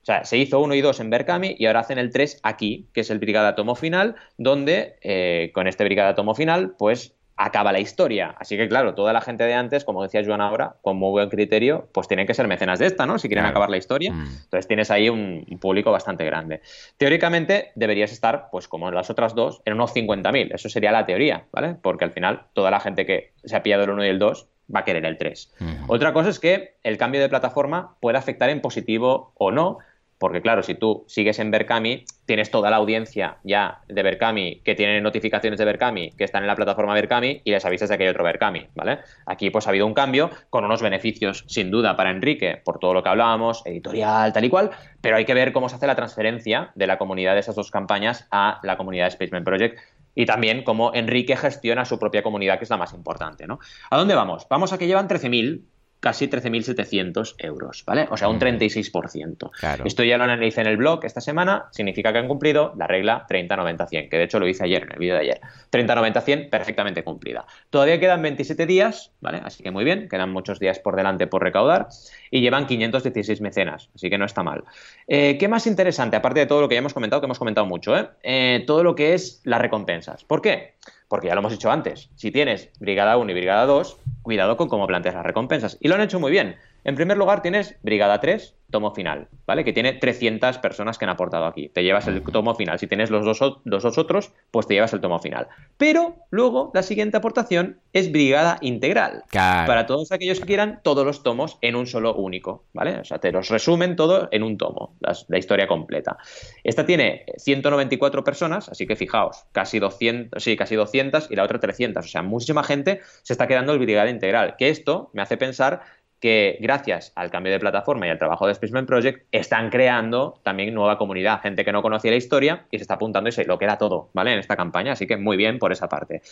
O 0.05 0.07
sea, 0.07 0.25
se 0.25 0.37
hizo 0.37 0.61
uno 0.61 0.75
y 0.75 0.81
dos 0.81 1.01
en 1.01 1.11
Berkami 1.11 1.57
y 1.59 1.67
ahora 1.67 1.81
hacen 1.81 1.99
el 1.99 2.11
3 2.11 2.41
aquí, 2.43 2.89
que 2.93 3.01
es 3.01 3.11
el 3.11 3.19
Brigada 3.19 3.55
Tomo 3.55 3.75
Final, 3.75 4.17
donde 4.37 4.99
eh, 5.01 5.51
con 5.55 5.67
este 5.67 5.83
Brigada 5.83 6.15
Tomo 6.15 6.35
Final, 6.35 6.75
pues 6.79 7.15
acaba 7.37 7.73
la 7.73 7.81
historia. 7.81 8.35
Así 8.39 8.57
que, 8.57 8.69
claro, 8.69 8.95
toda 8.95 9.13
la 9.13 9.21
gente 9.21 9.45
de 9.45 9.55
antes, 9.55 9.85
como 9.85 10.03
decía 10.03 10.23
Joan 10.25 10.41
ahora, 10.41 10.77
con 10.83 10.97
muy 10.97 11.11
buen 11.11 11.29
criterio, 11.29 11.89
pues 11.93 12.07
tienen 12.07 12.27
que 12.27 12.35
ser 12.35 12.47
mecenas 12.47 12.79
de 12.79 12.87
esta, 12.87 13.07
¿no? 13.07 13.19
Si 13.19 13.29
quieren 13.29 13.45
acabar 13.45 13.71
la 13.71 13.77
historia. 13.77 14.13
Mm. 14.13 14.27
Entonces 14.45 14.69
tienes 14.69 14.91
ahí 14.91 15.09
un, 15.09 15.45
público 15.61 15.91
bastante 15.91 16.25
grande. 16.25 16.61
Teóricamente 16.97 17.73
deberías 17.75 18.13
estar, 18.13 18.49
pues 18.51 18.69
como 18.69 18.89
en 18.89 18.95
las 18.95 19.09
otras 19.09 19.35
dos, 19.35 19.63
en 19.65 19.75
unos 19.75 19.95
50.000. 19.95 20.55
Eso 20.55 20.69
sería 20.69 20.93
la 20.93 21.07
teoría, 21.07 21.47
¿vale? 21.53 21.77
Porque 21.81 22.05
al 22.05 22.11
final 22.11 22.43
toda 22.53 22.71
la 22.71 22.81
gente 22.81 23.07
que 23.07 23.33
se 23.45 23.57
ha 23.57 23.63
pillado 23.63 23.85
el 23.85 23.91
1 23.91 24.05
y 24.05 24.09
el 24.09 24.19
2 24.19 24.49
va 24.75 24.81
a 24.81 24.85
querer 24.85 25.05
el 25.05 25.17
3. 25.17 25.55
Otra 25.87 26.13
cosa 26.13 26.31
es 26.31 26.39
que 26.39 26.77
el 26.83 26.99
cambio 26.99 27.21
de 27.21 27.29
plataforma 27.29 27.97
puede 28.01 28.19
afectar 28.19 28.51
en 28.51 28.61
positivo 28.61 29.33
o 29.37 29.51
no 29.51 29.79
porque 30.19 30.43
claro, 30.43 30.63
si 30.63 30.75
tú 30.75 31.05
sigues 31.07 31.39
en 31.39 31.51
Berkami, 31.51 32.05
tienes 32.27 32.51
toda 32.51 32.71
la 32.71 32.77
audiencia 32.77 33.39
ya 33.45 33.81
de 33.89 34.03
Berkami 34.03 34.61
que 34.65 34.75
tiene 34.75 35.01
notificaciones 35.01 35.59
de 35.59 35.65
Berkami, 35.65 36.13
que 36.13 36.25
están 36.25 36.43
en 36.43 36.47
la 36.47 36.57
plataforma 36.57 36.95
Berkami 36.95 37.43
y 37.45 37.51
les 37.51 37.65
avisas 37.65 37.89
de 37.89 37.99
que 37.99 38.05
hay 38.05 38.11
otro 38.11 38.25
Berkami, 38.25 38.69
¿vale? 38.75 39.01
Aquí 39.27 39.51
pues 39.51 39.67
ha 39.67 39.71
habido 39.71 39.87
un 39.87 39.95
cambio 39.95 40.31
con 40.51 40.65
unos 40.65 40.83
beneficios 40.83 41.45
sin 41.47 41.71
duda 41.71 41.97
para 41.97 42.11
Enrique 42.11 42.61
por 42.65 42.79
todo 42.79 42.95
lo 42.95 43.03
que 43.03 43.09
hablábamos, 43.09 43.63
editorial, 43.67 44.33
tal 44.33 44.45
y 44.45 44.51
cual, 44.51 44.71
pero 45.01 45.17
hay 45.17 45.25
que 45.25 45.35
ver 45.35 45.53
cómo 45.53 45.69
se 45.69 45.77
hace 45.77 45.87
la 45.87 45.97
transferencia 45.97 46.71
de 46.75 46.87
la 46.87 46.99
comunidad 46.99 47.35
de 47.35 47.41
esas 47.41 47.57
dos 47.57 47.71
campañas 47.71 48.27
a 48.31 48.61
la 48.63 48.77
comunidad 48.77 49.07
de 49.07 49.11
Spaceman 49.11 49.45
Project 49.45 49.79
y 50.15 50.27
también 50.27 50.63
cómo 50.63 50.95
Enrique 50.95 51.37
gestiona 51.37 51.85
su 51.85 51.99
propia 51.99 52.23
comunidad, 52.23 52.59
que 52.59 52.65
es 52.65 52.71
la 52.71 52.77
más 52.77 52.93
importante, 52.93 53.47
¿no? 53.47 53.59
¿A 53.91 53.99
dónde 53.99 54.15
vamos? 54.15 54.47
Vamos 54.49 54.73
a 54.73 54.79
que 54.79 54.87
llevan 54.87 55.09
13.000 55.09 55.63
casi 56.05 56.29
13.700 56.29 57.37
euros, 57.39 57.83
¿vale? 57.87 58.07
O 58.11 58.19
sea, 58.19 58.29
un 58.29 58.39
36%. 58.39 59.51
Esto 59.87 60.05
ya 60.05 60.19
lo 60.19 60.25
analicé 60.25 60.61
en 60.61 60.67
el 60.67 60.77
blog 60.77 61.03
esta 61.07 61.23
semana, 61.23 61.69
significa 61.71 62.13
que 62.13 62.19
han 62.19 62.29
cumplido 62.29 62.75
la 62.77 62.87
regla 62.87 63.27
30-90-100, 63.27 64.11
que 64.11 64.19
de 64.19 64.25
hecho 64.25 64.39
lo 64.39 64.47
hice 64.47 64.65
ayer 64.65 64.83
en 64.83 64.93
el 64.93 64.99
vídeo 64.99 65.15
de 65.15 65.21
ayer. 65.21 65.41
30-90-100 65.73 66.51
perfectamente 66.51 67.03
cumplida. 67.05 67.47
Todavía 67.71 67.99
quedan 67.99 68.21
27 68.21 68.67
días, 68.67 69.13
¿vale? 69.23 69.41
Así 69.43 69.63
que 69.63 69.71
muy 69.71 69.83
bien, 69.83 70.11
quedan 70.11 70.31
muchos 70.31 70.61
días 70.61 70.79
por 70.79 70.95
delante 70.95 71.27
por 71.27 71.43
recaudar 71.43 71.89
y 72.31 72.43
llevan 72.43 72.67
516 72.67 73.41
mecenas, 73.41 73.89
así 73.95 74.11
que 74.11 74.19
no 74.19 74.27
está 74.27 74.43
mal. 74.43 74.65
Eh, 75.09 75.39
¿Qué 75.39 75.49
más 75.49 75.67
interesante, 75.67 76.17
aparte 76.17 76.41
de 76.41 76.47
todo 76.47 76.61
lo 76.61 76.69
que 76.69 76.75
ya 76.75 76.81
hemos 76.81 76.93
comentado, 76.93 77.23
que 77.23 77.27
hemos 77.27 77.39
comentado 77.39 77.67
mucho, 77.67 77.97
¿eh? 77.97 78.11
eh 78.23 78.65
todo 78.67 78.85
lo 78.85 78.95
que 78.95 79.15
es 79.15 79.41
las 79.45 79.63
recompensas. 79.63 80.23
¿Por 80.25 80.43
qué? 80.43 80.75
Porque 81.15 81.29
ya 81.29 81.35
lo 81.37 81.43
hemos 81.43 81.53
dicho 81.53 81.71
antes. 81.71 82.11
Si 82.17 82.33
tienes 82.33 82.71
Brigada 82.81 83.17
1 83.17 83.31
y 83.31 83.35
Brigada 83.35 83.67
2, 83.67 83.99
cuidado 84.23 84.57
con 84.57 84.69
cómo 84.69 84.89
planteas 84.89 85.15
las 85.15 85.25
recompensas. 85.25 85.79
Y 85.81 85.87
lo 85.87 85.95
han 85.95 86.01
hecho 86.01 86.19
muy 86.19 86.33
bien. 86.33 86.57
En 86.85 86.95
primer 86.95 87.17
lugar, 87.17 87.43
tienes 87.43 87.77
Brigada 87.83 88.21
3, 88.21 88.55
tomo 88.75 88.93
final, 88.93 89.29
¿vale? 89.47 89.65
Que 89.65 89.73
tiene 89.73 89.93
300 89.93 90.59
personas 90.59 90.99
que 90.99 91.05
han 91.05 91.11
aportado 91.11 91.47
aquí. 91.47 91.69
Te 91.69 91.85
llevas 91.85 92.09
el 92.09 92.23
tomo 92.25 92.57
final. 92.57 92.79
Si 92.81 92.89
tienes 92.89 93.09
los 93.09 93.25
dos, 93.25 93.61
dos 93.65 93.99
otros, 93.99 94.33
pues 94.51 94.67
te 94.67 94.75
llevas 94.75 94.93
el 94.93 95.01
tomo 95.01 95.21
final. 95.21 95.47
Pero 95.77 96.17
luego, 96.31 96.73
la 96.75 96.83
siguiente 96.83 97.17
aportación 97.17 97.79
es 97.93 98.11
Brigada 98.11 98.59
Integral. 98.63 99.23
Para 99.31 99.87
todos 99.87 100.11
aquellos 100.11 100.41
que 100.41 100.47
quieran 100.47 100.81
todos 100.83 101.07
los 101.07 101.23
tomos 101.23 101.57
en 101.61 101.77
un 101.77 101.87
solo 101.87 102.17
único, 102.17 102.65
¿vale? 102.73 102.99
O 102.99 103.05
sea, 103.05 103.19
te 103.19 103.31
los 103.31 103.49
resumen 103.49 103.95
todo 103.95 104.29
en 104.33 104.43
un 104.43 104.59
tomo, 104.59 104.97
la, 105.01 105.39
historia 105.39 105.69
completa. 105.69 106.19
Esta 106.65 106.85
tiene 106.85 107.27
194 107.37 108.25
personas, 108.25 108.69
así 108.69 108.89
que 108.89 108.97
fijaos, 108.97 109.45
casi 109.53 109.79
200, 109.79 110.43
sí, 110.43 110.57
casi 110.57 110.75
200 110.75 111.31
y 111.31 111.37
la 111.37 111.45
otra 111.45 111.61
300. 111.61 112.05
O 112.05 112.09
sea, 112.09 112.23
muchísima 112.23 112.65
gente 112.65 113.03
se 113.23 113.35
está 113.35 113.47
quedando 113.47 113.73
el 113.73 113.79
Brigada 113.79 114.11
Integral. 114.11 114.57
Que 114.59 114.69
esto 114.69 115.11
me 115.13 115.23
hace 115.23 115.37
pensar 115.37 115.83
que 116.25 116.57
gracias 116.59 117.13
al 117.17 117.31
cambio 117.31 117.53
de 117.53 117.61
plataforma 117.61 118.07
y 118.07 118.09
al 118.09 118.19
trabajo 118.19 118.47
de 118.47 118.55
Spaceman 118.55 118.87
Project 118.87 119.27
están 119.31 119.69
creando 119.69 120.41
también 120.43 120.73
nueva 120.73 120.97
comunidad, 120.97 121.43
gente 121.43 121.67
que 121.67 121.71
no 121.71 121.83
conocía 121.83 122.13
la 122.13 122.17
historia 122.17 122.65
y 122.71 122.79
se 122.79 122.85
está 122.85 122.95
apuntando 122.95 123.29
y 123.29 123.33
se 123.33 123.45
lo 123.45 123.59
queda 123.59 123.77
todo, 123.77 124.09
¿vale? 124.15 124.33
En 124.33 124.39
esta 124.39 124.57
campaña, 124.57 124.93
así 124.93 125.07
que 125.07 125.19
muy 125.19 125.37
bien 125.37 125.59
por 125.59 125.71
esa 125.71 125.91
parte. 125.91 126.23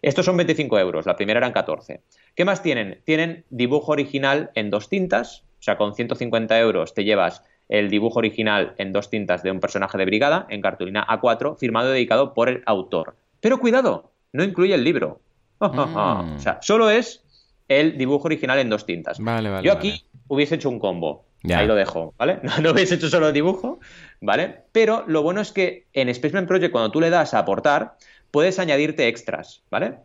Estos 0.00 0.24
son 0.24 0.38
25 0.38 0.78
euros, 0.78 1.04
la 1.04 1.16
primera 1.16 1.36
eran 1.36 1.52
14. 1.52 2.00
¿Qué 2.34 2.46
más 2.46 2.62
tienen? 2.62 3.02
Tienen 3.04 3.44
dibujo 3.50 3.92
original 3.92 4.52
en 4.54 4.70
dos 4.70 4.88
tintas, 4.88 5.44
o 5.60 5.62
sea, 5.62 5.76
con 5.76 5.94
150 5.94 6.58
euros 6.58 6.94
te 6.94 7.04
llevas 7.04 7.44
el 7.68 7.90
dibujo 7.90 8.20
original 8.20 8.74
en 8.78 8.94
dos 8.94 9.10
tintas 9.10 9.42
de 9.42 9.50
un 9.50 9.60
personaje 9.60 9.98
de 9.98 10.06
brigada, 10.06 10.46
en 10.48 10.62
cartulina 10.62 11.06
A4, 11.06 11.58
firmado 11.58 11.90
y 11.90 11.92
dedicado 11.92 12.32
por 12.32 12.48
el 12.48 12.62
autor. 12.64 13.16
Pero 13.42 13.60
cuidado, 13.60 14.12
no 14.32 14.44
incluye 14.44 14.74
el 14.74 14.82
libro. 14.82 15.20
O 15.60 16.38
sea, 16.38 16.58
solo 16.62 16.88
es 16.88 17.22
el 17.68 17.98
dibujo 17.98 18.26
original 18.26 18.58
en 18.58 18.70
dos 18.70 18.86
tintas. 18.86 19.18
Vale, 19.18 19.50
vale, 19.50 19.66
Yo 19.66 19.72
aquí 19.72 20.04
hubiese 20.28 20.56
hecho 20.56 20.68
un 20.68 20.78
combo. 20.78 21.26
Ahí 21.52 21.66
lo 21.66 21.74
dejo, 21.74 22.14
¿vale? 22.18 22.38
No, 22.62 22.70
hubiese 22.70 22.94
hecho 22.94 23.08
solo 23.08 23.28
el 23.28 23.34
dibujo, 23.34 23.80
¿vale? 24.20 24.62
Pero 24.72 25.04
lo 25.06 25.22
bueno 25.22 25.40
es 25.40 25.52
que 25.52 25.86
en 25.92 26.12
Spaceman 26.14 26.46
Project, 26.46 26.72
cuando 26.72 26.90
tú 26.90 27.00
le 27.00 27.10
das 27.10 27.34
a 27.34 27.40
aportar, 27.40 27.96
puedes 28.30 28.58
añadirte 28.58 29.08
extras, 29.08 29.62
¿vale? 29.70 29.98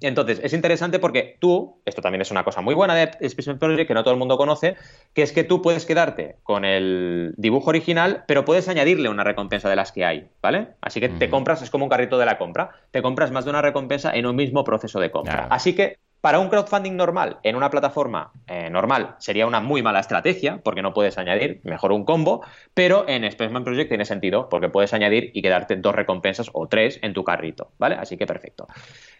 Entonces, 0.00 0.40
es 0.42 0.52
interesante 0.52 0.98
porque 0.98 1.36
tú, 1.38 1.80
esto 1.84 2.02
también 2.02 2.22
es 2.22 2.30
una 2.30 2.44
cosa 2.44 2.60
muy 2.60 2.74
buena 2.74 2.94
de 2.94 3.28
Spaceman 3.28 3.58
Project 3.58 3.86
que 3.86 3.94
no 3.94 4.02
todo 4.02 4.12
el 4.12 4.18
mundo 4.18 4.36
conoce, 4.36 4.76
que 5.14 5.22
es 5.22 5.32
que 5.32 5.44
tú 5.44 5.62
puedes 5.62 5.86
quedarte 5.86 6.36
con 6.42 6.64
el 6.64 7.34
dibujo 7.36 7.70
original, 7.70 8.24
pero 8.26 8.44
puedes 8.44 8.68
añadirle 8.68 9.08
una 9.08 9.24
recompensa 9.24 9.68
de 9.68 9.76
las 9.76 9.92
que 9.92 10.04
hay, 10.04 10.28
¿vale? 10.40 10.68
Así 10.80 11.00
que 11.00 11.08
te 11.08 11.30
compras, 11.30 11.62
es 11.62 11.70
como 11.70 11.84
un 11.84 11.90
carrito 11.90 12.18
de 12.18 12.26
la 12.26 12.38
compra, 12.38 12.70
te 12.90 13.02
compras 13.02 13.30
más 13.30 13.44
de 13.44 13.50
una 13.50 13.62
recompensa 13.62 14.14
en 14.14 14.26
un 14.26 14.34
mismo 14.34 14.64
proceso 14.64 14.98
de 14.98 15.10
compra. 15.10 15.46
Así 15.50 15.74
que 15.74 15.98
para 16.22 16.38
un 16.38 16.48
crowdfunding 16.48 16.96
normal, 16.96 17.38
en 17.42 17.56
una 17.56 17.68
plataforma 17.68 18.30
eh, 18.46 18.70
normal, 18.70 19.16
sería 19.18 19.44
una 19.44 19.60
muy 19.60 19.82
mala 19.82 19.98
estrategia, 19.98 20.60
porque 20.62 20.80
no 20.80 20.94
puedes 20.94 21.18
añadir, 21.18 21.60
mejor 21.64 21.90
un 21.90 22.04
combo, 22.04 22.42
pero 22.74 23.06
en 23.08 23.30
Spaceman 23.30 23.64
Project 23.64 23.88
tiene 23.88 24.04
sentido, 24.04 24.48
porque 24.48 24.68
puedes 24.68 24.94
añadir 24.94 25.32
y 25.34 25.42
quedarte 25.42 25.74
dos 25.76 25.94
recompensas 25.94 26.48
o 26.52 26.68
tres 26.68 27.00
en 27.02 27.12
tu 27.12 27.24
carrito, 27.24 27.72
¿vale? 27.76 27.96
Así 27.96 28.16
que 28.16 28.24
perfecto. 28.24 28.68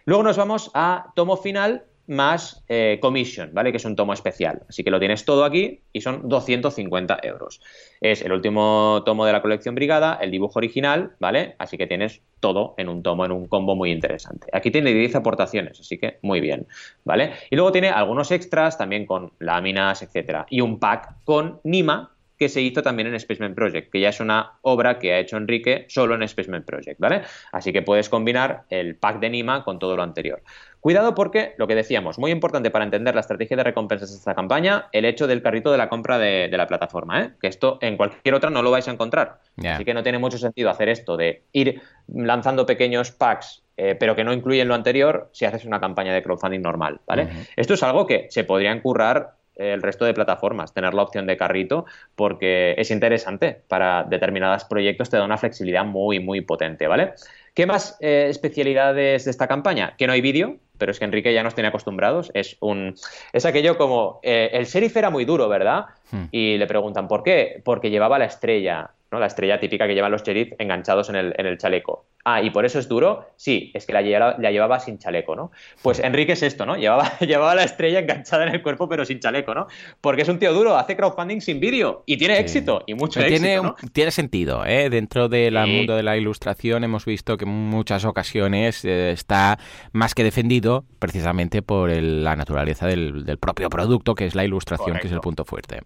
Luego 0.05 0.23
nos 0.23 0.37
vamos 0.37 0.71
a 0.75 1.13
tomo 1.17 1.37
final 1.37 1.87
más 2.07 2.65
eh, 2.69 2.99
commission, 3.01 3.51
¿vale? 3.53 3.71
Que 3.71 3.77
es 3.77 3.85
un 3.85 3.97
tomo 3.97 4.13
especial. 4.13 4.63
Así 4.69 4.83
que 4.83 4.91
lo 4.91 4.99
tienes 4.99 5.25
todo 5.25 5.45
aquí 5.45 5.81
y 5.93 6.01
son 6.01 6.29
250 6.29 7.21
euros. 7.23 7.61
Es 8.01 8.23
el 8.23 8.33
último 8.33 9.03
tomo 9.05 9.25
de 9.25 9.33
la 9.33 9.43
colección 9.43 9.75
Brigada, 9.75 10.19
el 10.21 10.31
dibujo 10.31 10.59
original, 10.59 11.13
¿vale? 11.21 11.55
Así 11.59 11.79
que 11.79 11.87
tienes 11.87 12.21
todo 12.41 12.75
en 12.77 12.89
un 12.89 13.03
tomo, 13.03 13.25
en 13.25 13.33
un 13.33 13.47
combo 13.47 13.77
muy 13.77 13.93
interesante. 13.93 14.49
Aquí 14.53 14.71
tiene 14.71 14.93
10 14.93 15.17
aportaciones, 15.17 15.81
así 15.81 15.99
que 15.99 16.19
muy 16.23 16.41
bien, 16.41 16.67
¿vale? 17.05 17.33
Y 17.51 17.57
luego 17.57 17.73
tiene 17.73 17.91
algunos 17.91 18.31
extras 18.31 18.77
también 18.77 19.07
con 19.07 19.33
láminas, 19.39 20.03
etcétera. 20.03 20.47
Y 20.51 20.61
un 20.61 20.79
pack 20.79 21.25
con 21.25 21.61
Nima, 21.65 22.12
que 22.43 22.49
se 22.49 22.61
hizo 22.61 22.83
también 22.83 23.07
en 23.07 23.21
Spaceman 23.21 23.55
Project, 23.55 23.93
que 23.93 24.01
ya 24.01 24.09
es 24.09 24.19
una 24.19 24.55
obra 24.63 24.99
que 24.99 25.13
ha 25.13 25.21
hecho 25.21 25.37
Enrique 25.37 25.87
solo 25.89 26.17
en 26.17 26.27
Spaceman 26.27 26.65
Project, 26.65 26.99
¿vale? 26.99 27.23
Así 27.53 27.73
que 27.73 27.83
puedes 27.83 28.09
combinar 28.09 28.65
el 28.69 28.97
pack 28.97 29.21
de 29.21 29.31
Nima 29.31 29.63
con 29.63 29.79
todo 29.79 29.95
lo 29.95 30.03
anterior. 30.03 30.43
Cuidado 30.81 31.15
porque, 31.15 31.55
lo 31.57 31.69
que 31.69 31.77
decíamos, 31.77 32.19
muy 32.19 32.33
importante 32.33 32.73
para 32.73 32.85
entender 32.85 33.15
la 33.15 33.21
estrategia 33.21 33.57
de 33.57 33.63
recompensas 33.63 34.11
de 34.11 34.17
esta 34.17 34.35
campaña, 34.35 34.89
el 34.91 35.05
hecho 35.05 35.29
del 35.29 35.41
carrito 35.41 35.71
de 35.71 35.79
la 35.79 35.89
compra 35.89 36.19
de, 36.19 36.49
la 36.51 36.67
plataforma, 36.67 37.23
¿eh? 37.23 37.31
que 37.41 37.47
esto 37.47 37.79
en 37.81 37.97
cualquier 37.97 38.35
otra 38.35 38.51
no 38.51 38.61
lo 38.61 38.73
vais 38.73 38.89
a 38.89 38.91
encontrar. 38.91 39.39
Así 39.65 39.85
que 39.85 39.95
no 39.95 40.03
tiene 40.03 40.19
mucho 40.19 40.37
sentido 40.37 40.69
hacer 40.69 40.89
esto 40.89 41.17
de 41.17 41.45
ir 41.53 41.81
lanzando 42.09 42.67
pequeños 42.67 43.13
packs 43.13 43.63
eh, 43.77 43.95
pero 43.99 44.15
que 44.15 44.23
no 44.23 44.33
incluyen 44.33 44.69
lo 44.69 44.75
anterior 44.75 45.31
si 45.33 45.45
haces 45.45 45.65
una 45.65 45.81
campaña 45.81 46.13
de 46.13 46.23
crowdfunding 46.23 46.61
normal, 46.61 47.01
¿vale? 47.07 47.29
Esto 47.57 47.75
es 47.75 47.83
algo 47.83 48.07
que 48.07 48.27
se 48.31 48.45
podría 48.45 48.71
encurrar 48.71 49.37
el 49.57 49.83
resto 49.83 50.05
de 50.05 50.15
plataformas, 50.15 50.73
tener 50.73 50.95
la 50.95 51.03
opción 51.03 51.27
de 51.27 51.37
carrito, 51.37 51.87
porque 52.15 52.75
es 52.79 52.91
interesante 52.91 53.61
para 53.69 54.05
determinados 54.05 54.65
proyectos, 54.65 55.11
te 55.11 55.17
da 55.17 55.25
una 55.25 55.39
flexibilidad 55.39 55.85
muy, 55.85 56.21
muy 56.21 56.41
potente, 56.41 56.87
¿vale? 56.87 57.13
¿Qué 57.55 57.67
más 57.67 57.99
eh, 58.01 58.27
especialidades 58.31 59.25
de 59.25 59.31
esta 59.31 59.47
campaña? 59.47 59.95
Que 59.99 60.07
no 60.07 60.15
hay 60.15 60.23
vídeo, 60.23 60.57
pero 60.79 60.91
es 60.91 60.99
que 60.99 61.05
Enrique 61.05 61.35
ya 61.35 61.43
nos 61.43 61.55
tiene 61.55 61.69
acostumbrados. 61.69 62.31
Es 62.35 62.57
un 62.61 62.95
es 63.33 63.45
aquello 63.45 63.77
como 63.77 64.21
eh, 64.23 64.51
el 64.53 64.65
sheriff 64.65 64.97
era 64.97 65.11
muy 65.11 65.25
duro, 65.25 65.49
¿verdad? 65.49 65.87
Hmm. 66.11 66.25
Y 66.31 66.57
le 66.57 66.67
preguntan 66.67 67.09
¿por 67.09 67.23
qué? 67.23 67.61
Porque 67.65 67.91
llevaba 67.91 68.19
la 68.19 68.25
estrella. 68.25 68.91
La 69.19 69.27
estrella 69.27 69.59
típica 69.61 69.87
que 69.87 69.95
llevan 69.95 70.13
los 70.13 70.23
sheriff 70.23 70.53
enganchados 70.59 71.09
en 71.09 71.17
el, 71.17 71.35
en 71.37 71.47
el 71.47 71.59
chaleco. 71.59 72.07
Ah, 72.25 72.41
¿y 72.41 72.51
por 72.51 72.65
eso 72.65 72.79
es 72.79 72.89
duro? 72.89 73.27
Sí, 73.37 73.73
es 73.75 73.85
que 73.85 73.93
la, 73.93 74.01
llevaba, 74.01 74.79
sin 74.79 74.99
chaleco, 74.99 75.35
¿no? 75.35 75.51
Pues 75.83 75.99
Enrique 75.99 76.33
es 76.33 76.43
esto, 76.45 76.65
¿no? 76.65 76.77
Llevaba, 76.77 77.19
llevaba 77.21 77.55
la 77.57 77.65
estrella 77.65 77.99
enganchada 77.99 78.47
en 78.47 78.55
el 78.55 78.63
cuerpo 78.63 78.89
pero 78.89 79.05
sin 79.05 79.19
chaleco, 79.19 79.55
¿no? 79.55 79.67
Porque 80.01 80.23
es 80.23 80.29
un 80.29 80.39
tío 80.39 80.53
duro, 80.53 80.77
hace 80.77 80.97
crowdfunding 80.97 81.41
sin 81.41 81.59
vídeo 81.59 82.05
y 82.07 82.17
tiene 82.17 82.39
éxito, 82.39 82.85
y 82.87 82.95
mucho 82.95 83.21
tiene, 83.21 83.57
éxito, 83.57 83.77
Tiene 83.93 84.11
sentido, 84.13 84.65
¿eh? 84.65 84.89
Dentro 84.89 85.29
del 85.29 85.55
mundo 85.67 85.97
de 85.97 86.05
la 86.05 86.17
ilustración 86.17 86.85
hemos 86.85 87.05
visto 87.05 87.37
que 87.37 87.45
en 87.45 87.51
muchas 87.51 88.05
ocasiones 88.05 88.85
eh, 88.85 89.11
está 89.11 89.59
más 89.93 90.15
que 90.15 90.23
defendido 90.23 90.85
precisamente 91.01 91.61
por 91.63 91.91
la 91.91 92.37
naturaleza 92.37 92.87
del, 92.87 93.25
propio 93.41 93.69
producto, 93.69 94.15
que 94.15 94.27
es 94.27 94.37
la 94.37 94.45
ilustración, 94.45 94.99
que 94.99 95.09
es 95.09 95.13
el 95.13 95.21
punto 95.21 95.45
fuerte. 95.45 95.81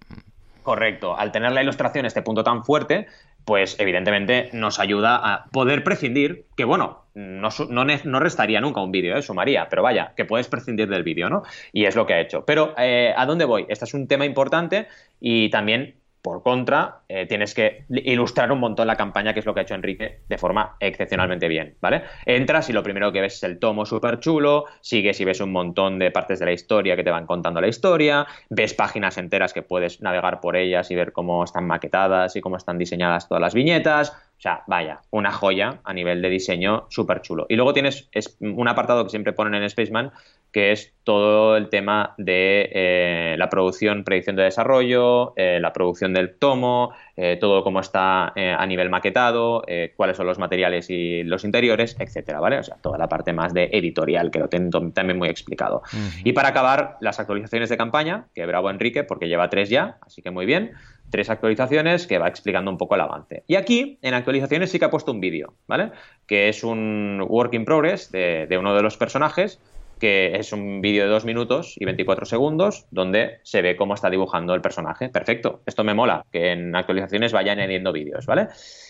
Correcto. 0.67 1.17
Al 1.17 1.31
tener 1.31 1.53
la 1.53 1.63
ilustración 1.63 2.07
este 2.07 2.23
punto 2.23 2.43
tan 2.43 2.65
fuerte, 2.65 3.07
pues 3.45 3.79
evidentemente 3.79 4.51
nos 4.53 4.81
ayuda 4.81 5.15
a 5.15 5.45
poder 5.53 5.85
prescindir, 5.85 6.47
que 6.57 6.65
bueno, 6.65 7.05
no, 7.15 7.51
no, 7.69 8.19
restaría 8.19 8.61
nunca 8.61 8.81
un 8.81 8.91
vídeo, 8.91 9.17
¿eh? 9.17 9.23
sumaría, 9.23 9.69
pero 9.69 9.85
vaya, 9.85 10.13
que 10.17 10.25
puedes 10.25 10.49
prescindir 10.49 10.89
del 10.89 11.05
vídeo, 11.05 11.31
¿no? 11.31 11.45
Y 11.73 11.85
es 11.85 11.95
lo 11.95 12.05
que 12.05 12.15
ha 12.15 12.21
hecho. 12.21 12.45
Pero, 12.45 12.75
eh, 12.79 13.15
¿a 13.17 13.27
dónde 13.27 13.45
voy? 13.45 13.65
Este 13.69 13.85
es 13.85 13.95
un 13.95 14.09
tema 14.09 14.25
importante 14.27 14.89
y 15.21 15.51
también 15.51 15.95
por 16.27 16.43
contra, 16.43 17.03
eh, 17.09 17.25
tienes 17.27 17.55
que 17.55 17.85
ilustrar 17.89 18.51
un 18.51 18.59
montón 18.59 18.89
la 18.89 18.97
campaña, 18.97 19.33
que 19.33 19.39
es 19.39 19.47
lo 19.47 19.55
que 19.55 19.61
ha 19.61 19.63
hecho 19.63 19.77
Enrique 19.77 20.23
de 20.29 20.39
forma 20.39 20.77
excepcionalmente 20.81 21.47
bien, 21.47 21.77
¿vale? 21.81 22.03
Entras 22.25 22.69
y 22.69 22.73
lo 22.73 22.83
primero 22.83 23.13
que 23.13 23.21
ves 23.21 23.37
es 23.37 23.45
el 23.45 23.61
tomo 23.61 23.87
súper 23.87 24.19
chulo, 24.19 24.65
sigues 24.81 25.21
y 25.21 25.25
ves 25.25 25.41
un 25.41 25.53
montón 25.53 26.01
de 26.01 26.11
partes 26.11 26.41
de 26.41 26.47
la 26.47 26.51
historia 26.51 26.97
que 26.97 27.05
te 27.05 27.13
van 27.13 27.27
contando 27.27 27.61
la 27.61 27.69
historia, 27.69 28.27
ves 28.51 28.75
páginas 28.75 29.19
enteras 29.19 29.53
que 29.53 29.63
puedes 29.63 30.03
navegar 30.03 30.41
por 30.41 30.57
ellas 30.57 30.91
y 30.91 30.97
ver 30.97 31.13
cómo 31.13 31.45
están 31.45 31.65
maquetadas 31.65 32.35
y 32.35 32.41
cómo 32.41 32.57
están 32.57 32.77
diseñadas 32.77 33.29
todas 33.29 33.41
las 33.41 33.55
viñetas, 33.55 34.13
o 34.39 34.41
sea, 34.41 34.63
vaya, 34.67 35.01
una 35.11 35.33
joya 35.33 35.81
a 35.83 35.95
nivel 35.95 36.21
de 36.21 36.29
diseño 36.29 36.87
súper 36.91 37.23
chulo. 37.23 37.47
Y 37.49 37.57
luego 37.57 37.73
tienes 37.73 38.09
un 38.41 38.69
apartado 38.69 39.03
que 39.05 39.11
siempre 39.11 39.33
ponen 39.33 39.63
en 39.63 39.71
Spaceman, 39.71 40.13
que 40.53 40.73
es 40.73 40.95
todo 41.05 41.57
el 41.57 41.69
tema 41.69 42.15
de 42.19 42.71
eh, 42.73 43.35
la 43.39 43.49
producción, 43.49 44.05
predicción 44.05 44.37
de 44.37 44.45
desarrollo, 44.45 45.33
eh, 45.37 45.59
la 45.61 45.73
producción 45.73 46.13
del 46.13 46.35
tomo, 46.39 46.93
eh, 47.17 47.39
todo 47.41 47.63
cómo 47.63 47.81
está 47.81 48.33
a 48.37 48.67
nivel 48.67 48.91
maquetado, 48.91 49.65
cuáles 49.97 50.17
son 50.17 50.27
los 50.27 50.39
materiales 50.39 50.91
y 50.91 51.23
los 51.23 51.45
interiores, 51.45 51.97
etcétera, 51.99 52.41
¿vale? 52.41 52.59
O 52.59 52.63
sea, 52.63 52.77
toda 52.77 52.99
la 52.99 53.09
parte 53.09 53.33
más 53.33 53.55
de 53.55 53.71
editorial, 53.73 54.31
que 54.31 54.39
lo 54.39 54.49
tengo 54.49 54.91
también 54.93 55.19
muy 55.19 55.29
explicado. 55.29 55.83
Y 56.25 56.33
para 56.33 56.49
acabar, 56.49 56.97
las 57.01 57.21
actualizaciones 57.21 57.69
de 57.71 57.77
campaña, 57.77 58.27
que 58.35 58.45
bravo 58.45 58.71
Enrique, 58.71 59.05
porque 59.05 59.29
lleva 59.29 59.49
tres 59.49 59.71
ya, 59.71 59.99
así 60.03 60.23
que 60.23 60.31
muy 60.31 60.45
bien 60.47 60.73
tres 61.11 61.31
actualizaciones 61.31 62.07
que 62.07 62.19
va 62.19 62.29
explicando 62.29 62.71
un 62.71 62.79
poco 62.79 62.95
el 62.95 63.01
avance. 63.01 63.45
Y 63.47 63.57
aquí, 63.57 63.99
en 64.03 64.15
actualizaciones, 64.15 64.71
sí 64.71 64.79
que 64.79 64.85
ha 64.85 64.91
puesto 64.91 65.13
un 65.13 65.21
vídeo, 65.21 65.55
¿vale? 65.67 65.93
Que 66.27 66.49
es 66.49 66.65
un 66.65 67.25
work 67.29 67.55
in 67.55 67.65
progress 67.65 68.11
de, 68.11 68.47
de 68.47 68.59
uno 68.59 68.75
de 68.75 68.83
los 68.83 68.97
personajes 68.97 69.61
que 69.99 70.37
es 70.37 70.53
un 70.53 70.81
vídeo 70.81 71.05
de 71.05 71.11
2 71.11 71.25
minutos 71.25 71.75
y 71.77 71.85
24 71.85 72.27
segundos 72.27 72.87
donde 72.91 73.41
se 73.43 73.63
ve 73.63 73.77
cómo 73.77 73.95
está 73.95 74.11
dibujando 74.11 74.55
el 74.55 74.61
personaje. 74.61 75.09
Perfecto, 75.09 75.63
esto 75.67 75.85
me 75.85 75.95
mola, 75.95 76.25
que 76.31 76.53
en 76.53 76.75
actualizaciones 76.75 77.33
vayan 77.33 77.59
añadiendo 77.59 77.93
vídeos, 77.93 78.27
¿vale? 78.27 78.49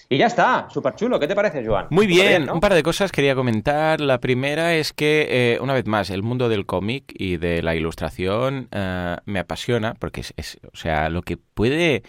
Y 0.09 0.19
ya 0.19 0.27
está, 0.27 0.69
súper 0.71 0.95
chulo. 0.95 1.19
¿Qué 1.19 1.27
te 1.27 1.35
parece, 1.35 1.65
Joan? 1.67 1.87
Muy 1.91 2.07
bien, 2.07 2.49
un 2.49 2.61
par 2.61 2.75
de 2.75 2.83
cosas 2.83 3.11
quería 3.11 3.35
comentar. 3.35 4.01
La 4.01 4.19
primera 4.19 4.75
es 4.75 4.93
que, 4.93 5.27
eh, 5.29 5.59
una 5.61 5.75
vez 5.75 5.87
más, 5.87 6.11
el 6.11 6.23
mundo 6.23 6.49
del 6.49 6.65
cómic 6.65 7.13
y 7.13 7.39
de 7.39 7.63
la 7.63 7.75
ilustración 7.75 8.69
eh, 8.71 9.17
me 9.25 9.41
apasiona 9.41 9.95
porque 9.95 10.21
es, 10.21 10.59
o 10.73 10.77
sea, 10.77 11.09
lo 11.09 11.23
que 11.23 11.37
puede, 11.37 12.03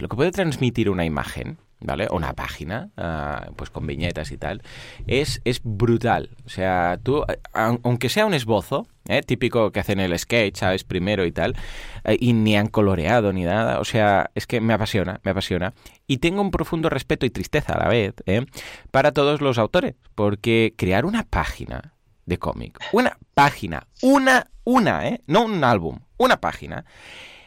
lo 0.00 0.08
que 0.08 0.16
puede 0.16 0.30
transmitir 0.30 0.88
una 0.88 1.04
imagen 1.04 1.58
¿vale? 1.80 2.08
Una 2.10 2.34
página, 2.34 2.90
ah, 2.96 3.50
pues 3.56 3.70
con 3.70 3.86
viñetas 3.86 4.30
y 4.32 4.36
tal, 4.36 4.62
es, 5.06 5.40
es 5.44 5.60
brutal. 5.64 6.30
O 6.46 6.48
sea, 6.48 6.98
tú, 7.02 7.24
aunque 7.52 8.08
sea 8.08 8.26
un 8.26 8.34
esbozo, 8.34 8.86
¿eh? 9.08 9.22
típico 9.22 9.72
que 9.72 9.80
hacen 9.80 10.00
el 10.00 10.18
sketch, 10.18 10.56
¿sabes? 10.56 10.84
Primero 10.84 11.24
y 11.24 11.32
tal, 11.32 11.56
eh, 12.04 12.16
y 12.20 12.32
ni 12.32 12.56
han 12.56 12.68
coloreado 12.68 13.32
ni 13.32 13.44
nada, 13.44 13.80
o 13.80 13.84
sea, 13.84 14.30
es 14.34 14.46
que 14.46 14.60
me 14.60 14.74
apasiona, 14.74 15.20
me 15.22 15.30
apasiona. 15.30 15.74
Y 16.06 16.18
tengo 16.18 16.42
un 16.42 16.50
profundo 16.50 16.88
respeto 16.88 17.26
y 17.26 17.30
tristeza 17.30 17.74
a 17.74 17.84
la 17.84 17.88
vez, 17.88 18.14
¿eh? 18.26 18.44
Para 18.90 19.12
todos 19.12 19.40
los 19.40 19.58
autores, 19.58 19.94
porque 20.14 20.74
crear 20.76 21.04
una 21.04 21.24
página 21.24 21.94
de 22.26 22.38
cómic, 22.38 22.78
una 22.92 23.16
página, 23.34 23.86
una, 24.02 24.48
una, 24.64 25.08
¿eh? 25.08 25.22
No 25.26 25.44
un 25.44 25.64
álbum, 25.64 26.00
una 26.16 26.40
página, 26.40 26.84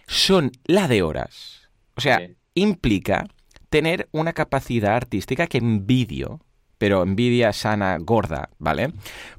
son 0.08 0.52
la 0.66 0.88
de 0.88 1.02
horas. 1.02 1.70
O 1.96 2.02
sea, 2.02 2.28
implica 2.56 3.28
tener 3.74 4.08
una 4.12 4.34
capacidad 4.34 4.96
artística 4.96 5.48
que 5.48 5.58
envidio, 5.58 6.42
pero 6.84 7.02
envidia 7.02 7.54
sana, 7.54 7.98
gorda, 7.98 8.50
¿vale? 8.60 8.92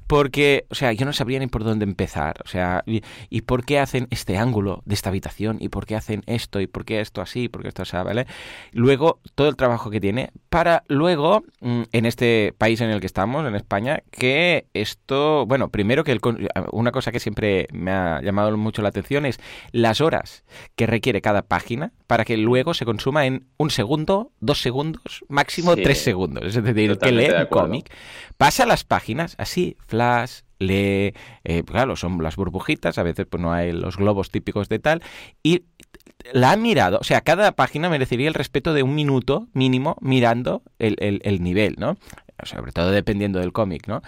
Porque, 0.07 0.65
o 0.69 0.75
sea, 0.75 0.93
yo 0.93 1.05
no 1.05 1.13
sabría 1.13 1.39
ni 1.39 1.47
por 1.47 1.63
dónde 1.63 1.83
empezar. 1.83 2.41
O 2.43 2.47
sea, 2.47 2.83
y, 2.85 3.41
por 3.41 3.65
qué 3.65 3.79
hacen 3.79 4.07
este 4.09 4.37
ángulo 4.37 4.81
de 4.85 4.93
esta 4.93 5.09
habitación? 5.09 5.57
¿Y 5.59 5.69
por 5.69 5.85
qué 5.85 5.95
hacen 5.95 6.23
esto? 6.27 6.59
¿Y 6.59 6.67
por 6.67 6.85
qué 6.85 7.01
esto 7.01 7.21
así? 7.21 7.47
¿Por 7.49 7.61
qué 7.61 7.67
esto 7.69 7.83
así? 7.83 7.97
¿Vale? 7.97 8.25
Luego, 8.71 9.19
todo 9.35 9.47
el 9.47 9.55
trabajo 9.55 9.89
que 9.91 9.99
tiene 9.99 10.31
para 10.49 10.83
luego, 10.87 11.43
mm, 11.61 11.83
en 11.91 12.05
este 12.05 12.53
país 12.57 12.81
en 12.81 12.89
el 12.89 12.99
que 12.99 13.07
estamos, 13.07 13.47
en 13.47 13.55
España, 13.55 14.01
que 14.11 14.67
esto, 14.73 15.45
bueno, 15.45 15.69
primero 15.69 16.03
que 16.03 16.17
una 16.71 16.91
cosa 16.91 17.11
que 17.11 17.19
siempre 17.19 17.67
me 17.71 17.91
ha 17.91 18.21
llamado 18.21 18.55
mucho 18.57 18.81
la 18.81 18.89
atención 18.89 19.25
es 19.25 19.39
las 19.71 20.01
horas 20.01 20.45
que 20.75 20.87
requiere 20.87 21.21
cada 21.21 21.41
página 21.41 21.91
para 22.07 22.25
que 22.25 22.37
luego 22.37 22.73
se 22.73 22.85
consuma 22.85 23.25
en 23.25 23.47
un 23.57 23.69
segundo, 23.69 24.31
dos 24.39 24.61
segundos, 24.61 25.23
máximo 25.29 25.75
tres 25.75 26.01
segundos. 26.01 26.55
Es 26.55 26.63
decir, 26.63 26.97
que 26.97 27.11
un 27.41 27.45
cómic, 27.47 27.91
pasa 28.37 28.65
las 28.65 28.83
páginas 28.83 29.35
así, 29.37 29.77
flash, 29.87 30.41
lee, 30.59 31.13
eh, 31.43 31.63
claro, 31.65 31.95
son 31.95 32.21
las 32.21 32.35
burbujitas, 32.35 32.97
a 32.97 33.03
veces 33.03 33.25
pues 33.29 33.41
no 33.41 33.53
hay 33.53 33.71
los 33.71 33.97
globos 33.97 34.31
típicos 34.31 34.69
de 34.69 34.79
tal, 34.79 35.03
y 35.43 35.63
la 36.33 36.51
ha 36.51 36.57
mirado, 36.57 36.97
o 36.99 37.03
sea, 37.03 37.21
cada 37.21 37.51
página 37.51 37.89
merecería 37.89 38.27
el 38.27 38.33
respeto 38.33 38.73
de 38.73 38.83
un 38.83 38.95
minuto 38.95 39.47
mínimo 39.53 39.97
mirando 40.01 40.63
el, 40.79 40.95
el, 40.99 41.43
nivel, 41.43 41.75
¿no? 41.77 41.97
Sobre 42.43 42.71
todo 42.71 42.91
dependiendo 42.91 43.39
del 43.39 43.53
cómic, 43.53 43.87
¿no? 43.87 44.01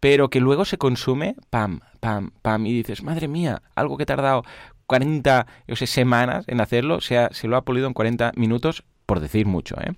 Pero 0.00 0.30
que 0.30 0.40
luego 0.40 0.64
se 0.64 0.78
consume, 0.78 1.34
pam, 1.50 1.80
pam, 2.00 2.30
pam, 2.42 2.66
y 2.66 2.72
dices, 2.72 3.02
madre 3.02 3.28
mía, 3.28 3.62
algo 3.74 3.96
que 3.96 4.04
he 4.04 4.06
tardado 4.06 4.44
40 4.86 5.46
yo 5.66 5.76
sé, 5.76 5.86
semanas 5.86 6.44
en 6.48 6.60
hacerlo, 6.60 7.00
se 7.00 7.28
lo 7.44 7.56
ha 7.56 7.64
polido 7.64 7.86
en 7.86 7.94
40 7.94 8.32
minutos, 8.36 8.84
por 9.06 9.20
decir 9.20 9.46
mucho. 9.46 9.76
¿eh? 9.80 9.92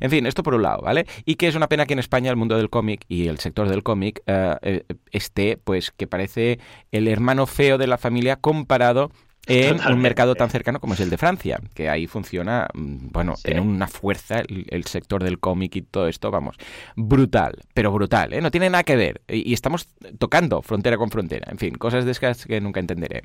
En 0.00 0.10
fin, 0.10 0.26
esto 0.26 0.42
por 0.42 0.54
un 0.54 0.62
lado, 0.62 0.82
¿vale? 0.82 1.06
Y 1.24 1.36
que 1.36 1.48
es 1.48 1.54
una 1.54 1.68
pena 1.68 1.86
que 1.86 1.92
en 1.92 1.98
España 1.98 2.30
el 2.30 2.36
mundo 2.36 2.56
del 2.56 2.70
cómic 2.70 3.04
y 3.08 3.28
el 3.28 3.38
sector 3.38 3.68
del 3.68 3.82
cómic 3.82 4.22
eh, 4.26 4.56
eh, 4.62 4.84
esté, 5.12 5.58
pues, 5.62 5.90
que 5.90 6.06
parece 6.06 6.58
el 6.92 7.08
hermano 7.08 7.46
feo 7.46 7.78
de 7.78 7.86
la 7.86 7.98
familia 7.98 8.36
comparado 8.36 9.10
en 9.46 9.80
un 9.92 10.00
mercado 10.00 10.34
tan 10.34 10.50
cercano 10.50 10.80
como 10.80 10.94
es 10.94 11.00
el 11.00 11.10
de 11.10 11.18
Francia, 11.18 11.60
que 11.74 11.88
ahí 11.88 12.06
funciona, 12.06 12.68
mm, 12.74 13.08
bueno, 13.10 13.34
tiene 13.42 13.60
una 13.60 13.88
fuerza 13.88 14.42
el, 14.46 14.84
sector 14.84 15.24
del 15.24 15.38
cómic 15.38 15.76
y 15.76 15.82
todo 15.82 16.08
esto, 16.08 16.30
vamos, 16.30 16.56
brutal, 16.94 17.54
pero 17.74 17.90
brutal, 17.90 18.32
¿eh? 18.32 18.40
No 18.40 18.50
tiene 18.50 18.70
nada 18.70 18.84
que 18.84 18.96
ver. 18.96 19.22
Y, 19.28 19.52
estamos 19.52 19.88
tocando 20.18 20.62
frontera 20.62 20.96
con 20.98 21.10
frontera, 21.10 21.50
en 21.50 21.58
fin, 21.58 21.74
cosas 21.74 22.04
de 22.04 22.12
esas 22.12 22.44
que 22.44 22.60
nunca 22.60 22.80
entenderé. 22.80 23.22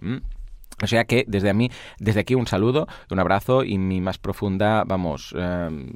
O 0.82 0.88
sea 0.88 1.06
que 1.06 1.26
desde 1.28 1.50
a 1.50 1.54
mí, 1.54 1.70
desde 2.00 2.22
aquí 2.22 2.36
un 2.36 2.48
saludo, 2.48 2.88
un 3.10 3.20
abrazo 3.20 3.64
y 3.64 3.78
mi 3.78 4.02
más 4.02 4.18
profunda, 4.18 4.84
vamos, 4.86 5.34
em, 5.38 5.92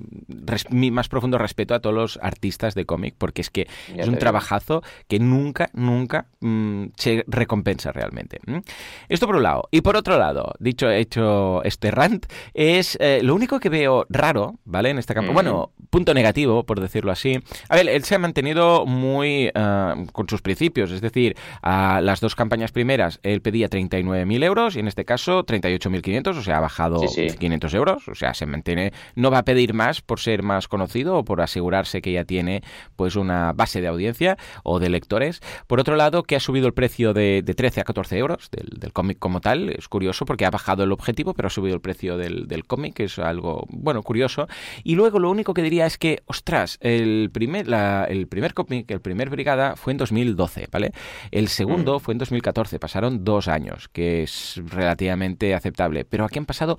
mi 0.70 0.92
más 0.92 1.10
profundo 1.10 1.38
respeto 1.38 1.74
a 1.74 1.80
todos 1.80 1.96
los 1.96 2.20
artistas 2.22 2.76
de 2.76 2.86
cómic, 2.86 3.16
porque 3.18 3.42
es 3.42 3.50
que 3.50 3.68
es 3.96 4.08
un 4.08 4.18
trabajazo 4.18 4.82
que 5.08 5.20
nunca, 5.20 5.70
nunca 5.74 6.28
mm, 6.40 6.86
se 6.96 7.24
recompensa 7.28 7.92
realmente. 7.92 8.40
Esto 9.10 9.28
por 9.28 9.36
un 9.36 9.44
lado. 9.44 9.68
Y 9.72 9.82
por 9.82 9.96
otro 9.96 10.18
lado, 10.18 10.54
dicho 10.60 10.90
hecho 10.90 11.64
este 11.64 11.92
rant, 11.92 12.26
es 12.54 12.98
eh, 13.00 13.20
lo 13.24 13.36
único 13.36 13.60
que 13.60 13.70
veo 13.70 14.06
raro, 14.10 14.56
¿vale? 14.66 14.90
En 14.90 14.98
este 15.00 15.14
campo. 15.14 15.34
Bueno, 15.34 15.72
punto 15.90 16.14
negativo, 16.14 16.66
por 16.66 16.80
decirlo 16.80 17.12
así. 17.12 17.40
A 17.68 17.76
ver, 17.76 17.90
él 17.90 18.04
se 18.04 18.16
ha 18.16 18.20
mantenido 18.20 18.86
muy 18.86 19.52
eh, 19.54 20.06
con 20.12 20.30
sus 20.30 20.42
principios, 20.42 20.92
es 20.92 21.02
decir, 21.02 21.36
a 21.62 22.02
las 22.02 22.20
dos 22.20 22.36
campañas 22.36 22.72
primeras 22.72 23.20
él 23.24 23.42
pedía 23.42 23.70
39.000 23.70 24.44
euros 24.44 24.69
y 24.76 24.80
en 24.80 24.88
este 24.88 25.06
caso 25.06 25.46
38.500, 25.46 26.38
o 26.38 26.42
sea, 26.42 26.58
ha 26.58 26.62
bajado 26.62 27.02
500 27.02 27.74
euros, 27.74 28.08
o 28.08 28.16
sea, 28.16 28.34
se 28.34 28.46
mantiene, 28.46 28.94
no 29.16 29.32
va 29.32 29.40
a 29.40 29.44
pedir 29.44 29.74
más 29.74 30.02
por 30.02 30.20
ser 30.20 30.44
más 30.44 30.68
conocido 30.68 31.18
o 31.18 31.26
por 31.26 31.42
asegurarse 31.42 32.02
que 32.02 32.12
ya 32.12 32.26
tiene 32.26 32.64
pues 32.96 33.16
una 33.16 33.54
base 33.54 33.82
de 33.82 33.88
audiencia 33.88 34.38
o 34.64 34.80
de 34.80 34.90
lectores. 34.90 35.42
Por 35.68 35.80
otro 35.80 35.96
lado, 35.96 36.24
que 36.24 36.36
ha 36.36 36.40
subido 36.40 36.68
el 36.68 36.74
precio 36.74 37.14
de, 37.14 37.44
13 37.44 37.82
a 37.82 37.84
14 37.84 38.18
euros 38.18 38.50
del, 38.52 38.94
cómic 38.94 39.20
como 39.20 39.42
tal, 39.42 39.70
es 39.70 39.88
curioso 39.88 40.26
porque 40.26 40.46
ha 40.46 40.50
bajado 40.50 40.84
el 40.84 40.92
objetivo, 40.92 41.34
pero 41.34 41.48
ha 41.48 41.50
subido 41.50 41.76
el 41.76 41.82
precio 41.82 42.18
del, 42.18 42.48
del 42.48 42.66
cómic, 42.66 43.00
es 43.00 43.20
algo, 43.20 43.66
bueno, 43.70 44.04
curioso. 44.04 44.48
Y 44.84 44.96
luego 44.96 45.20
lo 45.20 45.30
único 45.30 45.54
que 45.54 45.62
diría 45.62 45.86
es 45.86 45.98
que, 45.98 46.22
ostras, 46.26 46.78
el 46.82 47.30
primer, 47.32 47.68
la, 47.68 48.06
el 48.06 48.28
primer 48.28 48.54
cómic, 48.54 48.90
el 48.92 49.02
primer 49.02 49.30
Brigada 49.30 49.76
fue 49.76 49.92
en 49.92 49.98
2012, 49.98 50.68
¿vale? 50.72 50.92
El 51.32 51.48
segundo 51.48 51.98
mm. 51.98 52.00
fue 52.00 52.14
en 52.14 52.18
2014, 52.20 52.80
pasaron 52.80 53.24
dos 53.24 53.48
años, 53.48 53.90
que 53.90 54.24
es 54.24 54.59
relativamente 54.68 55.54
aceptable. 55.54 56.06
Pero 56.06 56.26
aquí 56.26 56.40
han 56.40 56.46
pasado 56.46 56.78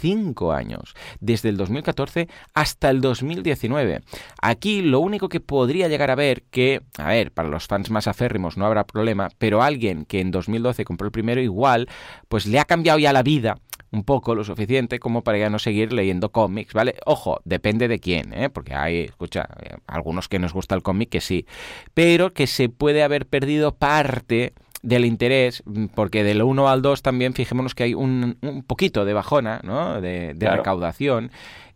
cinco 0.00 0.52
años, 0.52 0.94
desde 1.20 1.48
el 1.48 1.56
2014 1.56 2.28
hasta 2.54 2.90
el 2.90 3.00
2019. 3.00 4.00
Aquí 4.40 4.82
lo 4.82 5.00
único 5.00 5.28
que 5.28 5.40
podría 5.40 5.88
llegar 5.88 6.10
a 6.10 6.14
ver 6.14 6.42
que, 6.50 6.82
a 6.98 7.08
ver, 7.08 7.32
para 7.32 7.48
los 7.48 7.66
fans 7.66 7.90
más 7.90 8.06
aférrimos 8.06 8.56
no 8.56 8.66
habrá 8.66 8.84
problema, 8.84 9.28
pero 9.38 9.62
alguien 9.62 10.04
que 10.04 10.20
en 10.20 10.30
2012 10.30 10.84
compró 10.84 11.06
el 11.06 11.12
primero 11.12 11.40
igual, 11.40 11.88
pues 12.28 12.46
le 12.46 12.58
ha 12.58 12.64
cambiado 12.64 12.98
ya 12.98 13.12
la 13.12 13.22
vida 13.22 13.56
un 13.92 14.04
poco 14.04 14.34
lo 14.34 14.44
suficiente 14.44 14.98
como 14.98 15.22
para 15.22 15.38
ya 15.38 15.50
no 15.50 15.58
seguir 15.58 15.92
leyendo 15.92 16.30
cómics, 16.30 16.72
¿vale? 16.72 16.96
Ojo, 17.06 17.40
depende 17.44 17.88
de 17.88 17.98
quién, 17.98 18.32
¿eh? 18.32 18.50
Porque 18.50 18.74
hay, 18.74 19.00
escucha, 19.00 19.48
eh, 19.62 19.76
algunos 19.86 20.28
que 20.28 20.38
nos 20.38 20.52
gusta 20.52 20.74
el 20.74 20.82
cómic 20.82 21.10
que 21.10 21.20
sí, 21.20 21.46
pero 21.94 22.32
que 22.32 22.46
se 22.46 22.68
puede 22.68 23.02
haber 23.02 23.26
perdido 23.26 23.74
parte 23.74 24.54
del 24.82 25.04
interés, 25.04 25.62
mm, 25.66 25.86
porque 25.94 26.24
del 26.24 26.42
1 26.42 26.68
al 26.68 26.82
2 26.82 27.02
también 27.02 27.34
fijémonos 27.34 27.74
que 27.74 27.84
hay 27.84 27.94
un, 27.94 28.38
un 28.40 28.62
poquito 28.62 29.04
de 29.04 29.12
bajona, 29.12 29.60
¿no? 29.62 30.00
De, 30.00 30.34
de 30.34 30.50
recaudación 30.50 31.30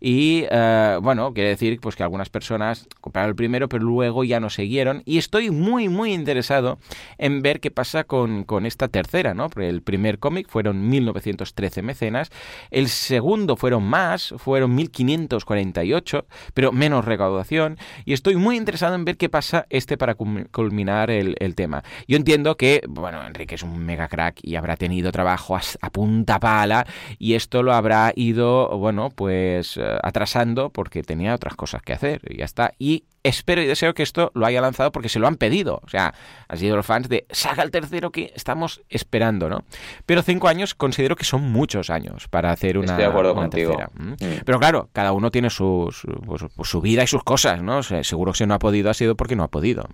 y 0.06 0.44
eh, 0.50 0.98
bueno, 1.00 1.32
quiere 1.32 1.48
decir 1.48 1.80
pues 1.80 1.96
que 1.96 2.02
algunas 2.02 2.28
personas 2.28 2.86
compraron 3.00 3.30
el 3.30 3.34
primero, 3.34 3.70
pero 3.70 3.82
luego 3.82 4.22
ya 4.22 4.38
no 4.38 4.50
siguieron. 4.50 5.02
Y 5.06 5.16
estoy 5.16 5.50
muy, 5.50 5.88
muy 5.88 6.12
interesado 6.12 6.78
en 7.16 7.40
ver 7.40 7.58
qué 7.58 7.70
pasa 7.70 8.04
con, 8.04 8.44
esta 8.66 8.88
tercera, 8.88 9.32
¿no? 9.32 9.48
Porque 9.48 9.70
el 9.70 9.80
primer 9.80 10.18
cómic 10.18 10.46
fueron 10.46 10.90
1913 10.90 11.80
mecenas, 11.80 12.30
el 12.70 12.88
segundo 12.90 13.56
fueron 13.56 13.84
más, 13.84 14.34
fueron 14.36 14.74
1548, 14.74 16.26
pero 16.52 16.70
menos 16.70 17.06
recaudación. 17.06 17.78
Y 18.04 18.12
estoy 18.12 18.36
muy 18.36 18.58
interesado 18.58 18.96
en 18.96 19.06
ver 19.06 19.16
qué 19.16 19.30
pasa 19.30 19.64
este 19.70 19.96
para 19.96 20.16
culminar 20.16 21.10
el, 21.10 21.54
tema. 21.54 21.82
Yo 22.06 22.18
entiendo 22.18 22.58
que, 22.58 22.82
bueno, 22.86 23.26
Enrique 23.26 23.54
es 23.54 23.62
un 23.62 23.78
mega 23.78 24.08
crack 24.08 24.40
y 24.42 24.56
habrá 24.56 24.76
tenido 24.76 25.12
trabajo 25.12 25.56
a, 25.56 25.62
a 25.80 25.90
punta 25.90 26.38
pala 26.38 26.86
y 27.18 27.34
esto 27.34 27.62
lo 27.62 27.72
habrá 27.72 28.12
ido, 28.14 28.76
bueno, 28.76 29.08
pues 29.08 29.78
eh, 29.78 29.93
atrasando 30.02 30.70
porque 30.70 31.02
tenía 31.02 31.34
otras 31.34 31.54
cosas 31.54 31.82
que 31.82 31.92
hacer 31.92 32.20
y 32.28 32.38
ya 32.38 32.44
está. 32.44 32.72
Y 32.78 33.04
espero 33.22 33.62
y 33.62 33.66
deseo 33.66 33.94
que 33.94 34.02
esto 34.02 34.30
lo 34.34 34.46
haya 34.46 34.60
lanzado 34.60 34.92
porque 34.92 35.08
se 35.08 35.18
lo 35.18 35.26
han 35.26 35.36
pedido. 35.36 35.80
O 35.84 35.88
sea, 35.88 36.14
han 36.48 36.58
sido 36.58 36.76
los 36.76 36.86
fans 36.86 37.08
de 37.08 37.26
saga 37.30 37.62
el 37.62 37.70
tercero 37.70 38.10
que 38.10 38.32
estamos 38.34 38.82
esperando, 38.88 39.48
¿no? 39.48 39.64
Pero 40.06 40.22
cinco 40.22 40.48
años 40.48 40.74
considero 40.74 41.16
que 41.16 41.24
son 41.24 41.42
muchos 41.42 41.90
años 41.90 42.28
para 42.28 42.50
hacer 42.52 42.78
una, 42.78 42.92
Estoy 42.92 43.04
de 43.04 43.10
acuerdo 43.10 43.34
contigo. 43.34 43.76
Mm. 43.94 44.12
Pero 44.44 44.58
claro, 44.58 44.88
cada 44.92 45.12
uno 45.12 45.30
tiene 45.30 45.50
sus, 45.50 46.02
pues, 46.26 46.44
pues, 46.54 46.68
su 46.68 46.80
vida 46.80 47.02
y 47.02 47.06
sus 47.06 47.24
cosas, 47.24 47.62
¿no? 47.62 47.82
seguro 47.82 48.32
que 48.32 48.38
si 48.38 48.46
no 48.46 48.54
ha 48.54 48.58
podido 48.58 48.90
ha 48.90 48.94
sido 48.94 49.16
porque 49.16 49.36
no 49.36 49.44
ha 49.44 49.48
podido. 49.48 49.88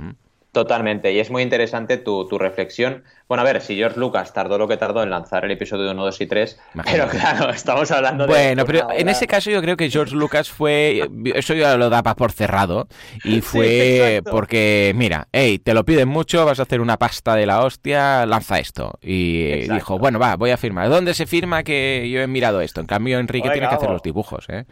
Totalmente, 0.52 1.12
y 1.12 1.20
es 1.20 1.30
muy 1.30 1.42
interesante 1.42 1.96
tu, 1.96 2.26
tu, 2.26 2.36
reflexión. 2.36 3.04
Bueno, 3.28 3.42
a 3.42 3.44
ver, 3.44 3.60
si 3.60 3.76
George 3.76 4.00
Lucas 4.00 4.32
tardó 4.32 4.58
lo 4.58 4.66
que 4.66 4.76
tardó 4.76 5.00
en 5.04 5.10
lanzar 5.10 5.44
el 5.44 5.52
episodio 5.52 5.92
1, 5.92 6.04
2 6.04 6.20
y 6.22 6.26
3, 6.26 6.60
pero 6.90 7.06
claro, 7.06 7.50
estamos 7.54 7.88
hablando 7.92 8.26
de... 8.26 8.32
Bueno, 8.32 8.64
pero 8.64 8.88
en 8.90 9.08
ese 9.08 9.28
caso 9.28 9.48
yo 9.48 9.62
creo 9.62 9.76
que 9.76 9.88
George 9.88 10.16
Lucas 10.16 10.50
fue, 10.50 11.08
eso 11.36 11.54
ya 11.54 11.76
lo 11.76 11.88
daba 11.88 12.16
por 12.16 12.32
cerrado, 12.32 12.88
y 13.22 13.42
fue 13.42 14.22
porque, 14.28 14.92
mira, 14.96 15.28
hey, 15.30 15.60
te 15.60 15.72
lo 15.72 15.84
piden 15.84 16.08
mucho, 16.08 16.44
vas 16.44 16.58
a 16.58 16.62
hacer 16.62 16.80
una 16.80 16.96
pasta 16.96 17.36
de 17.36 17.46
la 17.46 17.64
hostia, 17.64 18.26
lanza 18.26 18.58
esto. 18.58 18.98
Y 19.00 19.68
dijo, 19.68 20.00
bueno, 20.00 20.18
va, 20.18 20.34
voy 20.34 20.50
a 20.50 20.56
firmar. 20.56 20.88
¿Dónde 20.88 21.14
se 21.14 21.26
firma 21.26 21.62
que 21.62 22.10
yo 22.10 22.20
he 22.20 22.26
mirado 22.26 22.60
esto? 22.60 22.80
En 22.80 22.88
cambio, 22.88 23.20
Enrique 23.20 23.50
tiene 23.50 23.68
que 23.68 23.74
hacer 23.76 23.90
los 23.90 24.02
dibujos, 24.02 24.46
¿eh? 24.48 24.64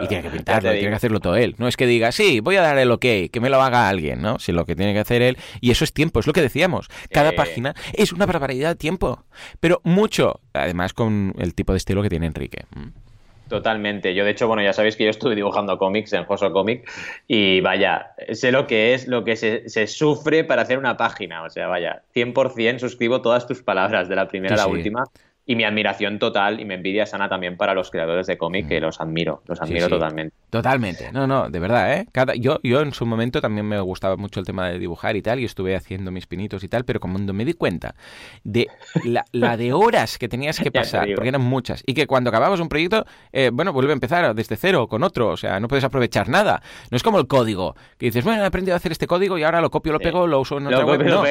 Y 0.00 0.06
tiene 0.08 0.22
que 0.22 0.30
pintarlo, 0.30 0.72
tiene 0.72 0.88
que 0.88 0.94
hacerlo 0.94 1.20
todo 1.20 1.36
él. 1.36 1.54
No 1.58 1.68
es 1.68 1.76
que 1.76 1.86
diga, 1.86 2.12
sí, 2.12 2.40
voy 2.40 2.56
a 2.56 2.62
dar 2.62 2.78
el 2.78 2.90
ok, 2.90 3.00
que 3.32 3.40
me 3.40 3.50
lo 3.50 3.62
haga 3.62 3.88
alguien, 3.88 4.20
¿no? 4.20 4.38
Si 4.38 4.52
lo 4.52 4.64
que 4.66 4.76
tiene 4.76 4.92
que 4.92 5.00
hacer 5.00 5.22
él. 5.22 5.36
Y 5.60 5.70
eso 5.70 5.84
es 5.84 5.92
tiempo, 5.92 6.20
es 6.20 6.26
lo 6.26 6.32
que 6.32 6.42
decíamos. 6.42 6.88
Cada 7.10 7.32
página 7.32 7.74
es 7.92 8.12
una 8.12 8.26
barbaridad 8.26 8.70
de 8.70 8.76
tiempo. 8.76 9.24
Pero 9.60 9.80
mucho, 9.84 10.40
además 10.52 10.92
con 10.92 11.34
el 11.38 11.54
tipo 11.54 11.72
de 11.72 11.78
estilo 11.78 12.02
que 12.02 12.10
tiene 12.10 12.26
Enrique. 12.26 12.64
Mm. 12.74 13.06
Totalmente. 13.48 14.12
Yo, 14.12 14.24
de 14.24 14.32
hecho, 14.32 14.48
bueno, 14.48 14.62
ya 14.62 14.72
sabéis 14.72 14.96
que 14.96 15.04
yo 15.04 15.10
estuve 15.10 15.36
dibujando 15.36 15.78
cómics 15.78 16.12
en 16.12 16.24
Joso 16.24 16.52
Comic 16.52 16.90
y 17.28 17.60
vaya, 17.60 18.14
sé 18.32 18.50
lo 18.50 18.66
que 18.66 18.92
es, 18.92 19.06
lo 19.06 19.22
que 19.22 19.36
se, 19.36 19.68
se, 19.68 19.86
sufre 19.86 20.42
para 20.42 20.62
hacer 20.62 20.78
una 20.78 20.96
página. 20.96 21.44
O 21.44 21.50
sea, 21.50 21.68
vaya, 21.68 22.02
100% 22.14 22.80
suscribo 22.80 23.22
todas 23.22 23.46
tus 23.46 23.62
palabras, 23.62 24.08
de 24.08 24.16
la 24.16 24.26
primera 24.26 24.54
a 24.54 24.58
la 24.58 24.66
última 24.66 25.04
y 25.46 25.54
mi 25.54 25.64
admiración 25.64 26.18
total 26.18 26.60
y 26.60 26.64
mi 26.64 26.74
envidia 26.74 27.06
sana 27.06 27.28
también 27.28 27.56
para 27.56 27.72
los 27.72 27.90
creadores 27.90 28.26
de 28.26 28.36
cómic, 28.36 28.66
que 28.66 28.80
mm. 28.80 28.82
los 28.82 29.00
admiro, 29.00 29.42
los 29.46 29.60
admiro 29.62 29.88
totalmente. 29.88 30.34
Totalmente, 30.50 31.12
no, 31.12 31.26
no, 31.26 31.48
de 31.48 31.58
verdad, 31.60 31.94
¿eh? 31.94 32.06
Cada, 32.10 32.34
yo, 32.34 32.58
yo 32.62 32.80
en 32.80 32.92
su 32.92 33.06
momento 33.06 33.40
también 33.40 33.66
me 33.66 33.78
gustaba 33.80 34.16
mucho 34.16 34.40
el 34.40 34.46
tema 34.46 34.68
de 34.68 34.78
dibujar 34.78 35.16
y 35.16 35.22
tal, 35.22 35.38
y 35.38 35.44
estuve 35.44 35.76
haciendo 35.76 36.10
mis 36.10 36.26
pinitos 36.26 36.64
y 36.64 36.68
tal, 36.68 36.84
pero 36.84 36.98
cuando 36.98 37.32
me 37.32 37.44
di 37.44 37.52
cuenta 37.52 37.94
de 38.42 38.66
la, 39.04 39.56
de 39.56 39.72
horas 39.72 40.18
que 40.18 40.28
tenías 40.28 40.58
que 40.58 40.70
pasar, 40.72 41.08
porque 41.14 41.28
eran 41.28 41.42
muchas, 41.42 41.82
y 41.86 41.94
que 41.94 42.06
cuando 42.06 42.30
acababas 42.30 42.58
un 42.58 42.68
proyecto, 42.68 43.06
eh, 43.32 43.50
bueno, 43.52 43.72
vuelve 43.72 43.92
a 43.92 43.94
empezar 43.94 44.34
desde 44.34 44.56
cero 44.56 44.88
con 44.88 45.04
otro, 45.04 45.28
o 45.28 45.36
sea, 45.36 45.60
no 45.60 45.68
puedes 45.68 45.84
aprovechar 45.84 46.28
nada. 46.28 46.60
No 46.90 46.96
es 46.96 47.02
como 47.02 47.20
el 47.20 47.28
código, 47.28 47.76
que 47.98 48.06
dices, 48.06 48.24
bueno, 48.24 48.42
he 48.42 48.46
aprendido 48.46 48.74
a 48.74 48.78
hacer 48.78 48.90
este 48.92 49.06
código 49.06 49.38
y 49.38 49.44
ahora 49.44 49.60
lo 49.60 49.70
copio, 49.70 49.92
lo 49.92 50.00
pego, 50.00 50.26
lo 50.26 50.40
uso 50.40 50.58
en 50.58 50.66
otra 50.66 50.84
web. 50.84 51.04
No. 51.04 51.22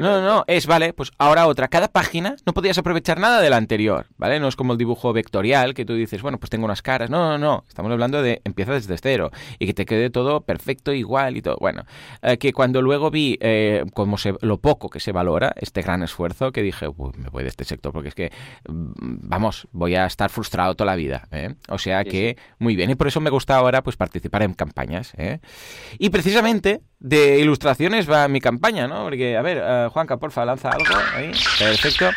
no, 0.00 0.22
no, 0.22 0.44
es, 0.46 0.66
vale, 0.66 0.92
pues 0.94 1.12
ahora 1.18 1.46
otra. 1.46 1.68
Cada 1.68 1.88
página 1.88 2.36
no 2.46 2.54
podías 2.54 2.78
aprovechar 2.78 3.18
nada 3.18 3.33
de 3.40 3.50
la 3.50 3.56
anterior, 3.56 4.06
¿vale? 4.16 4.40
No 4.40 4.48
es 4.48 4.56
como 4.56 4.72
el 4.72 4.78
dibujo 4.78 5.12
vectorial 5.12 5.74
que 5.74 5.84
tú 5.84 5.94
dices, 5.94 6.22
bueno, 6.22 6.38
pues 6.38 6.50
tengo 6.50 6.64
unas 6.64 6.82
caras. 6.82 7.10
No, 7.10 7.30
no, 7.30 7.38
no. 7.38 7.64
Estamos 7.68 7.90
hablando 7.92 8.22
de 8.22 8.40
empieza 8.44 8.72
desde 8.72 8.96
cero 8.98 9.30
y 9.58 9.66
que 9.66 9.74
te 9.74 9.86
quede 9.86 10.10
todo 10.10 10.42
perfecto, 10.42 10.92
igual 10.92 11.36
y 11.36 11.42
todo. 11.42 11.56
Bueno, 11.60 11.84
eh, 12.22 12.38
que 12.38 12.52
cuando 12.52 12.82
luego 12.82 13.10
vi 13.10 13.38
eh, 13.40 13.84
como 13.94 14.18
se, 14.18 14.34
lo 14.40 14.58
poco 14.58 14.88
que 14.88 15.00
se 15.00 15.12
valora 15.12 15.54
este 15.56 15.82
gran 15.82 16.02
esfuerzo, 16.02 16.52
que 16.52 16.62
dije, 16.62 16.88
Uy, 16.88 17.12
me 17.16 17.28
voy 17.28 17.42
de 17.42 17.48
este 17.48 17.64
sector 17.64 17.92
porque 17.92 18.08
es 18.08 18.14
que, 18.14 18.32
mm, 18.68 19.28
vamos, 19.28 19.68
voy 19.72 19.94
a 19.94 20.06
estar 20.06 20.30
frustrado 20.30 20.74
toda 20.74 20.90
la 20.92 20.96
vida. 20.96 21.28
¿eh? 21.30 21.54
O 21.68 21.78
sea 21.78 22.04
que, 22.04 22.36
muy 22.58 22.76
bien. 22.76 22.90
Y 22.90 22.94
por 22.94 23.08
eso 23.08 23.20
me 23.20 23.30
gusta 23.30 23.56
ahora 23.56 23.82
pues 23.82 23.96
participar 23.96 24.42
en 24.42 24.54
campañas. 24.54 25.12
¿eh? 25.16 25.40
Y 25.98 26.10
precisamente 26.10 26.82
de 27.04 27.38
ilustraciones 27.38 28.10
va 28.10 28.26
mi 28.28 28.40
campaña, 28.40 28.88
¿no? 28.88 29.04
Porque, 29.04 29.36
a 29.36 29.42
ver, 29.42 29.58
uh, 29.58 29.90
Juanca, 29.90 30.16
porfa, 30.16 30.46
lanza 30.46 30.70
algo 30.70 30.94
ahí. 31.14 31.32
Perfecto. 31.58 32.08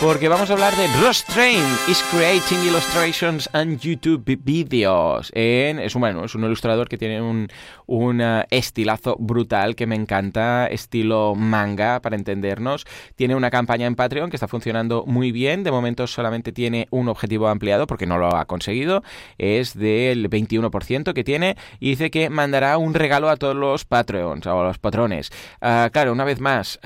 Porque 0.00 0.28
vamos 0.28 0.48
a 0.48 0.52
hablar 0.52 0.74
de 0.76 0.86
Ross 1.02 1.24
Train 1.24 1.62
is 1.88 2.02
creating 2.10 2.58
illustrations 2.64 3.50
and 3.52 3.80
YouTube 3.80 4.38
videos. 4.44 5.32
Es, 5.34 5.94
un, 5.96 6.00
bueno, 6.00 6.24
es 6.24 6.36
un 6.36 6.44
ilustrador 6.44 6.88
que 6.88 6.98
tiene 6.98 7.20
un, 7.20 7.48
un 7.86 8.20
uh, 8.20 8.44
estilazo 8.50 9.16
brutal 9.18 9.74
que 9.74 9.88
me 9.88 9.96
encanta, 9.96 10.68
estilo 10.68 11.34
manga, 11.34 12.00
para 12.00 12.14
entendernos. 12.14 12.84
Tiene 13.16 13.34
una 13.34 13.50
campaña 13.50 13.88
en 13.88 13.96
Patreon 13.96 14.30
que 14.30 14.36
está 14.36 14.46
funcionando 14.46 15.04
muy 15.04 15.32
bien. 15.32 15.64
De 15.64 15.72
momento 15.72 16.06
solamente 16.06 16.52
tiene 16.52 16.86
un 16.90 17.08
objetivo 17.08 17.48
ampliado 17.48 17.88
porque 17.88 18.06
no 18.06 18.18
lo 18.18 18.36
ha 18.36 18.44
conseguido. 18.44 19.02
Es 19.36 19.76
del 19.76 20.30
21% 20.30 21.12
que 21.12 21.24
tiene 21.24 21.56
y 21.80 21.90
dice 21.90 22.12
que 22.12 22.30
mandará 22.30 22.78
un 22.78 22.94
regalo 22.94 23.28
a 23.28 23.36
todos 23.36 23.56
los 23.56 23.84
patrones 23.84 24.11
Patreons 24.12 24.46
o 24.46 24.60
a 24.60 24.64
los 24.64 24.78
patrones. 24.78 25.30
Ah, 25.60 25.88
claro, 25.92 26.12
una 26.12 26.24
vez 26.24 26.40
más, 26.40 26.78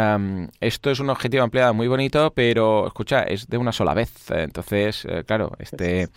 esto 0.60 0.90
es 0.90 1.00
un 1.00 1.10
objetivo 1.10 1.42
ampliado 1.42 1.74
muy 1.74 1.88
bonito, 1.88 2.32
pero 2.34 2.86
escucha, 2.86 3.22
es 3.22 3.48
de 3.48 3.58
una 3.58 3.72
sola 3.72 3.94
vez. 3.94 4.30
Entonces, 4.30 5.04
eh, 5.08 5.24
claro, 5.26 5.52
este 5.58 6.08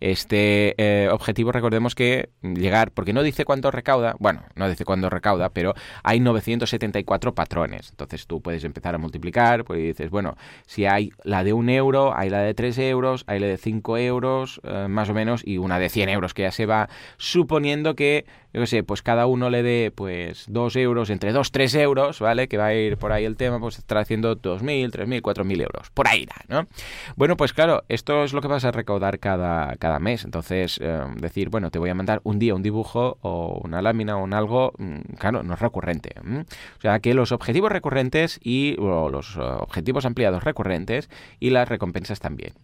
este 0.00 0.74
eh, 0.78 1.08
objetivo, 1.10 1.50
recordemos 1.50 1.94
que 1.94 2.30
llegar, 2.42 2.92
porque 2.92 3.12
no 3.12 3.22
dice 3.22 3.44
cuánto 3.44 3.70
recauda, 3.70 4.14
bueno, 4.18 4.42
no 4.54 4.68
dice 4.68 4.84
cuánto 4.84 5.10
recauda, 5.10 5.50
pero 5.50 5.74
hay 6.04 6.20
974 6.20 7.34
patrones. 7.34 7.90
Entonces 7.90 8.26
tú 8.26 8.40
puedes 8.40 8.62
empezar 8.64 8.94
a 8.94 8.98
multiplicar, 8.98 9.64
pues 9.64 9.80
dices, 9.80 10.10
bueno, 10.10 10.36
si 10.66 10.86
hay 10.86 11.10
la 11.24 11.42
de 11.42 11.52
un 11.52 11.68
euro, 11.68 12.16
hay 12.16 12.30
la 12.30 12.40
de 12.40 12.54
3 12.54 12.78
euros, 12.78 13.24
hay 13.26 13.40
la 13.40 13.48
de 13.48 13.56
5 13.56 13.98
euros, 13.98 14.60
eh, 14.62 14.86
más 14.88 15.08
o 15.08 15.14
menos, 15.14 15.42
y 15.44 15.58
una 15.58 15.78
de 15.78 15.88
100 15.88 16.08
euros 16.10 16.32
que 16.32 16.42
ya 16.42 16.52
se 16.52 16.66
va 16.66 16.88
suponiendo 17.16 17.96
que 17.96 18.24
yo 18.52 18.62
qué 18.62 18.66
sé, 18.66 18.82
pues 18.82 19.02
cada 19.02 19.26
uno 19.26 19.50
le 19.50 19.62
dé 19.62 19.92
pues 19.94 20.46
2 20.58 20.74
euros, 20.76 21.10
entre 21.10 21.32
2, 21.32 21.52
3 21.52 21.74
euros, 21.76 22.18
¿vale? 22.18 22.48
Que 22.48 22.56
va 22.56 22.66
a 22.66 22.74
ir 22.74 22.96
por 22.96 23.12
ahí 23.12 23.24
el 23.24 23.36
tema, 23.36 23.60
pues 23.60 23.78
estará 23.78 24.00
haciendo 24.00 24.36
2.000, 24.36 24.90
3.000, 24.90 25.22
4.000 25.22 25.62
euros. 25.62 25.90
Por 25.90 26.08
ahí, 26.08 26.26
¿no? 26.48 26.66
Bueno, 27.14 27.36
pues 27.36 27.52
claro, 27.52 27.84
esto 27.88 28.24
es 28.24 28.32
lo 28.32 28.40
que 28.40 28.48
vas 28.48 28.64
a 28.64 28.72
recaudar 28.72 29.20
cada, 29.20 29.76
cada 29.76 30.00
mes. 30.00 30.24
Entonces, 30.24 30.80
eh, 30.82 31.00
decir, 31.16 31.48
bueno, 31.48 31.70
te 31.70 31.78
voy 31.78 31.90
a 31.90 31.94
mandar 31.94 32.20
un 32.24 32.40
día 32.40 32.56
un 32.56 32.62
dibujo 32.64 33.18
o 33.22 33.60
una 33.62 33.80
lámina 33.82 34.16
o 34.16 34.24
un 34.24 34.34
algo, 34.34 34.72
mm, 34.78 35.14
claro, 35.16 35.44
no 35.44 35.54
es 35.54 35.60
recurrente. 35.60 36.14
O 36.18 36.80
sea, 36.80 36.98
que 36.98 37.14
los 37.14 37.30
objetivos 37.30 37.70
recurrentes 37.70 38.40
y 38.42 38.74
los 38.78 39.36
eh, 39.36 39.40
objetivos 39.40 40.06
ampliados 40.06 40.42
recurrentes 40.42 41.08
y 41.38 41.50
las 41.50 41.68
recompensas 41.68 42.18
también. 42.18 42.54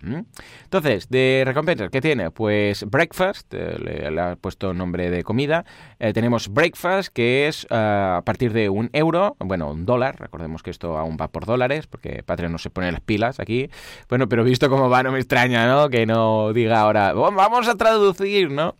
Entonces, 0.64 1.08
de 1.10 1.44
recompensas, 1.46 1.90
¿qué 1.90 2.00
tiene? 2.00 2.32
Pues 2.32 2.84
breakfast, 2.90 3.54
eh, 3.54 3.78
le, 3.78 4.10
le 4.10 4.20
ha 4.20 4.36
puesto 4.36 4.74
nombre 4.74 5.10
de 5.10 5.22
comida. 5.22 5.64
Tenemos 5.98 6.48
Breakfast, 6.48 7.12
que 7.12 7.46
es 7.48 7.66
a 7.74 8.22
partir 8.24 8.52
de 8.52 8.68
un 8.68 8.90
euro, 8.92 9.36
bueno, 9.40 9.70
un 9.70 9.84
dólar, 9.84 10.16
recordemos 10.18 10.62
que 10.62 10.70
esto 10.70 10.96
aún 10.96 11.16
va 11.20 11.28
por 11.28 11.44
dólares, 11.44 11.86
porque 11.86 12.22
Patreon 12.22 12.52
no 12.52 12.58
se 12.58 12.70
pone 12.70 12.92
las 12.92 13.00
pilas 13.00 13.40
aquí. 13.40 13.68
Bueno, 14.08 14.28
pero 14.28 14.44
visto 14.44 14.70
cómo 14.70 14.88
va, 14.88 15.02
no 15.02 15.12
me 15.12 15.18
extraña, 15.18 15.66
¿no? 15.66 15.88
Que 15.88 16.06
no 16.06 16.52
diga 16.52 16.80
ahora, 16.80 17.12
vamos 17.12 17.68
a 17.68 17.74
traducir, 17.74 18.50
¿no? 18.50 18.76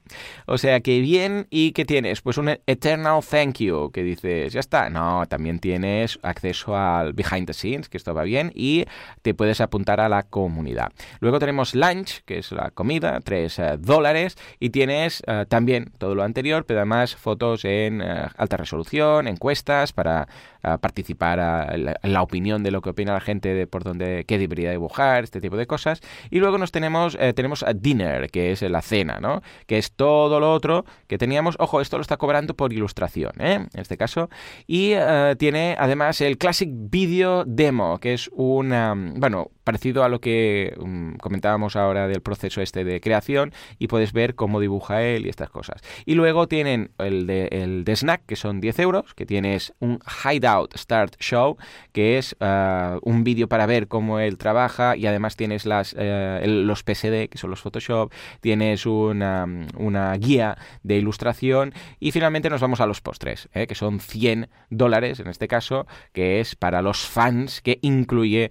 O 0.46 0.58
sea, 0.58 0.80
que 0.80 1.00
bien, 1.00 1.46
¿y 1.50 1.72
qué 1.72 1.84
tienes? 1.84 2.20
Pues 2.20 2.38
un 2.38 2.48
Eternal 2.66 3.20
Thank 3.28 3.58
You, 3.58 3.90
que 3.92 4.02
dices, 4.02 4.52
ya 4.52 4.60
está. 4.60 4.90
No, 4.90 5.26
también 5.26 5.58
tienes 5.58 6.18
acceso 6.22 6.76
al 6.76 7.12
Behind 7.12 7.46
the 7.46 7.54
Scenes, 7.54 7.88
que 7.88 7.96
esto 7.96 8.14
va 8.14 8.22
bien, 8.22 8.52
y 8.54 8.84
te 9.22 9.34
puedes 9.34 9.60
apuntar 9.60 10.00
a 10.00 10.08
la 10.08 10.22
comunidad. 10.22 10.92
Luego 11.20 11.38
tenemos 11.38 11.74
Lunch, 11.74 12.22
que 12.24 12.38
es 12.38 12.52
la 12.52 12.70
comida, 12.70 13.20
3 13.20 13.58
eh, 13.58 13.76
dólares, 13.78 14.36
y 14.60 14.70
tienes 14.70 15.22
también 15.48 15.92
todo 15.98 16.14
lo 16.14 16.22
anterior, 16.22 16.64
pero 16.66 16.80
además 16.80 17.16
fotos 17.16 17.64
en 17.64 18.00
eh, 18.00 18.26
alta 18.36 18.56
resolución, 18.56 18.83
encuestas 18.92 19.92
para 19.92 20.28
eh, 20.62 20.76
participar 20.80 21.70
en 21.74 22.12
la, 22.12 22.22
opinión 22.22 22.62
de 22.62 22.70
lo 22.70 22.80
que 22.80 22.90
opina 22.90 23.12
la 23.12 23.20
gente 23.20 23.52
de 23.54 23.66
por 23.66 23.84
dónde, 23.84 24.24
qué 24.26 24.38
debería 24.38 24.70
dibujar, 24.70 25.24
este 25.24 25.40
tipo 25.40 25.56
de 25.56 25.66
cosas. 25.66 26.00
Y 26.30 26.38
luego 26.38 26.58
nos 26.58 26.72
tenemos, 26.72 27.16
eh, 27.20 27.32
tenemos 27.34 27.62
a 27.62 27.72
dinner, 27.74 28.30
que 28.30 28.52
es 28.52 28.62
la 28.62 28.82
cena, 28.82 29.18
¿no? 29.20 29.42
Que 29.66 29.78
es 29.78 29.92
todo 29.92 30.40
lo 30.40 30.52
otro 30.52 30.84
que 31.06 31.18
teníamos. 31.18 31.56
Ojo, 31.58 31.80
esto 31.80 31.98
lo 31.98 32.02
está 32.02 32.16
cobrando 32.16 32.54
por 32.54 32.72
ilustración, 32.72 33.32
En 33.38 33.68
este 33.74 33.96
caso. 33.96 34.30
Y 34.66 34.94
tiene 35.38 35.76
además 35.78 36.20
el 36.20 36.38
Classic 36.38 36.68
Video 36.72 37.44
Demo, 37.44 37.98
que 37.98 38.14
es 38.14 38.30
una, 38.32 38.94
bueno, 38.96 39.50
parecido 39.64 40.04
a 40.04 40.08
lo 40.08 40.20
que 40.20 40.74
mm, 40.78 41.14
comentábamos 41.16 41.76
ahora 41.76 42.06
del 42.06 42.22
proceso 42.22 42.60
este 42.60 42.84
de 42.84 43.00
creación 43.00 43.52
y 43.78 43.88
puedes 43.88 44.12
ver 44.12 44.34
cómo 44.34 44.60
dibuja 44.60 45.02
él 45.02 45.26
y 45.26 45.30
estas 45.30 45.50
cosas. 45.50 45.80
Y 46.04 46.14
luego 46.14 46.46
tienen 46.46 46.90
el 46.98 47.26
de, 47.26 47.48
el 47.50 47.84
de 47.84 47.96
Snack, 47.96 48.22
que 48.26 48.36
son 48.36 48.60
10 48.60 48.78
euros, 48.80 49.14
que 49.14 49.26
tienes 49.26 49.74
un 49.80 50.00
Hideout 50.24 50.76
Start 50.76 51.16
Show, 51.18 51.56
que 51.92 52.18
es 52.18 52.36
ah, 52.40 52.98
un 53.02 53.24
vídeo 53.24 53.48
para 53.48 53.66
ver 53.66 53.88
cómo 53.88 54.20
él 54.20 54.38
trabaja 54.38 54.96
y 54.96 55.06
además 55.06 55.36
tienes 55.36 55.66
las, 55.66 55.94
eh, 55.98 56.44
los 56.46 56.82
PSD, 56.82 57.28
que 57.28 57.38
son 57.38 57.50
los 57.50 57.60
Photoshop, 57.60 58.12
tienes 58.40 58.86
una, 58.86 59.46
una, 59.76 60.14
guía 60.14 60.56
de 60.82 60.96
ilustración 60.96 61.72
y 61.98 62.12
finalmente 62.12 62.50
nos 62.50 62.60
vamos 62.60 62.80
a 62.80 62.86
los 62.86 63.00
postres, 63.00 63.48
eh, 63.54 63.66
que 63.66 63.74
son 63.74 64.00
100 64.00 64.48
dólares 64.70 65.20
en 65.20 65.28
este 65.28 65.48
caso, 65.48 65.86
que 66.12 66.40
es 66.40 66.54
para 66.54 66.82
los 66.82 67.06
fans, 67.06 67.60
que 67.62 67.78
incluye 67.82 68.50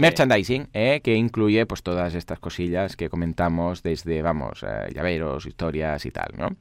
merchandising, 0.00 0.68
eh, 0.72 1.00
que 1.02 1.14
incluye 1.14 1.66
pues 1.66 1.82
todas 1.82 2.14
estas 2.14 2.38
cosillas 2.38 2.96
que 2.96 3.08
comentamos 3.08 3.82
desde, 3.82 4.22
vamos, 4.22 4.64
llaveros, 4.94 5.46
historias 5.46 6.04
y 6.06 6.10
tal, 6.10 6.32
¿no? 6.36 6.56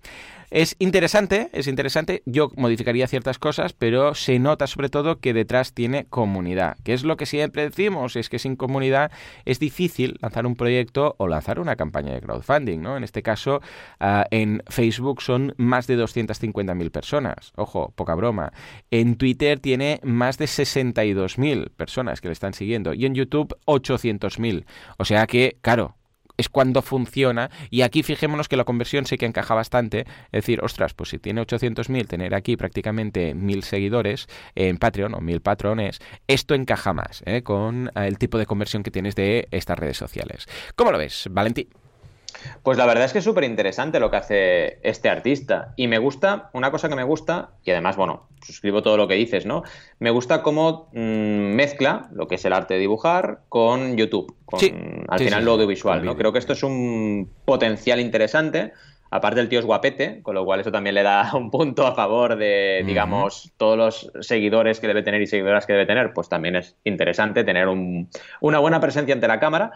Es 0.51 0.75
interesante, 0.79 1.49
es 1.53 1.67
interesante. 1.67 2.23
Yo 2.25 2.51
modificaría 2.55 3.07
ciertas 3.07 3.37
cosas, 3.37 3.73
pero 3.73 4.15
se 4.15 4.39
nota 4.39 4.65
sobre 4.65 4.89
todo 4.89 5.19
que 5.19 5.33
detrás 5.33 5.73
tiene 5.73 6.05
comunidad, 6.05 6.77
que 6.83 6.93
es 6.93 7.03
lo 7.03 7.17
que 7.17 7.27
siempre 7.27 7.69
decimos, 7.69 8.15
es 8.15 8.29
que 8.29 8.39
sin 8.39 8.55
comunidad 8.55 9.11
es 9.45 9.59
difícil 9.59 10.17
lanzar 10.21 10.47
un 10.47 10.55
proyecto 10.55 11.15
o 11.19 11.27
lanzar 11.27 11.59
una 11.59 11.75
campaña 11.75 12.13
de 12.13 12.21
crowdfunding, 12.21 12.81
¿no? 12.81 12.97
En 12.97 13.03
este 13.03 13.21
caso, 13.21 13.61
ah, 13.99 14.25
en 14.31 14.63
Facebook 14.67 15.21
son 15.21 15.53
más 15.57 15.85
de 15.85 15.97
250.000 15.97 16.89
personas. 16.89 17.53
Ojo, 17.55 17.93
poca 17.95 18.15
broma. 18.15 18.51
En 18.89 19.17
Twitter 19.17 19.59
tiene 19.59 19.99
más 20.03 20.39
de 20.39 20.45
62.000 20.45 21.69
personas 21.69 22.21
que 22.21 22.27
le 22.27 22.33
están 22.33 22.53
siguiendo 22.53 22.93
y 22.93 23.05
en 23.05 23.13
YouTube 23.13 23.55
800.000. 23.65 24.65
O 24.97 25.05
sea 25.05 25.27
que, 25.27 25.57
claro, 25.61 25.95
es 26.39 26.47
cuando 26.47 26.81
funciona. 26.81 27.51
Y 27.69 27.81
aquí 27.81 28.01
fijémonos 28.01 28.47
que 28.47 28.55
la 28.55 28.63
conversión 28.63 29.05
sí 29.05 29.17
que 29.17 29.25
encaja 29.25 29.53
bastante. 29.53 30.05
Es 30.31 30.43
decir, 30.43 30.61
ostras, 30.63 30.93
pues 30.93 31.09
si 31.09 31.19
tiene 31.19 31.41
800.000, 31.41 32.07
tener 32.07 32.33
aquí 32.33 32.55
prácticamente 32.55 33.35
1.000 33.35 33.61
seguidores 33.61 34.27
en 34.55 34.77
Patreon 34.77 35.13
o 35.13 35.19
1.000 35.19 35.41
patrones, 35.41 35.99
esto 36.27 36.55
encaja 36.55 36.93
más 36.93 37.23
¿eh? 37.25 37.43
con 37.43 37.91
el 37.93 38.17
tipo 38.17 38.37
de 38.37 38.45
conversión 38.45 38.83
que 38.83 38.91
tienes 38.91 39.15
de 39.15 39.49
estas 39.51 39.77
redes 39.77 39.97
sociales. 39.97 40.45
¿Cómo 40.75 40.93
lo 40.93 40.97
ves, 40.97 41.27
Valentín? 41.29 41.67
Pues 42.63 42.77
la 42.77 42.85
verdad 42.85 43.05
es 43.05 43.13
que 43.13 43.19
es 43.19 43.25
súper 43.25 43.43
interesante 43.43 43.99
lo 43.99 44.11
que 44.11 44.17
hace 44.17 44.79
este 44.83 45.09
artista. 45.09 45.73
Y 45.75 45.87
me 45.87 45.97
gusta, 45.97 46.49
una 46.53 46.71
cosa 46.71 46.89
que 46.89 46.95
me 46.95 47.03
gusta, 47.03 47.51
y 47.63 47.71
además, 47.71 47.95
bueno, 47.95 48.27
suscribo 48.45 48.81
todo 48.81 48.97
lo 48.97 49.07
que 49.07 49.15
dices, 49.15 49.45
¿no? 49.45 49.63
Me 49.99 50.09
gusta 50.09 50.43
cómo 50.43 50.89
mm, 50.93 51.55
mezcla 51.55 52.09
lo 52.13 52.27
que 52.27 52.35
es 52.35 52.45
el 52.45 52.53
arte 52.53 52.75
de 52.75 52.79
dibujar 52.81 53.41
con 53.49 53.97
YouTube, 53.97 54.35
con 54.45 54.59
al 55.07 55.19
final 55.19 55.45
lo 55.45 55.51
audiovisual, 55.53 56.03
¿no? 56.03 56.15
Creo 56.15 56.33
que 56.33 56.39
esto 56.39 56.53
es 56.53 56.63
un 56.63 57.29
potencial 57.45 57.99
interesante. 57.99 58.73
Aparte 59.11 59.41
el 59.41 59.49
tío 59.49 59.59
es 59.59 59.65
guapete, 59.65 60.21
con 60.21 60.35
lo 60.35 60.45
cual 60.45 60.59
eso 60.59 60.71
también 60.71 60.93
le 60.93 61.03
da 61.03 61.31
un 61.35 61.49
punto 61.49 61.87
a 61.87 61.95
favor 61.95 62.35
de, 62.35 62.83
digamos, 62.85 63.51
todos 63.57 63.77
los 63.77 64.11
seguidores 64.25 64.79
que 64.79 64.87
debe 64.87 65.01
tener 65.01 65.21
y 65.21 65.27
seguidoras 65.27 65.65
que 65.65 65.73
debe 65.73 65.87
tener, 65.87 66.13
pues 66.13 66.29
también 66.29 66.55
es 66.55 66.75
interesante 66.83 67.43
tener 67.43 67.67
una 67.67 68.59
buena 68.59 68.79
presencia 68.79 69.13
ante 69.15 69.27
la 69.27 69.39
cámara. 69.39 69.71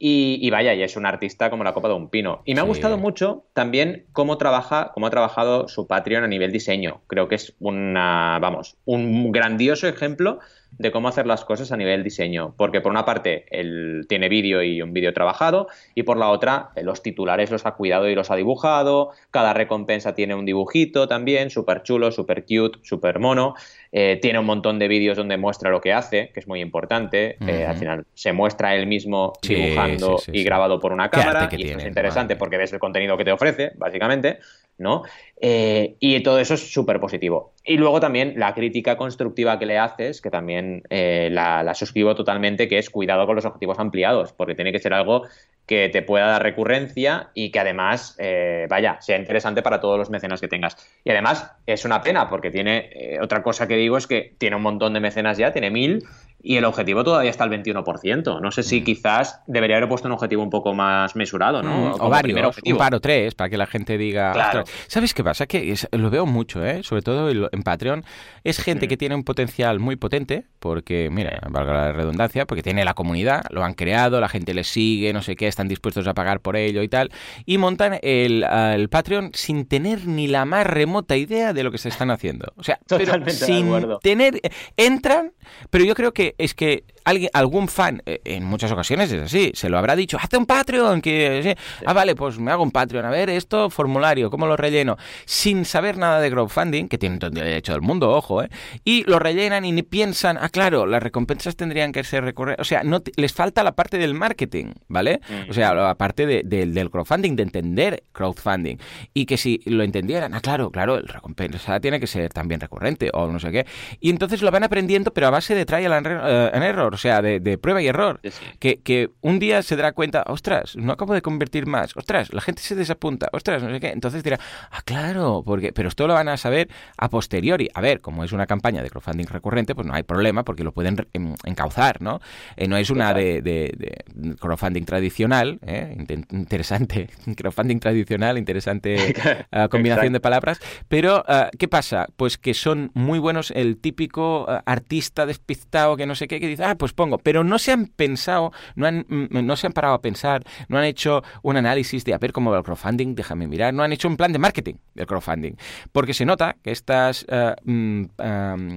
Y, 0.00 0.48
vaya, 0.50 0.74
y 0.74 0.82
es 0.82 0.96
un 0.96 1.06
artista 1.06 1.50
como 1.50 1.64
la 1.64 1.74
copa 1.74 1.88
de 1.88 1.94
un 1.94 2.08
pino. 2.08 2.42
Y 2.44 2.54
me 2.54 2.60
ha 2.60 2.64
gustado 2.64 2.98
mucho 2.98 3.46
también 3.52 4.06
cómo 4.12 4.38
trabaja, 4.38 4.92
cómo 4.94 5.08
ha 5.08 5.10
trabajado 5.10 5.66
su 5.66 5.88
Patreon 5.88 6.22
a 6.22 6.28
nivel 6.28 6.52
diseño. 6.52 7.02
Creo 7.08 7.26
que 7.26 7.34
es 7.34 7.54
una, 7.58 8.38
vamos, 8.40 8.76
un 8.84 9.32
grandioso 9.32 9.88
ejemplo 9.88 10.38
de 10.70 10.90
cómo 10.90 11.08
hacer 11.08 11.26
las 11.26 11.44
cosas 11.44 11.72
a 11.72 11.76
nivel 11.76 12.04
diseño. 12.04 12.54
Porque 12.56 12.80
por 12.80 12.92
una 12.92 13.04
parte 13.04 13.46
él 13.50 14.06
tiene 14.08 14.28
vídeo 14.28 14.62
y 14.62 14.82
un 14.82 14.92
vídeo 14.92 15.12
trabajado 15.12 15.68
y 15.94 16.02
por 16.02 16.16
la 16.16 16.30
otra 16.30 16.70
eh, 16.76 16.82
los 16.82 17.02
titulares 17.02 17.50
los 17.50 17.66
ha 17.66 17.72
cuidado 17.72 18.08
y 18.08 18.14
los 18.14 18.30
ha 18.30 18.36
dibujado. 18.36 19.10
Cada 19.30 19.54
recompensa 19.54 20.14
tiene 20.14 20.34
un 20.34 20.44
dibujito 20.44 21.08
también, 21.08 21.50
súper 21.50 21.82
chulo, 21.82 22.12
súper 22.12 22.44
cute, 22.44 22.78
súper 22.82 23.18
mono. 23.18 23.54
Eh, 23.90 24.18
tiene 24.20 24.38
un 24.38 24.46
montón 24.46 24.78
de 24.78 24.88
vídeos 24.88 25.16
donde 25.16 25.36
muestra 25.36 25.70
lo 25.70 25.80
que 25.80 25.92
hace, 25.92 26.30
que 26.32 26.40
es 26.40 26.46
muy 26.46 26.60
importante. 26.60 27.36
Eh, 27.46 27.64
al 27.64 27.76
final 27.76 28.06
se 28.14 28.32
muestra 28.32 28.74
él 28.74 28.86
mismo 28.86 29.32
dibujando 29.42 30.20
y 30.30 30.44
grabado 30.44 30.78
por 30.78 30.92
una 30.92 31.08
cámara. 31.08 31.48
y 31.50 31.68
eso 31.68 31.78
es 31.78 31.86
interesante 31.86 32.36
porque 32.36 32.58
ves 32.58 32.72
el 32.72 32.78
contenido 32.78 33.16
que 33.16 33.24
te 33.24 33.32
ofrece, 33.32 33.72
básicamente. 33.76 34.38
¿no? 34.78 35.02
Eh, 35.40 35.96
y 36.00 36.20
todo 36.22 36.38
eso 36.38 36.54
es 36.54 36.72
súper 36.72 37.00
positivo. 37.00 37.52
Y 37.68 37.76
luego 37.76 38.00
también 38.00 38.32
la 38.36 38.54
crítica 38.54 38.96
constructiva 38.96 39.58
que 39.58 39.66
le 39.66 39.76
haces, 39.76 40.22
que 40.22 40.30
también 40.30 40.84
eh, 40.88 41.28
la, 41.30 41.74
suscribo 41.74 42.14
totalmente, 42.14 42.66
que 42.66 42.78
es 42.78 42.88
cuidado 42.88 43.26
con 43.26 43.36
los 43.36 43.44
objetivos 43.44 43.78
ampliados, 43.78 44.32
porque 44.32 44.54
tiene 44.54 44.72
que 44.72 44.78
ser 44.78 44.94
algo 44.94 45.26
que 45.66 45.90
te 45.90 46.00
pueda 46.00 46.28
dar 46.28 46.42
recurrencia 46.42 47.28
y 47.34 47.50
que 47.50 47.60
además, 47.60 48.16
eh, 48.18 48.66
vaya, 48.70 48.98
sea 49.02 49.18
interesante 49.18 49.60
para 49.60 49.80
todos 49.80 49.98
los 49.98 50.08
mecenas 50.08 50.40
que 50.40 50.48
tengas. 50.48 50.78
Y 51.04 51.10
además 51.10 51.52
es 51.66 51.84
una 51.84 52.00
pena, 52.00 52.30
porque 52.30 52.50
tiene, 52.50 53.18
otra 53.20 53.42
cosa 53.42 53.68
que 53.68 53.76
digo 53.76 53.98
es 53.98 54.06
que 54.06 54.34
tiene 54.38 54.56
un 54.56 54.62
montón 54.62 54.94
de 54.94 55.00
mecenas 55.00 55.36
ya, 55.36 55.52
tiene 55.52 55.70
mil, 55.70 56.02
y 56.40 56.56
el 56.56 56.64
objetivo 56.64 57.02
todavía 57.02 57.30
está 57.30 57.44
al 57.44 57.50
21%. 57.50 58.40
No 58.40 58.50
sé 58.52 58.62
si 58.62 58.84
quizás 58.84 59.40
debería 59.46 59.76
haber 59.76 59.88
puesto 59.88 60.06
un 60.06 60.12
objetivo 60.12 60.42
un 60.42 60.50
poco 60.50 60.72
más 60.72 61.16
mesurado, 61.16 61.62
¿no? 61.62 61.96
Mm, 61.96 62.00
o 62.00 62.08
varios, 62.08 62.58
un 62.64 62.76
par 62.76 62.94
o 62.94 63.00
tres, 63.00 63.34
para 63.34 63.50
que 63.50 63.56
la 63.56 63.66
gente 63.66 63.98
diga... 63.98 64.64
¿Sabes 64.86 65.14
qué 65.14 65.24
pasa? 65.24 65.46
Que 65.46 65.74
lo 65.92 66.10
veo 66.10 66.26
mucho, 66.26 66.64
¿eh? 66.64 66.82
sobre 66.84 67.02
todo 67.02 67.28
en 67.30 67.62
Patreon. 67.62 68.04
Es 68.44 68.60
gente 68.60 68.86
mm. 68.86 68.88
que 68.88 68.96
tiene 68.96 69.14
un 69.16 69.24
potencial 69.24 69.80
muy 69.80 69.96
potente, 69.96 70.44
porque, 70.60 71.10
mira, 71.10 71.40
valga 71.50 71.72
la 71.72 71.92
redundancia, 71.92 72.46
porque 72.46 72.62
tiene 72.62 72.84
la 72.84 72.94
comunidad, 72.94 73.42
lo 73.50 73.64
han 73.64 73.74
creado, 73.74 74.20
la 74.20 74.28
gente 74.28 74.54
les 74.54 74.68
sigue, 74.68 75.12
no 75.12 75.22
sé 75.22 75.34
qué, 75.34 75.48
están 75.48 75.66
dispuestos 75.66 76.06
a 76.06 76.14
pagar 76.14 76.40
por 76.40 76.56
ello 76.56 76.82
y 76.82 76.88
tal, 76.88 77.10
y 77.46 77.58
montan 77.58 77.98
el, 78.02 78.44
el 78.44 78.88
Patreon 78.88 79.32
sin 79.34 79.66
tener 79.66 80.06
ni 80.06 80.28
la 80.28 80.44
más 80.44 80.66
remota 80.66 81.16
idea 81.16 81.52
de 81.52 81.64
lo 81.64 81.72
que 81.72 81.78
se 81.78 81.88
están 81.88 82.12
haciendo. 82.12 82.52
O 82.56 82.62
sea, 82.62 82.78
sin 83.26 83.68
tener... 84.02 84.40
Entran, 84.76 85.32
pero 85.70 85.84
yo 85.84 85.94
creo 85.94 86.12
que 86.12 86.27
es 86.38 86.54
que 86.54 86.84
alguien, 87.08 87.30
algún 87.32 87.68
fan, 87.68 88.02
eh, 88.06 88.20
en 88.24 88.44
muchas 88.44 88.70
ocasiones 88.72 89.10
es 89.12 89.22
así, 89.22 89.52
se 89.54 89.68
lo 89.68 89.78
habrá 89.78 89.96
dicho, 89.96 90.18
hazte 90.20 90.36
un 90.36 90.46
Patreon, 90.46 91.00
que 91.00 91.56
ah, 91.86 91.92
vale, 91.92 92.14
pues 92.14 92.38
me 92.38 92.50
hago 92.50 92.62
un 92.62 92.70
Patreon, 92.70 93.04
a 93.04 93.10
ver, 93.10 93.30
esto, 93.30 93.70
formulario, 93.70 94.30
¿cómo 94.30 94.46
lo 94.46 94.56
relleno? 94.56 94.96
Sin 95.24 95.64
saber 95.64 95.96
nada 95.96 96.20
de 96.20 96.30
crowdfunding, 96.30 96.88
que 96.88 96.98
tienen 96.98 97.18
todo 97.18 97.28
el 97.28 97.34
derecho 97.34 97.72
del 97.72 97.82
mundo, 97.82 98.10
ojo, 98.10 98.42
¿eh? 98.42 98.48
Y 98.84 99.04
lo 99.04 99.18
rellenan 99.18 99.64
y 99.64 99.72
ni 99.72 99.82
piensan, 99.82 100.38
ah, 100.40 100.48
claro, 100.48 100.86
las 100.86 101.02
recompensas 101.02 101.56
tendrían 101.56 101.92
que 101.92 102.04
ser 102.04 102.24
recurrentes, 102.24 102.60
o 102.60 102.64
sea, 102.64 102.82
no 102.82 103.02
les 103.16 103.32
falta 103.32 103.62
la 103.62 103.72
parte 103.72 103.98
del 103.98 104.14
marketing, 104.14 104.72
¿vale? 104.88 105.20
O 105.48 105.52
sea, 105.52 105.74
la 105.74 105.94
parte 105.94 106.26
del 106.26 106.90
crowdfunding, 106.90 107.36
de 107.36 107.42
entender 107.42 108.04
crowdfunding. 108.12 108.76
Y 109.14 109.26
que 109.26 109.36
si 109.36 109.60
lo 109.64 109.82
entendieran, 109.82 110.34
ah, 110.34 110.40
claro, 110.40 110.70
claro, 110.70 110.96
el 110.96 111.08
recompensa 111.08 111.80
tiene 111.80 112.00
que 112.00 112.06
ser 112.06 112.32
también 112.32 112.60
recurrente, 112.60 113.10
o 113.12 113.26
no 113.28 113.38
sé 113.38 113.50
qué. 113.50 113.66
Y 114.00 114.10
entonces 114.10 114.42
lo 114.42 114.50
van 114.50 114.64
aprendiendo, 114.64 115.12
pero 115.12 115.28
a 115.28 115.30
base 115.30 115.54
de 115.54 115.64
trial 115.64 115.92
and 115.92 116.06
eh, 116.06 116.68
error, 116.68 116.97
sea, 116.98 117.22
de, 117.22 117.58
prueba 117.58 117.82
y 117.82 117.86
error. 117.86 118.20
Que, 118.58 118.80
que, 118.80 119.10
un 119.20 119.38
día 119.38 119.62
se 119.62 119.76
dará 119.76 119.92
cuenta, 119.92 120.24
ostras, 120.26 120.76
no 120.76 120.92
acabo 120.92 121.14
de 121.14 121.22
convertir 121.22 121.66
más, 121.66 121.96
ostras, 121.96 122.32
la 122.32 122.40
gente 122.40 122.62
se 122.62 122.74
desapunta, 122.74 123.28
ostras, 123.32 123.62
no 123.62 123.70
sé 123.70 123.80
qué. 123.80 123.90
Entonces 123.90 124.22
dirá, 124.22 124.38
ah, 124.70 124.82
claro, 124.84 125.42
porque, 125.44 125.72
pero 125.72 125.88
esto 125.88 126.06
lo 126.06 126.14
van 126.14 126.28
a 126.28 126.36
saber 126.36 126.68
a 126.96 127.08
posteriori. 127.08 127.68
A 127.74 127.80
ver, 127.80 128.00
como 128.00 128.24
es 128.24 128.32
una 128.32 128.46
campaña 128.46 128.82
de 128.82 128.90
crowdfunding 128.90 129.26
recurrente, 129.26 129.74
pues 129.74 129.86
no 129.86 129.94
hay 129.94 130.02
problema 130.02 130.44
porque 130.44 130.64
lo 130.64 130.72
pueden 130.72 130.96
encauzar, 131.44 132.02
¿no? 132.02 132.20
Eh, 132.56 132.68
no 132.68 132.76
es 132.76 132.90
una 132.90 133.14
de, 133.14 134.04
crowdfunding 134.40 134.84
tradicional, 134.84 135.58
¿eh? 135.66 135.96
interesante, 136.30 137.10
crowdfunding 137.36 137.78
tradicional, 137.78 138.38
interesante 138.38 139.14
ah, 139.52 139.68
combinación 139.70 140.12
de 140.12 140.20
palabras, 140.20 140.60
pero 140.88 141.24
ah, 141.26 141.50
¿qué 141.58 141.68
pasa? 141.68 142.06
Pues 142.16 142.38
que 142.38 142.54
son 142.54 142.90
muy 142.94 143.18
buenos 143.18 143.50
el 143.50 143.76
típico 143.78 144.46
artista 144.66 145.26
despistado 145.26 145.96
que 145.96 146.06
no 146.06 146.14
sé 146.14 146.28
qué, 146.28 146.40
que 146.40 146.48
dice, 146.48 146.64
ah, 146.64 146.74
pues 146.78 146.92
pongo, 146.92 147.18
pero 147.18 147.44
no 147.44 147.58
se 147.58 147.72
han 147.72 147.86
pensado, 147.86 148.52
no, 148.76 148.86
han, 148.86 149.04
mm, 149.08 149.44
no 149.44 149.56
se 149.56 149.66
han 149.66 149.72
parado 149.72 149.94
a 149.94 150.00
pensar, 150.00 150.44
no 150.68 150.78
han 150.78 150.84
hecho 150.84 151.22
un 151.42 151.56
análisis 151.56 152.04
de 152.04 152.14
a 152.14 152.18
ver 152.18 152.32
cómo 152.32 152.50
va 152.50 152.58
el 152.58 152.64
crowdfunding, 152.64 153.14
déjame 153.14 153.46
mirar, 153.46 153.74
no 153.74 153.82
han 153.82 153.92
hecho 153.92 154.08
un 154.08 154.16
plan 154.16 154.32
de 154.32 154.38
marketing 154.38 154.74
del 154.94 155.06
crowdfunding, 155.06 155.54
porque 155.92 156.14
se 156.14 156.24
nota 156.24 156.56
que 156.62 156.70
estas 156.70 157.26
eh, 157.28 157.54
mm, 157.64 158.04
eh, 158.18 158.68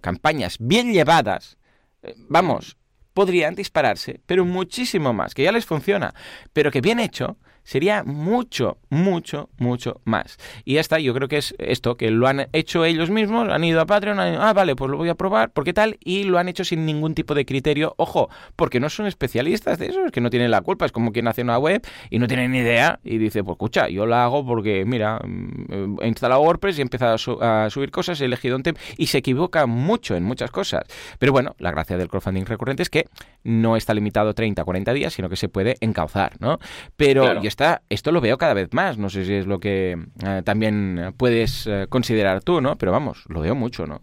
campañas 0.00 0.56
bien 0.58 0.92
llevadas, 0.92 1.58
eh, 2.02 2.14
vamos, 2.28 2.76
podrían 3.12 3.54
dispararse, 3.54 4.20
pero 4.26 4.44
muchísimo 4.44 5.12
más, 5.12 5.34
que 5.34 5.44
ya 5.44 5.52
les 5.52 5.66
funciona, 5.66 6.14
pero 6.52 6.70
que 6.70 6.80
bien 6.80 6.98
hecho, 6.98 7.36
sería 7.64 8.04
mucho, 8.04 8.78
mucho, 8.90 9.48
mucho 9.58 10.00
más. 10.04 10.38
Y 10.64 10.74
ya 10.74 10.80
está, 10.80 10.98
yo 10.98 11.14
creo 11.14 11.28
que 11.28 11.38
es 11.38 11.54
esto, 11.58 11.96
que 11.96 12.10
lo 12.10 12.28
han 12.28 12.46
hecho 12.52 12.84
ellos 12.84 13.10
mismos, 13.10 13.48
han 13.48 13.64
ido 13.64 13.80
a 13.80 13.86
Patreon, 13.86 14.20
han 14.20 14.36
ah, 14.36 14.52
vale, 14.52 14.76
pues 14.76 14.90
lo 14.90 14.96
voy 14.96 15.08
a 15.08 15.14
probar, 15.14 15.50
¿por 15.50 15.64
qué 15.64 15.72
tal? 15.72 15.98
Y 16.00 16.24
lo 16.24 16.38
han 16.38 16.48
hecho 16.48 16.64
sin 16.64 16.86
ningún 16.86 17.14
tipo 17.14 17.34
de 17.34 17.44
criterio, 17.44 17.94
ojo, 17.96 18.28
porque 18.56 18.80
no 18.80 18.88
son 18.88 19.06
especialistas 19.06 19.78
de 19.78 19.86
eso, 19.86 20.04
es 20.04 20.12
que 20.12 20.20
no 20.20 20.30
tienen 20.30 20.50
la 20.50 20.60
culpa, 20.60 20.86
es 20.86 20.92
como 20.92 21.12
quien 21.12 21.26
hace 21.28 21.42
una 21.42 21.58
web 21.58 21.84
y 22.10 22.18
no 22.18 22.28
tienen 22.28 22.52
ni 22.52 22.58
idea 22.58 23.00
y 23.02 23.18
dice, 23.18 23.42
pues 23.42 23.54
escucha, 23.54 23.88
yo 23.88 24.06
la 24.06 24.24
hago 24.24 24.44
porque, 24.44 24.84
mira, 24.84 25.18
mm, 25.24 25.98
he 26.02 26.08
instalado 26.08 26.42
WordPress 26.42 26.78
y 26.78 26.80
he 26.80 26.82
empezado 26.82 27.16
a, 27.42 27.70
subir 27.70 27.90
cosas, 27.90 28.20
he 28.20 28.26
elegido 28.26 28.56
un 28.56 28.62
tema 28.62 28.78
y 28.96 29.06
se 29.06 29.18
equivoca 29.18 29.66
mucho 29.66 30.16
en 30.16 30.24
muchas 30.24 30.50
cosas. 30.50 30.84
Pero 31.18 31.32
bueno, 31.32 31.54
la 31.58 31.70
gracia 31.70 31.96
del 31.96 32.08
crowdfunding 32.08 32.44
recurrente 32.44 32.82
es 32.82 32.90
que 32.90 33.06
no 33.42 33.76
está 33.76 33.94
limitado 33.94 34.30
a 34.30 34.34
30, 34.34 34.62
40 34.64 34.92
días, 34.92 35.14
sino 35.14 35.28
que 35.28 35.36
se 35.36 35.48
puede 35.48 35.76
encauzar, 35.80 36.32
¿no? 36.40 36.58
Pero 36.96 37.40
esto 37.88 38.12
lo 38.12 38.20
veo 38.20 38.38
cada 38.38 38.54
vez 38.54 38.72
más. 38.72 38.98
No 38.98 39.10
sé 39.10 39.24
si 39.24 39.34
es 39.34 39.46
lo 39.46 39.58
que 39.60 39.96
eh, 40.24 40.42
también 40.44 41.14
puedes 41.16 41.66
eh, 41.66 41.86
considerar 41.88 42.42
tú, 42.42 42.60
¿no? 42.60 42.76
Pero 42.76 42.92
vamos, 42.92 43.24
lo 43.28 43.40
veo 43.40 43.54
mucho, 43.54 43.86
¿no? 43.86 44.02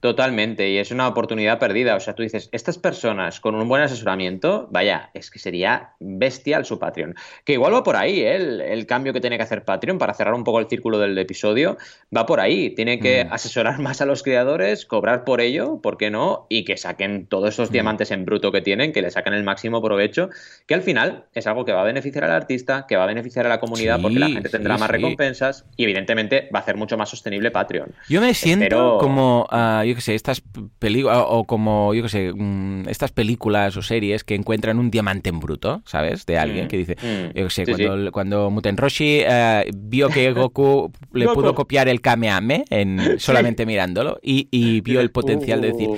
Totalmente, 0.00 0.70
y 0.70 0.78
es 0.78 0.92
una 0.92 1.08
oportunidad 1.08 1.58
perdida. 1.58 1.96
O 1.96 2.00
sea, 2.00 2.14
tú 2.14 2.22
dices, 2.22 2.48
estas 2.52 2.78
personas 2.78 3.40
con 3.40 3.56
un 3.56 3.68
buen 3.68 3.82
asesoramiento, 3.82 4.68
vaya, 4.70 5.10
es 5.12 5.28
que 5.28 5.40
sería 5.40 5.94
bestial 5.98 6.64
su 6.64 6.78
Patreon. 6.78 7.16
Que 7.44 7.54
igual 7.54 7.74
va 7.74 7.82
por 7.82 7.96
ahí, 7.96 8.20
¿eh? 8.20 8.36
el, 8.36 8.86
cambio 8.86 9.12
que 9.12 9.20
tiene 9.20 9.36
que 9.36 9.42
hacer 9.42 9.64
Patreon 9.64 9.98
para 9.98 10.14
cerrar 10.14 10.34
un 10.34 10.44
poco 10.44 10.60
el 10.60 10.68
círculo 10.68 11.00
del 11.00 11.18
episodio, 11.18 11.78
va 12.16 12.26
por 12.26 12.38
ahí. 12.38 12.70
Tiene 12.70 13.00
que 13.00 13.24
mm. 13.24 13.32
asesorar 13.32 13.78
más 13.80 14.00
a 14.00 14.06
los 14.06 14.22
creadores, 14.22 14.86
cobrar 14.86 15.24
por 15.24 15.40
ello, 15.40 15.80
¿por 15.82 15.96
qué 15.96 16.10
no? 16.10 16.46
Y 16.48 16.64
que 16.64 16.76
saquen 16.76 17.26
todos 17.26 17.48
esos 17.48 17.70
mm. 17.70 17.72
diamantes 17.72 18.12
en 18.12 18.24
bruto 18.24 18.52
que 18.52 18.60
tienen, 18.60 18.92
que 18.92 19.02
le 19.02 19.10
saquen 19.10 19.34
el 19.34 19.42
máximo 19.42 19.82
provecho, 19.82 20.30
que 20.68 20.74
al 20.74 20.82
final 20.82 21.24
es 21.34 21.48
algo 21.48 21.64
que 21.64 21.72
va 21.72 21.80
a 21.80 21.84
beneficiar 21.84 22.22
al 22.22 22.30
artista, 22.30 22.86
que 22.86 22.96
va 22.96 23.02
a 23.02 23.08
beneficiar 23.08 23.46
a 23.46 23.48
la 23.48 23.58
comunidad, 23.58 24.00
porque 24.00 24.20
la 24.20 24.28
gente 24.28 24.48
tendrá 24.48 24.78
más 24.78 24.90
recompensas 24.90 25.64
y 25.76 25.82
evidentemente 25.82 26.48
va 26.54 26.60
a 26.60 26.62
hacer 26.62 26.76
mucho 26.76 26.96
más 26.96 27.08
sostenible 27.08 27.50
Patreon. 27.50 27.90
Yo 28.08 28.20
me 28.20 28.32
siento 28.32 28.98
como... 28.98 29.48
yo 29.88 29.94
qué 29.94 30.00
sé, 30.00 30.14
estas 30.14 30.42
películas, 30.78 31.24
o 31.26 31.44
como, 31.44 31.94
yo 31.94 32.02
qué 32.02 32.08
sé, 32.08 32.32
mm, 32.32 32.88
estas 32.88 33.10
películas 33.12 33.76
o 33.76 33.82
series 33.82 34.24
que 34.24 34.34
encuentran 34.34 34.78
un 34.78 34.90
diamante 34.90 35.30
en 35.30 35.40
bruto, 35.40 35.82
¿sabes? 35.84 36.26
De 36.26 36.38
alguien 36.38 36.66
mm, 36.66 36.68
que 36.68 36.76
dice, 36.78 36.96
mm. 36.96 37.38
yo 37.38 37.44
qué 37.44 37.50
sé, 37.50 37.64
cuando, 37.66 38.12
cuando 38.12 38.50
Muten 38.50 38.76
Roshi 38.76 39.20
eh, 39.26 39.70
vio 39.74 40.08
que 40.08 40.32
Goku 40.34 40.92
le 41.12 41.26
pudo 41.28 41.54
copiar 41.54 41.88
el 41.88 42.00
Kameame 42.00 42.64
en, 42.70 43.18
solamente 43.18 43.66
mirándolo 43.66 44.18
y, 44.22 44.80
vio 44.84 45.00
el 45.00 45.10
potencial 45.10 45.60
de 45.60 45.72
decir, 45.72 45.88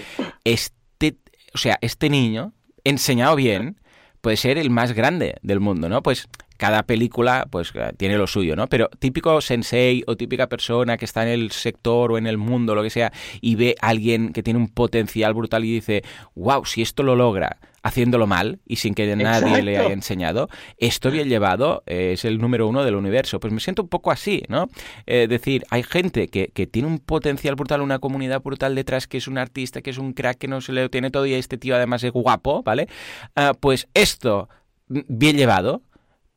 este, 0.44 1.16
o 1.54 1.58
sea, 1.58 1.78
este 1.80 2.08
niño, 2.08 2.52
enseñado 2.84 3.36
bien, 3.36 3.76
puede 4.20 4.36
ser 4.36 4.58
el 4.58 4.70
más 4.70 4.92
grande 4.92 5.36
del 5.42 5.60
mundo, 5.60 5.88
¿no? 5.88 6.02
Pues 6.02 6.28
cada 6.60 6.82
película 6.82 7.46
pues 7.50 7.72
eh, 7.74 7.92
tiene 7.96 8.18
lo 8.18 8.26
suyo, 8.26 8.54
¿no? 8.54 8.66
Pero 8.68 8.90
típico 8.98 9.40
sensei 9.40 10.04
o 10.06 10.14
típica 10.14 10.46
persona 10.46 10.98
que 10.98 11.06
está 11.06 11.22
en 11.22 11.30
el 11.30 11.52
sector 11.52 12.12
o 12.12 12.18
en 12.18 12.26
el 12.26 12.36
mundo, 12.36 12.74
lo 12.74 12.82
que 12.82 12.90
sea, 12.90 13.14
y 13.40 13.54
ve 13.54 13.76
a 13.80 13.88
alguien 13.88 14.34
que 14.34 14.42
tiene 14.42 14.60
un 14.60 14.68
potencial 14.68 15.32
brutal 15.32 15.64
y 15.64 15.72
dice, 15.72 16.02
wow, 16.34 16.66
si 16.66 16.82
esto 16.82 17.02
lo 17.02 17.16
logra 17.16 17.56
haciéndolo 17.82 18.26
mal 18.26 18.60
y 18.66 18.76
sin 18.76 18.92
que 18.92 19.16
nadie 19.16 19.62
le 19.62 19.78
haya 19.78 19.94
enseñado, 19.94 20.50
esto 20.76 21.10
bien 21.10 21.30
llevado 21.30 21.82
es 21.86 22.26
el 22.26 22.38
número 22.38 22.68
uno 22.68 22.84
del 22.84 22.94
universo. 22.94 23.40
Pues 23.40 23.54
me 23.54 23.60
siento 23.60 23.80
un 23.80 23.88
poco 23.88 24.10
así, 24.10 24.42
¿no? 24.48 24.68
Es 25.06 25.30
decir, 25.30 25.64
hay 25.70 25.82
gente 25.82 26.28
que, 26.28 26.48
que, 26.48 26.66
tiene 26.66 26.88
un 26.88 26.98
potencial 26.98 27.54
brutal, 27.54 27.80
una 27.80 28.00
comunidad 28.00 28.42
brutal 28.42 28.74
detrás, 28.74 29.06
que 29.06 29.16
es 29.16 29.28
un 29.28 29.38
artista, 29.38 29.80
que 29.80 29.88
es 29.88 29.96
un 29.96 30.12
crack, 30.12 30.36
que 30.36 30.46
no 30.46 30.60
se 30.60 30.74
le 30.74 30.90
tiene 30.90 31.10
todo 31.10 31.24
y 31.24 31.32
este 31.32 31.56
tío 31.56 31.74
además 31.74 32.04
es 32.04 32.12
guapo, 32.12 32.62
¿vale? 32.62 32.86
Ah, 33.34 33.54
pues 33.58 33.88
esto 33.94 34.50
bien 34.88 35.38
llevado 35.38 35.80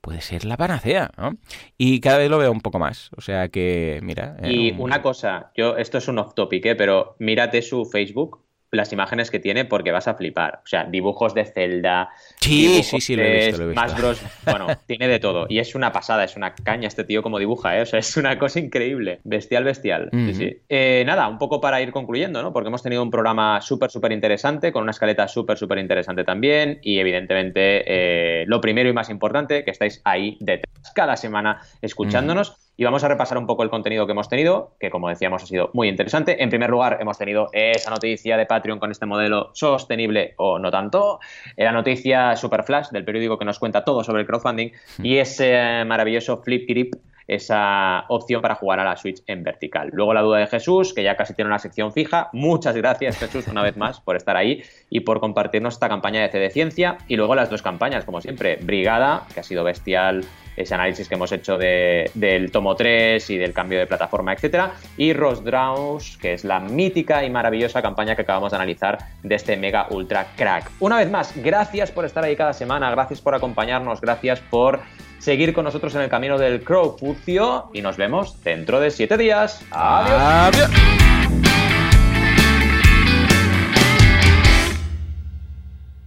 puede 0.03 0.19
ser 0.19 0.43
la 0.43 0.57
panacea, 0.57 1.11
¿no? 1.17 1.37
Y 1.77 2.01
cada 2.01 2.17
vez 2.17 2.29
lo 2.29 2.37
veo 2.37 2.51
un 2.51 2.59
poco 2.59 2.77
más. 2.77 3.09
O 3.15 3.21
sea 3.21 3.47
que, 3.47 4.01
mira. 4.03 4.35
y 4.43 4.73
una 4.73 5.01
cosa, 5.01 5.51
yo, 5.55 5.77
esto 5.77 5.97
es 5.97 6.09
un 6.09 6.19
off 6.19 6.33
topic, 6.33 6.65
¿eh? 6.65 6.75
pero 6.75 7.15
mírate 7.19 7.61
su 7.61 7.85
Facebook 7.85 8.43
las 8.73 8.91
imágenes 8.91 9.31
que 9.31 9.39
tiene 9.39 9.65
porque 9.65 9.91
vas 9.91 10.07
a 10.07 10.15
flipar. 10.15 10.61
O 10.63 10.67
sea, 10.67 10.85
dibujos 10.85 11.33
de 11.33 11.45
Zelda. 11.45 12.09
Sí, 12.39 12.83
sí, 12.83 12.99
sí, 12.99 13.15
lo 13.15 13.23
he 13.23 13.47
visto, 13.47 13.65
Más 13.73 13.95
Bros. 13.97 14.21
Bueno, 14.45 14.67
tiene 14.87 15.07
de 15.07 15.19
todo. 15.19 15.45
Y 15.47 15.59
es 15.59 15.75
una 15.75 15.91
pasada, 15.91 16.23
es 16.23 16.35
una 16.35 16.55
caña 16.55 16.87
este 16.87 17.03
tío 17.03 17.21
como 17.21 17.39
dibuja, 17.39 17.77
¿eh? 17.77 17.81
O 17.81 17.85
sea, 17.85 17.99
es 17.99 18.17
una 18.17 18.37
cosa 18.37 18.59
increíble. 18.59 19.19
Bestial, 19.23 19.63
bestial. 19.63 20.09
Sí, 20.11 20.33
sí. 20.33 20.57
Eh, 20.69 21.03
nada, 21.05 21.27
un 21.27 21.37
poco 21.37 21.61
para 21.61 21.81
ir 21.81 21.91
concluyendo, 21.91 22.41
¿no? 22.41 22.51
Porque 22.51 22.69
hemos 22.69 22.83
tenido 22.83 23.03
un 23.03 23.11
programa 23.11 23.61
súper, 23.61 23.91
súper 23.91 24.11
interesante, 24.11 24.71
con 24.71 24.83
una 24.83 24.91
escaleta 24.91 25.27
súper, 25.27 25.57
súper 25.57 25.77
interesante 25.77 26.23
también. 26.23 26.79
Y 26.81 26.99
evidentemente, 26.99 27.83
eh, 27.85 28.45
lo 28.47 28.59
primero 28.59 28.89
y 28.89 28.93
más 28.93 29.09
importante, 29.09 29.63
que 29.63 29.71
estáis 29.71 30.01
ahí 30.03 30.37
detrás 30.39 30.91
cada 30.93 31.15
semana 31.15 31.61
escuchándonos 31.81 32.62
y 32.75 32.83
vamos 32.83 33.03
a 33.03 33.07
repasar 33.07 33.37
un 33.37 33.45
poco 33.45 33.63
el 33.63 33.69
contenido 33.69 34.05
que 34.05 34.13
hemos 34.13 34.29
tenido, 34.29 34.75
que 34.79 34.89
como 34.89 35.09
decíamos 35.09 35.43
ha 35.43 35.45
sido 35.45 35.69
muy 35.73 35.89
interesante. 35.89 36.41
En 36.41 36.49
primer 36.49 36.69
lugar, 36.69 36.97
hemos 36.99 37.17
tenido 37.17 37.49
esa 37.51 37.91
noticia 37.91 38.37
de 38.37 38.45
Patreon 38.45 38.79
con 38.79 38.91
este 38.91 39.05
modelo 39.05 39.51
sostenible 39.53 40.33
o 40.37 40.59
no 40.59 40.71
tanto, 40.71 41.19
la 41.55 41.71
noticia 41.71 42.35
super 42.35 42.63
flash 42.63 42.89
del 42.89 43.05
periódico 43.05 43.37
que 43.37 43.45
nos 43.45 43.59
cuenta 43.59 43.83
todo 43.83 44.03
sobre 44.03 44.21
el 44.21 44.27
crowdfunding 44.27 44.71
y 45.01 45.17
ese 45.17 45.83
maravilloso 45.85 46.41
flip 46.41 46.67
grip 46.67 46.95
esa 47.27 48.05
opción 48.09 48.41
para 48.41 48.55
jugar 48.55 48.79
a 48.79 48.83
la 48.83 48.97
Switch 48.97 49.23
en 49.27 49.43
vertical. 49.43 49.89
Luego 49.93 50.13
la 50.13 50.21
duda 50.21 50.39
de 50.39 50.47
Jesús, 50.47 50.93
que 50.93 51.03
ya 51.03 51.15
casi 51.15 51.33
tiene 51.33 51.49
una 51.49 51.59
sección 51.59 51.93
fija. 51.93 52.29
Muchas 52.33 52.75
gracias 52.75 53.17
Jesús 53.17 53.47
una 53.47 53.63
vez 53.63 53.77
más 53.77 54.01
por 54.01 54.15
estar 54.15 54.35
ahí 54.35 54.63
y 54.89 55.01
por 55.01 55.19
compartirnos 55.19 55.75
esta 55.75 55.89
campaña 55.89 56.21
de 56.21 56.29
CD 56.29 56.49
Ciencia. 56.49 56.97
Y 57.07 57.15
luego 57.15 57.35
las 57.35 57.49
dos 57.49 57.61
campañas, 57.61 58.05
como 58.05 58.21
siempre, 58.21 58.57
Brigada, 58.57 59.25
que 59.33 59.39
ha 59.39 59.43
sido 59.43 59.63
bestial 59.63 60.25
ese 60.55 60.73
análisis 60.73 61.07
que 61.07 61.15
hemos 61.15 61.31
hecho 61.31 61.57
del 61.57 62.51
tomo 62.51 62.75
3 62.75 63.29
y 63.29 63.37
del 63.37 63.53
cambio 63.53 63.79
de 63.79 63.87
plataforma, 63.87 64.33
etcétera, 64.33 64.73
y 64.97 65.13
Rosdraus, 65.13 66.17
que 66.17 66.33
es 66.33 66.43
la 66.43 66.59
mítica 66.59 67.23
y 67.23 67.29
maravillosa 67.29 67.81
campaña 67.81 68.15
que 68.15 68.23
acabamos 68.23 68.51
de 68.51 68.57
analizar 68.57 68.97
de 69.23 69.35
este 69.35 69.57
Mega 69.57 69.87
Ultra 69.89 70.27
Crack. 70.35 70.71
Una 70.79 70.97
vez 70.97 71.09
más, 71.09 71.33
gracias 71.35 71.91
por 71.91 72.05
estar 72.05 72.23
ahí 72.23 72.35
cada 72.35 72.53
semana, 72.53 72.91
gracias 72.91 73.21
por 73.21 73.35
acompañarnos, 73.35 74.01
gracias 74.01 74.39
por 74.39 74.79
seguir 75.19 75.53
con 75.53 75.63
nosotros 75.63 75.95
en 75.95 76.01
el 76.01 76.09
camino 76.09 76.37
del 76.37 76.63
Crowfucio 76.63 77.69
y 77.73 77.81
nos 77.81 77.97
vemos 77.97 78.43
dentro 78.43 78.79
de 78.79 78.91
7 78.91 79.17
días. 79.17 79.63
Adiós. 79.71 81.22